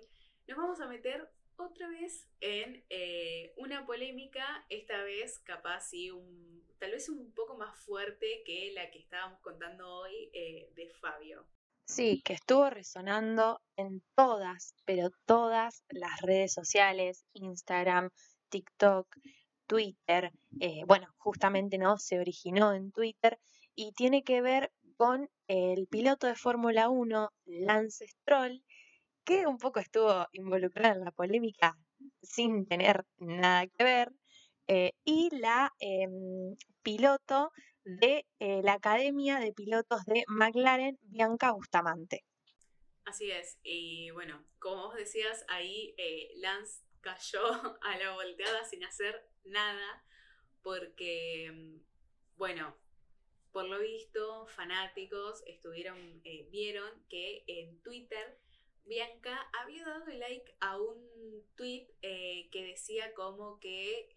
nos 0.48 0.58
vamos 0.58 0.80
a 0.80 0.88
meter 0.88 1.30
otra 1.58 1.90
vez 1.90 2.30
en 2.40 2.86
eh, 2.90 3.52
una 3.58 3.86
polémica, 3.86 4.66
esta 4.70 5.04
vez 5.04 5.38
capaz 5.40 5.94
y 5.94 6.12
un, 6.12 6.66
tal 6.80 6.92
vez 6.92 7.10
un 7.10 7.34
poco 7.34 7.58
más 7.58 7.78
fuerte 7.80 8.42
que 8.46 8.72
la 8.72 8.90
que 8.90 9.00
estábamos 9.00 9.42
contando 9.42 9.86
hoy 9.86 10.30
eh, 10.32 10.72
de 10.78 10.90
Fabio. 11.02 11.46
Sí, 11.84 12.22
que 12.24 12.32
estuvo 12.32 12.70
resonando 12.70 13.60
en 13.76 14.02
todas, 14.16 14.76
pero 14.86 15.10
todas 15.26 15.84
las 15.90 16.22
redes 16.22 16.54
sociales, 16.54 17.26
Instagram, 17.34 18.12
TikTok, 18.48 19.14
Twitter. 19.70 20.34
Eh, 20.60 20.82
bueno, 20.88 21.08
justamente 21.20 21.78
no, 21.78 22.00
se 22.00 22.20
originó 22.20 22.74
en 22.74 22.92
Twitter 22.92 23.40
y 23.76 23.94
tiene 23.94 24.24
que 24.24 24.42
ver 24.42 24.74
con 24.98 25.30
el 25.48 25.88
piloto 25.88 26.26
de 26.28 26.36
Fórmula 26.36 26.90
1, 26.90 27.32
Lance 27.46 28.08
Stroll, 28.08 28.64
que 29.24 29.46
un 29.46 29.60
poco 29.60 29.80
estuvo 29.80 30.28
involucrado 30.34 30.96
en 30.96 31.06
la 31.06 31.12
polémica 31.12 31.78
sin 32.22 32.66
tener 32.66 33.06
nada 33.20 33.68
que 33.68 33.84
ver, 33.84 34.12
eh, 34.68 34.94
y 35.06 35.30
la 35.38 35.72
em, 35.80 36.56
piloto 36.82 37.52
de 37.84 38.26
eh, 38.40 38.62
la 38.64 38.74
Academia 38.74 39.40
de 39.40 39.54
Pilotos 39.54 40.04
de 40.06 40.24
McLaren, 40.28 40.98
Bianca 41.04 41.52
Bustamante. 41.52 42.26
Así 43.06 43.32
es, 43.32 43.60
y 43.64 44.10
bueno, 44.12 44.44
como 44.58 44.88
vos 44.88 44.96
decías, 44.96 45.46
ahí 45.48 45.96
Lance 46.38 46.82
cayó 47.02 47.42
a 47.82 47.98
la 47.98 48.14
volteada 48.14 48.64
sin 48.66 48.84
hacer 48.84 49.29
nada, 49.44 50.04
porque, 50.62 51.80
bueno, 52.38 52.76
por 53.52 53.66
lo 53.66 53.80
visto, 53.80 54.48
fanáticos 54.48 55.44
estuvieron, 55.48 56.22
eh, 56.24 56.48
vieron 56.52 56.90
que 57.10 57.44
en 57.48 57.82
Twitter 57.82 58.40
Bianca 58.86 59.50
había 59.62 59.86
dado 59.86 60.06
like 60.08 60.56
a 60.60 60.80
un 60.80 61.44
tweet 61.56 61.88
que 62.02 62.64
decía 62.64 63.14
como 63.14 63.60
que 63.60 64.10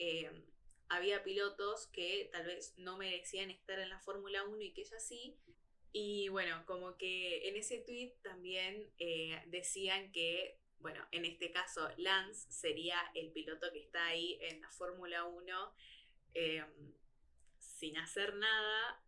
había 0.92 1.22
pilotos 1.22 1.86
que 1.86 2.28
tal 2.32 2.44
vez 2.44 2.74
no 2.76 2.98
merecían 2.98 3.50
estar 3.50 3.78
en 3.78 3.88
la 3.88 4.00
Fórmula 4.00 4.44
1 4.44 4.60
y 4.60 4.72
que 4.72 4.82
ella 4.82 4.98
sí. 4.98 5.38
Y 5.92 6.28
bueno, 6.28 6.64
como 6.66 6.96
que 6.96 7.48
en 7.48 7.56
ese 7.56 7.78
tweet 7.78 8.14
también 8.22 8.90
eh, 8.98 9.42
decían 9.46 10.12
que, 10.12 10.58
bueno, 10.82 11.06
en 11.12 11.24
este 11.24 11.50
caso 11.50 11.88
Lance 11.96 12.50
sería 12.50 12.98
el 13.14 13.32
piloto 13.32 13.72
que 13.72 13.80
está 13.80 14.06
ahí 14.06 14.38
en 14.42 14.60
la 14.60 14.70
Fórmula 14.70 15.24
1 15.24 15.74
em, 16.34 16.94
sin 17.58 17.96
hacer 17.96 18.34
nada, 18.34 19.02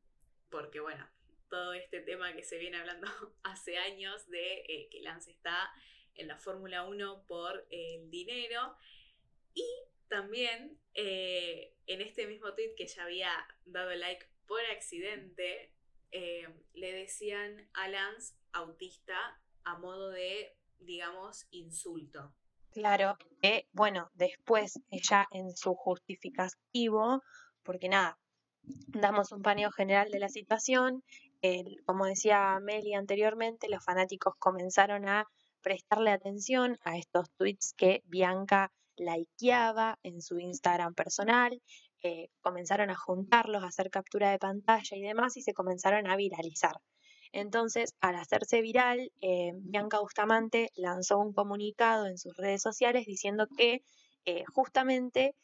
porque 0.50 0.80
bueno, 0.80 1.08
todo 1.50 1.74
este 1.74 2.00
tema 2.00 2.34
que 2.34 2.42
se 2.42 2.58
viene 2.58 2.78
hablando 2.78 3.06
hace 3.42 3.76
años 3.78 4.28
de 4.30 4.64
eh, 4.68 4.88
que 4.90 5.02
Lance 5.02 5.30
está 5.30 5.72
en 6.14 6.28
la 6.28 6.38
Fórmula 6.38 6.84
1 6.84 7.26
por 7.26 7.66
el 7.70 8.10
dinero. 8.10 8.76
Y 9.52 9.66
también 10.08 10.78
eh, 10.94 11.74
en 11.86 12.00
este 12.00 12.26
mismo 12.26 12.54
tweet 12.54 12.74
que 12.76 12.86
ya 12.86 13.04
había 13.04 13.30
dado 13.64 13.94
like 13.94 14.26
por 14.46 14.60
accidente, 14.66 15.72
eh, 16.12 16.46
le 16.74 16.92
decían 16.92 17.68
a 17.74 17.88
Lance 17.88 18.34
autista 18.52 19.40
a 19.64 19.76
modo 19.78 20.10
de, 20.10 20.56
digamos, 20.78 21.46
insulto. 21.50 22.32
Claro, 22.70 23.16
que 23.40 23.68
bueno, 23.72 24.10
después 24.14 24.80
ella 24.90 25.26
en 25.30 25.56
su 25.56 25.74
justificativo, 25.74 27.22
porque 27.62 27.88
nada, 27.88 28.18
damos 28.88 29.30
un 29.32 29.42
paneo 29.42 29.70
general 29.70 30.10
de 30.10 30.18
la 30.18 30.28
situación, 30.28 31.02
como 31.84 32.06
decía 32.06 32.58
Meli 32.60 32.94
anteriormente, 32.94 33.68
los 33.68 33.84
fanáticos 33.84 34.34
comenzaron 34.38 35.08
a 35.08 35.26
prestarle 35.62 36.10
atención 36.10 36.78
a 36.82 36.96
estos 36.96 37.30
tweets 37.36 37.74
que 37.76 38.02
Bianca 38.06 38.72
likeaba 38.96 39.98
en 40.02 40.22
su 40.22 40.38
Instagram 40.38 40.94
personal, 40.94 41.60
eh, 42.02 42.28
comenzaron 42.40 42.90
a 42.90 42.96
juntarlos, 42.96 43.62
a 43.62 43.68
hacer 43.68 43.90
captura 43.90 44.30
de 44.30 44.38
pantalla 44.38 44.96
y 44.96 45.02
demás, 45.02 45.36
y 45.36 45.42
se 45.42 45.54
comenzaron 45.54 46.06
a 46.08 46.16
viralizar. 46.16 46.76
Entonces, 47.34 47.94
al 48.00 48.14
hacerse 48.14 48.60
viral, 48.60 49.10
eh, 49.20 49.52
Bianca 49.54 49.98
Bustamante 50.00 50.70
lanzó 50.76 51.18
un 51.18 51.32
comunicado 51.32 52.06
en 52.06 52.16
sus 52.16 52.36
redes 52.36 52.62
sociales 52.62 53.06
diciendo 53.06 53.48
que 53.56 53.82
eh, 54.24 54.44
justamente 54.52 55.34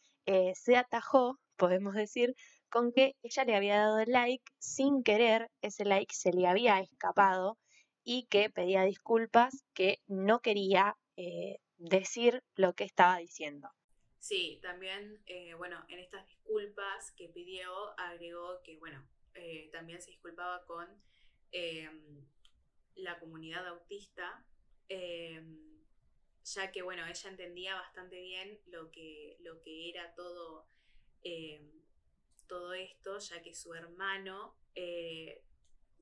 se 0.55 0.77
atajó, 0.77 1.41
podemos 1.57 1.93
decir, 1.95 2.37
con 2.69 2.93
que 2.93 3.17
ella 3.25 3.45
le 3.45 3.57
había 3.57 3.79
dado 3.79 4.05
like 4.07 4.45
sin 4.61 5.03
querer, 5.03 5.51
ese 5.61 5.85
like 5.85 6.15
se 6.15 6.33
le 6.33 6.47
había 6.47 6.79
escapado 6.79 7.59
y 8.05 8.27
que 8.27 8.49
pedía 8.49 8.85
disculpas, 8.85 9.65
que 9.75 9.99
no 10.07 10.39
quería 10.39 10.97
decir 11.79 12.45
lo 12.55 12.75
que 12.75 12.85
estaba 12.85 13.17
diciendo. 13.17 13.71
Sí, 14.21 14.61
también, 14.63 15.19
eh, 15.27 15.55
bueno, 15.55 15.83
en 15.89 15.99
estas 15.99 16.27
disculpas 16.27 17.11
que 17.13 17.31
pidió, 17.31 17.99
agregó 17.99 18.63
que, 18.63 18.77
bueno, 18.77 19.03
eh, 19.35 19.71
también 19.73 20.01
se 20.03 20.11
disculpaba 20.11 20.65
con 20.67 20.87
em, 21.53 22.27
la 22.97 23.19
comunidad 23.19 23.67
autista, 23.69 24.45
em, 24.89 25.81
ya 26.45 26.71
que, 26.73 26.83
bueno, 26.83 27.07
ella 27.07 27.31
entendía 27.31 27.75
bastante 27.75 28.21
bien 28.21 28.61
lo 28.67 28.91
que, 28.91 29.37
lo 29.41 29.61
que 29.63 29.91
era 29.91 30.15
todo, 30.15 30.67
em, 31.23 31.71
todo 32.47 32.75
esto, 32.75 33.19
ya 33.19 33.43
que 33.43 33.55
su 33.55 33.75
hermano 33.75 34.57
eh, 34.75 35.43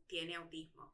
tiene 0.07 0.35
autismo. 0.37 0.93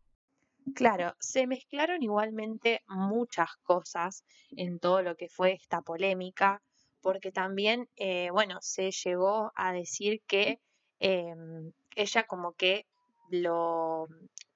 Claro, 0.75 1.15
se 1.21 1.47
mezclaron 1.47 2.03
igualmente 2.03 2.83
muchas 2.87 3.55
cosas 3.63 4.25
en 4.57 4.79
todo 4.79 5.03
lo 5.03 5.15
que 5.15 5.29
fue 5.29 5.53
esta 5.53 5.83
polémica, 5.83 6.63
porque 7.01 7.31
también, 7.31 7.89
eh, 7.97 8.31
bueno, 8.31 8.59
se 8.63 8.91
llegó 8.91 9.53
a 9.55 9.73
decir 9.73 10.23
que 10.27 10.59
ella 10.99 12.27
como 12.27 12.55
que 12.55 12.87
lo 13.31 14.07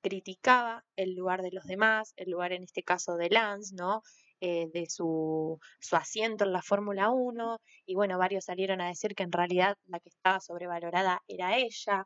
criticaba 0.01 0.85
el 0.97 1.14
lugar 1.14 1.43
de 1.43 1.53
los 1.53 1.64
demás, 1.64 2.12
el 2.16 2.31
lugar 2.31 2.53
en 2.53 2.64
este 2.64 2.83
caso 2.83 3.16
de 3.16 3.31
Lance, 3.31 3.75
¿no? 3.75 4.03
Eh, 4.41 4.69
de 4.73 4.87
su, 4.89 5.59
su, 5.81 5.97
asiento 5.97 6.45
en 6.45 6.53
la 6.53 6.62
Fórmula 6.62 7.11
1, 7.11 7.59
y 7.87 7.95
bueno, 7.97 8.19
varios 8.19 8.45
salieron 8.45 8.81
a 8.81 8.87
decir 8.89 9.16
que 9.16 9.25
en 9.25 9.33
realidad 9.33 9.77
la 9.87 9.99
que 9.99 10.11
estaba 10.11 10.41
sobrevalorada 10.41 11.23
era 11.27 11.57
ella, 11.59 12.05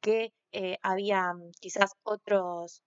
que 0.00 0.32
eh, 0.52 0.78
había 0.82 1.32
mm, 1.34 1.52
quizás 1.60 1.92
otros 2.02 2.82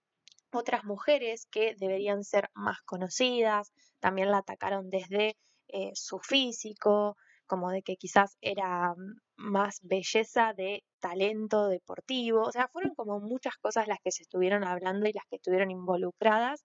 otras 0.52 0.84
mujeres 0.84 1.46
que 1.50 1.74
deberían 1.78 2.24
ser 2.24 2.50
más 2.54 2.82
conocidas, 2.82 3.72
también 4.00 4.30
la 4.30 4.38
atacaron 4.38 4.90
desde 4.90 5.36
eh, 5.68 5.92
su 5.94 6.18
físico, 6.18 7.16
como 7.52 7.70
de 7.70 7.82
que 7.82 7.96
quizás 7.96 8.38
era 8.40 8.94
más 9.36 9.80
belleza 9.82 10.54
de 10.54 10.84
talento 11.00 11.68
deportivo, 11.68 12.44
o 12.44 12.50
sea, 12.50 12.66
fueron 12.68 12.94
como 12.94 13.20
muchas 13.20 13.58
cosas 13.58 13.86
las 13.88 13.98
que 14.02 14.10
se 14.10 14.22
estuvieron 14.22 14.64
hablando 14.64 15.06
y 15.06 15.12
las 15.12 15.26
que 15.28 15.36
estuvieron 15.36 15.70
involucradas, 15.70 16.64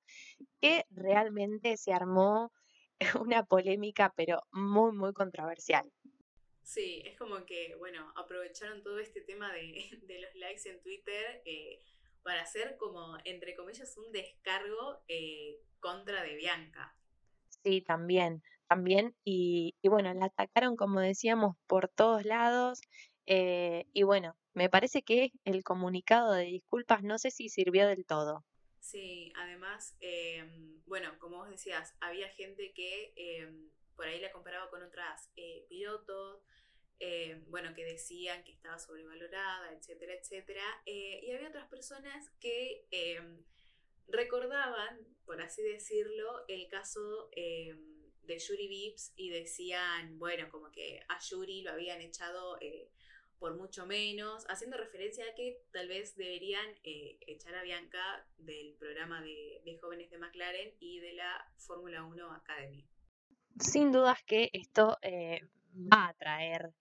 que 0.62 0.86
realmente 0.90 1.76
se 1.76 1.92
armó 1.92 2.54
una 3.22 3.44
polémica, 3.44 4.14
pero 4.16 4.44
muy, 4.54 4.94
muy 4.94 5.12
controversial. 5.12 5.92
Sí, 6.64 7.02
es 7.04 7.18
como 7.18 7.46
que, 7.46 7.76
bueno, 7.76 8.14
aprovecharon 8.16 8.82
todo 8.82 9.00
este 9.00 9.20
tema 9.20 9.52
de, 9.52 9.90
los 10.22 10.36
likes 10.36 10.70
en 10.70 10.82
Twitter. 10.82 11.42
Eh, 11.44 11.82
para 12.24 12.44
hacer 12.44 12.78
como, 12.78 13.18
entre 13.26 13.56
comillas, 13.56 13.98
un 13.98 14.10
descargo 14.14 15.02
eh, 15.10 15.60
contra 15.82 16.24
de 16.24 16.36
Bianca. 16.36 16.96
Sí, 17.64 17.82
también, 17.82 18.44
también. 18.68 19.16
Y, 19.24 19.76
bueno, 19.84 20.14
la 20.14 20.26
atacaron, 20.26 20.76
como 20.76 21.00
decíamos, 21.00 21.56
por 21.68 21.90
todos 21.90 22.26
lados. 22.26 22.82
Eh, 23.26 23.86
y 23.94 24.04
bueno, 24.04 24.36
me 24.54 24.70
parece 24.70 25.02
que 25.04 25.32
el 25.44 25.64
comunicado 25.64 26.34
de 26.34 26.46
disculpas 26.46 27.04
no 27.04 27.18
sé 27.18 27.32
si 27.32 27.50
sirvió 27.50 27.88
del 27.88 28.06
todo. 28.06 28.46
Sí, 28.80 29.34
además, 29.36 29.98
em, 30.00 30.82
bueno, 30.86 31.12
como 31.20 31.38
vos 31.38 31.50
decías, 31.50 31.94
había 32.00 32.30
gente 32.30 32.72
que 32.74 33.14
em, 33.16 33.70
por 33.98 34.08
ahí 34.08 34.22
la 34.22 34.32
comparaba 34.32 34.70
con 34.70 34.82
otras 34.82 35.30
eh, 35.36 35.66
pilotos, 35.68 36.42
eh, 37.00 37.44
bueno, 37.48 37.74
que 37.76 37.84
decían 37.84 38.44
que 38.44 38.54
estaba 38.54 38.80
sobrevalorada, 38.80 39.74
etcétera, 39.74 40.14
etcétera. 40.14 40.64
Eh, 40.86 41.20
y 41.24 41.32
había 41.32 41.50
otras 41.50 41.68
personas 41.68 42.32
que 42.40 42.86
recordaban, 44.08 45.00
por 45.26 45.42
así 45.42 45.62
decirlo, 45.62 46.46
el 46.48 46.68
caso 46.70 47.30
eh, 47.36 47.76
de 48.24 48.40
Yuri 48.40 48.68
Vips 48.68 49.14
y 49.16 49.30
decían, 49.30 50.18
bueno, 50.18 50.50
como 50.50 50.72
que 50.72 51.02
a 51.08 51.20
Yuri 51.20 51.62
lo 51.62 51.72
habían 51.72 52.02
echado 52.02 52.58
eh, 52.62 52.90
por 53.40 53.56
mucho 53.56 53.86
menos, 53.86 54.46
haciendo 54.50 54.78
referencia 54.78 55.24
a 55.26 55.36
que 55.36 55.62
tal 55.72 55.88
vez 55.88 56.16
deberían 56.16 56.66
eh, 56.84 57.20
echar 57.28 57.56
a 57.56 57.64
Bianca 57.64 58.28
del 58.38 58.76
programa 58.80 59.22
de, 59.22 59.62
de 59.64 59.78
jóvenes 59.78 60.10
de 60.10 60.18
McLaren 60.18 60.74
y 60.80 61.00
de 61.00 61.14
la 61.14 61.54
Fórmula 61.58 62.04
1 62.04 62.32
Academy. 62.32 62.88
Sin 63.60 63.92
dudas 63.92 64.20
que 64.26 64.50
esto 64.54 64.98
va 65.92 66.08
a 66.08 66.14
traer 66.14 66.72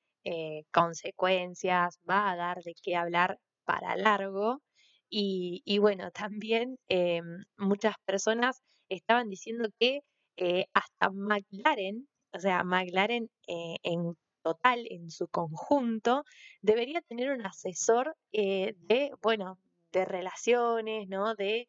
consecuencias, 0.73 2.01
va 2.09 2.33
a 2.33 2.37
dar 2.37 2.63
de 2.63 2.75
qué 2.83 2.97
hablar 2.97 3.39
para 3.65 3.97
largo. 3.97 4.61
Y, 5.09 5.79
bueno, 5.79 6.11
también 6.11 6.79
em, 6.89 7.45
muchas 7.57 7.95
personas 8.05 8.63
estaban 8.89 9.29
diciendo 9.31 9.69
que 9.79 10.01
eh, 10.37 10.67
hasta 10.75 11.11
McLaren, 11.11 12.09
o 12.33 12.39
sea, 12.41 12.65
McLaren 12.65 13.31
eh, 13.49 13.77
en 13.83 14.17
total, 14.43 14.87
en 14.91 15.11
su 15.11 15.29
conjunto, 15.29 16.25
debería 16.61 17.01
tener 17.03 17.31
un 17.31 17.45
asesor 17.47 18.17
eh, 18.33 18.75
de, 18.79 19.13
bueno, 19.23 19.59
de 19.93 20.05
relaciones, 20.05 21.09
¿no? 21.09 21.35
De 21.35 21.69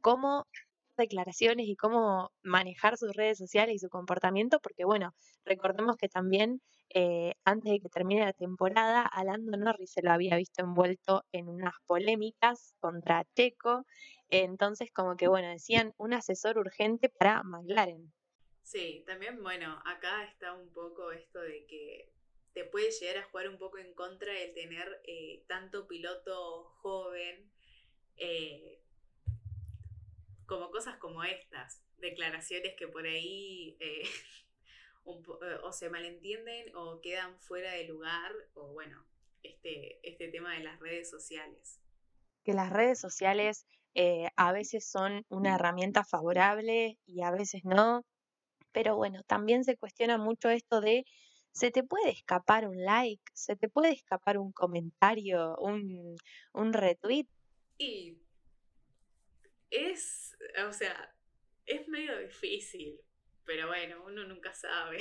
cómo 0.00 0.46
declaraciones 0.96 1.66
y 1.68 1.76
cómo 1.76 2.30
manejar 2.42 2.96
sus 2.96 3.14
redes 3.14 3.38
sociales 3.38 3.74
y 3.76 3.78
su 3.78 3.88
comportamiento, 3.88 4.60
porque 4.60 4.84
bueno, 4.84 5.14
recordemos 5.44 5.96
que 5.96 6.08
también 6.08 6.60
eh, 6.92 7.34
antes 7.44 7.70
de 7.70 7.80
que 7.80 7.88
termine 7.88 8.24
la 8.24 8.32
temporada, 8.32 9.02
a 9.02 9.24
Lando 9.24 9.56
Norris 9.56 9.92
se 9.92 10.02
lo 10.02 10.10
había 10.10 10.36
visto 10.36 10.62
envuelto 10.62 11.24
en 11.30 11.48
unas 11.48 11.74
polémicas 11.86 12.74
contra 12.80 13.24
Checo, 13.36 13.86
entonces 14.28 14.90
como 14.92 15.16
que 15.16 15.28
bueno, 15.28 15.48
decían 15.48 15.94
un 15.98 16.14
asesor 16.14 16.58
urgente 16.58 17.08
para 17.08 17.42
McLaren. 17.44 18.12
Sí, 18.62 19.04
también 19.06 19.42
bueno, 19.42 19.80
acá 19.84 20.24
está 20.24 20.52
un 20.52 20.72
poco 20.72 21.12
esto 21.12 21.40
de 21.40 21.64
que 21.66 22.12
te 22.54 22.64
puede 22.64 22.90
llegar 22.90 23.18
a 23.18 23.28
jugar 23.28 23.48
un 23.48 23.58
poco 23.58 23.78
en 23.78 23.94
contra 23.94 24.36
el 24.36 24.52
tener 24.54 25.00
eh, 25.04 25.44
tanto 25.46 25.86
piloto 25.86 26.64
joven 26.82 27.50
eh, 28.16 28.80
como 30.46 30.70
cosas 30.70 30.96
como 30.98 31.22
estas, 31.22 31.84
declaraciones 31.98 32.74
que 32.76 32.88
por 32.88 33.06
ahí 33.06 33.78
eh, 35.06 35.58
o 35.62 35.72
se 35.72 35.90
malentienden 35.90 36.74
o 36.74 37.00
quedan 37.00 37.38
fuera 37.40 37.72
de 37.72 37.84
lugar, 37.84 38.32
o 38.54 38.72
bueno, 38.72 39.04
este, 39.42 40.00
este 40.08 40.28
tema 40.28 40.54
de 40.54 40.64
las 40.64 40.78
redes 40.80 41.10
sociales. 41.10 41.80
Que 42.44 42.52
las 42.52 42.70
redes 42.70 42.98
sociales 42.98 43.66
eh, 43.94 44.28
a 44.36 44.52
veces 44.52 44.88
son 44.88 45.24
una 45.28 45.56
herramienta 45.56 46.04
favorable 46.04 46.98
y 47.06 47.22
a 47.22 47.30
veces 47.30 47.64
no, 47.64 48.04
pero 48.72 48.96
bueno, 48.96 49.22
también 49.24 49.64
se 49.64 49.76
cuestiona 49.76 50.18
mucho 50.18 50.48
esto 50.48 50.80
de 50.80 51.04
se 51.52 51.70
te 51.70 51.82
puede 51.82 52.10
escapar 52.10 52.68
un 52.68 52.84
like, 52.84 53.22
se 53.34 53.56
te 53.56 53.68
puede 53.68 53.90
escapar 53.90 54.38
un 54.38 54.52
comentario, 54.52 55.56
un, 55.58 56.16
un 56.52 56.72
retweet. 56.72 57.26
Y 57.78 58.18
es, 59.70 60.36
o 60.66 60.72
sea, 60.72 61.14
es 61.66 61.88
medio 61.88 62.18
difícil, 62.18 63.00
pero 63.44 63.68
bueno, 63.68 64.02
uno 64.06 64.24
nunca 64.24 64.52
sabe. 64.54 64.98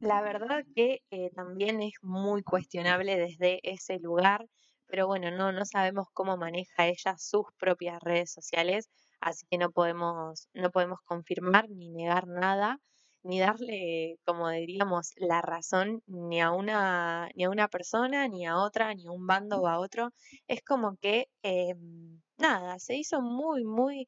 La 0.00 0.22
verdad 0.22 0.64
que 0.74 1.02
eh, 1.10 1.30
también 1.34 1.80
es 1.80 1.94
muy 2.02 2.42
cuestionable 2.42 3.16
desde 3.16 3.60
ese 3.62 3.98
lugar, 3.98 4.46
pero 4.86 5.06
bueno, 5.06 5.30
no, 5.30 5.52
no 5.52 5.64
sabemos 5.64 6.08
cómo 6.12 6.36
maneja 6.36 6.86
ella 6.86 7.16
sus 7.16 7.46
propias 7.58 8.02
redes 8.02 8.32
sociales, 8.32 8.90
así 9.20 9.46
que 9.50 9.58
no 9.58 9.70
podemos, 9.70 10.48
no 10.52 10.70
podemos 10.70 10.98
confirmar 11.04 11.70
ni 11.70 11.90
negar 11.90 12.26
nada, 12.26 12.80
ni 13.22 13.40
darle, 13.40 14.18
como 14.26 14.50
diríamos, 14.50 15.12
la 15.16 15.40
razón 15.40 16.02
ni 16.06 16.42
a 16.42 16.52
una, 16.52 17.28
ni 17.34 17.44
a 17.44 17.50
una 17.50 17.68
persona, 17.68 18.28
ni 18.28 18.46
a 18.46 18.58
otra, 18.58 18.94
ni 18.94 19.06
a 19.06 19.10
un 19.10 19.26
bando 19.26 19.62
o 19.62 19.66
a 19.66 19.78
otro. 19.78 20.10
Es 20.46 20.62
como 20.62 20.96
que 21.00 21.28
em, 21.42 22.20
nada, 22.36 22.78
se 22.78 22.96
hizo 22.96 23.22
muy, 23.22 23.64
muy 23.64 24.06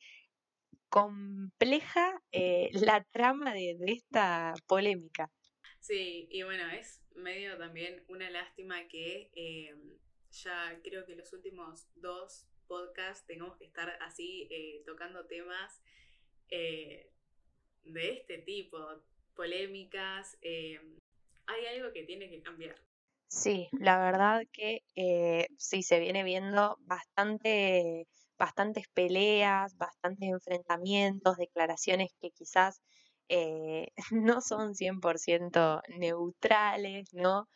compleja 0.89 2.21
eh, 2.33 2.71
la 2.73 3.05
trama 3.05 3.53
de, 3.53 3.77
esta 3.87 4.55
polémica. 4.67 5.31
Sí, 5.81 6.29
y 6.31 6.43
bueno, 6.43 6.69
es 6.71 7.03
medio 7.15 7.57
también 7.59 8.05
una 8.09 8.31
lástima 8.31 8.89
que 8.89 9.31
eh, 9.35 9.75
ya 10.31 10.81
creo 10.83 11.07
que 11.07 11.17
los 11.17 11.33
últimos 11.33 11.89
dos 11.95 12.47
podcasts 12.67 13.27
tengamos 13.27 13.57
que 13.57 13.67
estar 13.67 13.89
así 14.01 14.49
eh, 14.51 14.83
tocando 14.85 15.27
temas 15.27 15.81
de 16.49 17.13
este 17.85 18.39
tipo, 18.39 18.79
polémicas. 19.35 20.39
hay 20.43 21.67
algo 21.67 21.93
que 21.93 22.05
tiene 22.05 22.29
que 22.29 22.41
cambiar. 22.41 22.77
Sí, 23.29 23.69
la 23.73 23.99
verdad 23.99 24.43
que 24.53 24.83
sí 25.59 25.83
se 25.83 25.99
viene 25.99 26.23
viendo 26.23 26.77
bastante 26.81 28.07
bastantes 28.39 28.89
peleas, 28.89 29.77
bastantes 29.77 30.29
enfrentamientos, 30.29 31.37
declaraciones 31.37 32.13
que 32.21 32.31
quizás 32.31 32.81
eh, 33.29 33.89
no 34.13 34.41
son 34.41 34.75
100% 34.75 35.83
neutrales, 35.99 37.13
¿no? 37.13 37.49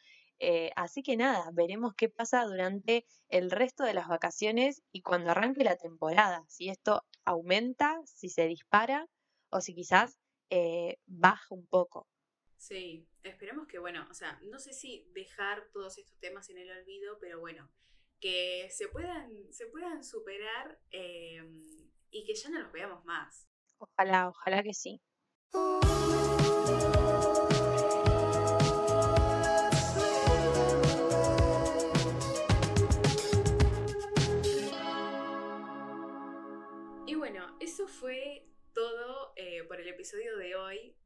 Eh, 0.43 0.71
así 0.75 1.03
que 1.03 1.19
nada, 1.19 1.51
veremos 1.53 1.93
qué 1.95 2.09
pasa 2.09 2.45
durante 2.47 3.05
el 3.29 3.51
resto 3.51 3.85
de 3.85 3.93
las 3.93 4.09
vacaciones 4.09 4.83
y 4.91 5.03
cuando 5.03 5.31
arranque 5.31 5.65
la 5.65 5.77
temporada, 5.77 6.45
si 6.49 6.71
esto 6.71 7.05
aumenta, 7.27 8.01
si 8.07 8.31
se 8.31 8.47
dispara 8.47 9.07
o 9.51 9.61
si 9.61 9.75
quizás 9.75 10.19
eh, 10.49 10.97
baja 11.07 11.55
un 11.55 11.67
poco. 11.67 12.09
Sí, 12.57 13.07
esperemos 13.23 13.67
que, 13.67 13.79
bueno, 13.79 14.07
o 14.11 14.15
sea, 14.15 14.41
no 14.45 14.59
sé 14.59 14.73
si 14.73 15.07
dejar 15.15 15.69
todos 15.73 15.99
estos 15.99 16.19
temas 16.19 16.49
en 16.49 16.59
el 16.59 16.71
olvido, 16.71 17.19
pero 17.21 17.39
bueno, 17.39 17.71
que 18.21 18.69
se 18.71 18.89
puedan, 18.89 19.53
se 19.53 19.67
puedan 19.67 20.05
superar 20.05 20.79
em, 20.91 21.67
y 22.11 22.25
que 22.25 22.35
ya 22.35 22.51
no 22.51 22.61
los 22.61 22.73
veamos 22.73 23.05
más. 23.05 23.49
Ojalá, 23.79 24.29
ojalá 24.29 24.63
que 24.63 24.75
sí. 24.75 25.01
Y 37.07 37.15
bueno, 37.15 37.57
eso 37.59 37.89
fue 37.89 38.47
todo 38.75 39.33
eh, 39.37 39.65
por 39.65 39.81
el 39.81 39.89
episodio 39.89 40.37
de 40.37 40.55
hoy. 40.57 40.97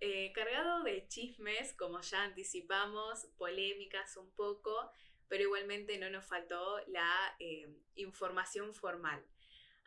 Eh, 0.00 0.32
cargado 0.32 0.82
de 0.82 1.06
chismes, 1.08 1.72
como 1.74 2.00
ya 2.00 2.24
anticipamos, 2.24 3.26
polémicas 3.38 4.16
un 4.16 4.30
poco, 4.32 4.90
pero 5.28 5.44
igualmente 5.44 5.98
no 5.98 6.10
nos 6.10 6.26
faltó 6.26 6.80
la 6.86 7.36
eh, 7.38 7.68
información 7.94 8.74
formal. 8.74 9.24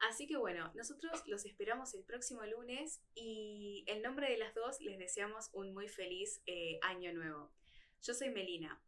Así 0.10 0.28
que 0.28 0.38
bueno, 0.38 0.72
nosotros 0.76 1.24
los 1.28 1.46
esperamos 1.46 1.94
el 1.94 2.04
próximo 2.04 2.46
lunes 2.46 3.02
y 3.16 3.84
en 3.88 4.02
nombre 4.02 4.32
de 4.32 4.38
las 4.38 4.56
dos 4.56 4.80
les 4.80 4.98
deseamos 4.98 5.50
un 5.54 5.74
muy 5.74 5.90
feliz 5.90 6.42
eh, 6.46 6.80
año 6.84 7.12
nuevo. 7.14 7.52
Yo 8.02 8.14
soy 8.14 8.30
Melina. 8.30 8.82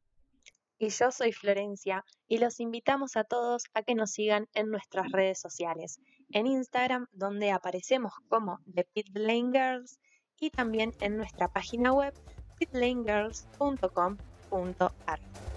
Y 0.78 0.90
yo 0.90 1.12
soy 1.12 1.32
Florencia 1.32 2.04
y 2.28 2.40
los 2.40 2.60
invitamos 2.60 3.16
a 3.16 3.24
todos 3.24 3.66
a 3.74 3.84
que 3.84 3.94
nos 3.94 4.12
sigan 4.12 4.50
en 4.54 4.72
nuestras 4.72 5.12
redes 5.12 5.40
sociales, 5.40 6.00
en 6.32 6.48
Instagram 6.48 7.06
donde 7.12 7.52
aparecemos 7.52 8.14
como 8.30 8.60
The 8.74 8.86
Pit 8.86 9.10
Lane 9.14 9.52
Girls 9.52 10.00
y 10.40 10.50
también 10.50 10.96
en 11.02 11.18
nuestra 11.18 11.50
página 11.50 11.94
web 11.94 12.16
pitlane.girls.com.ar. 12.58 15.51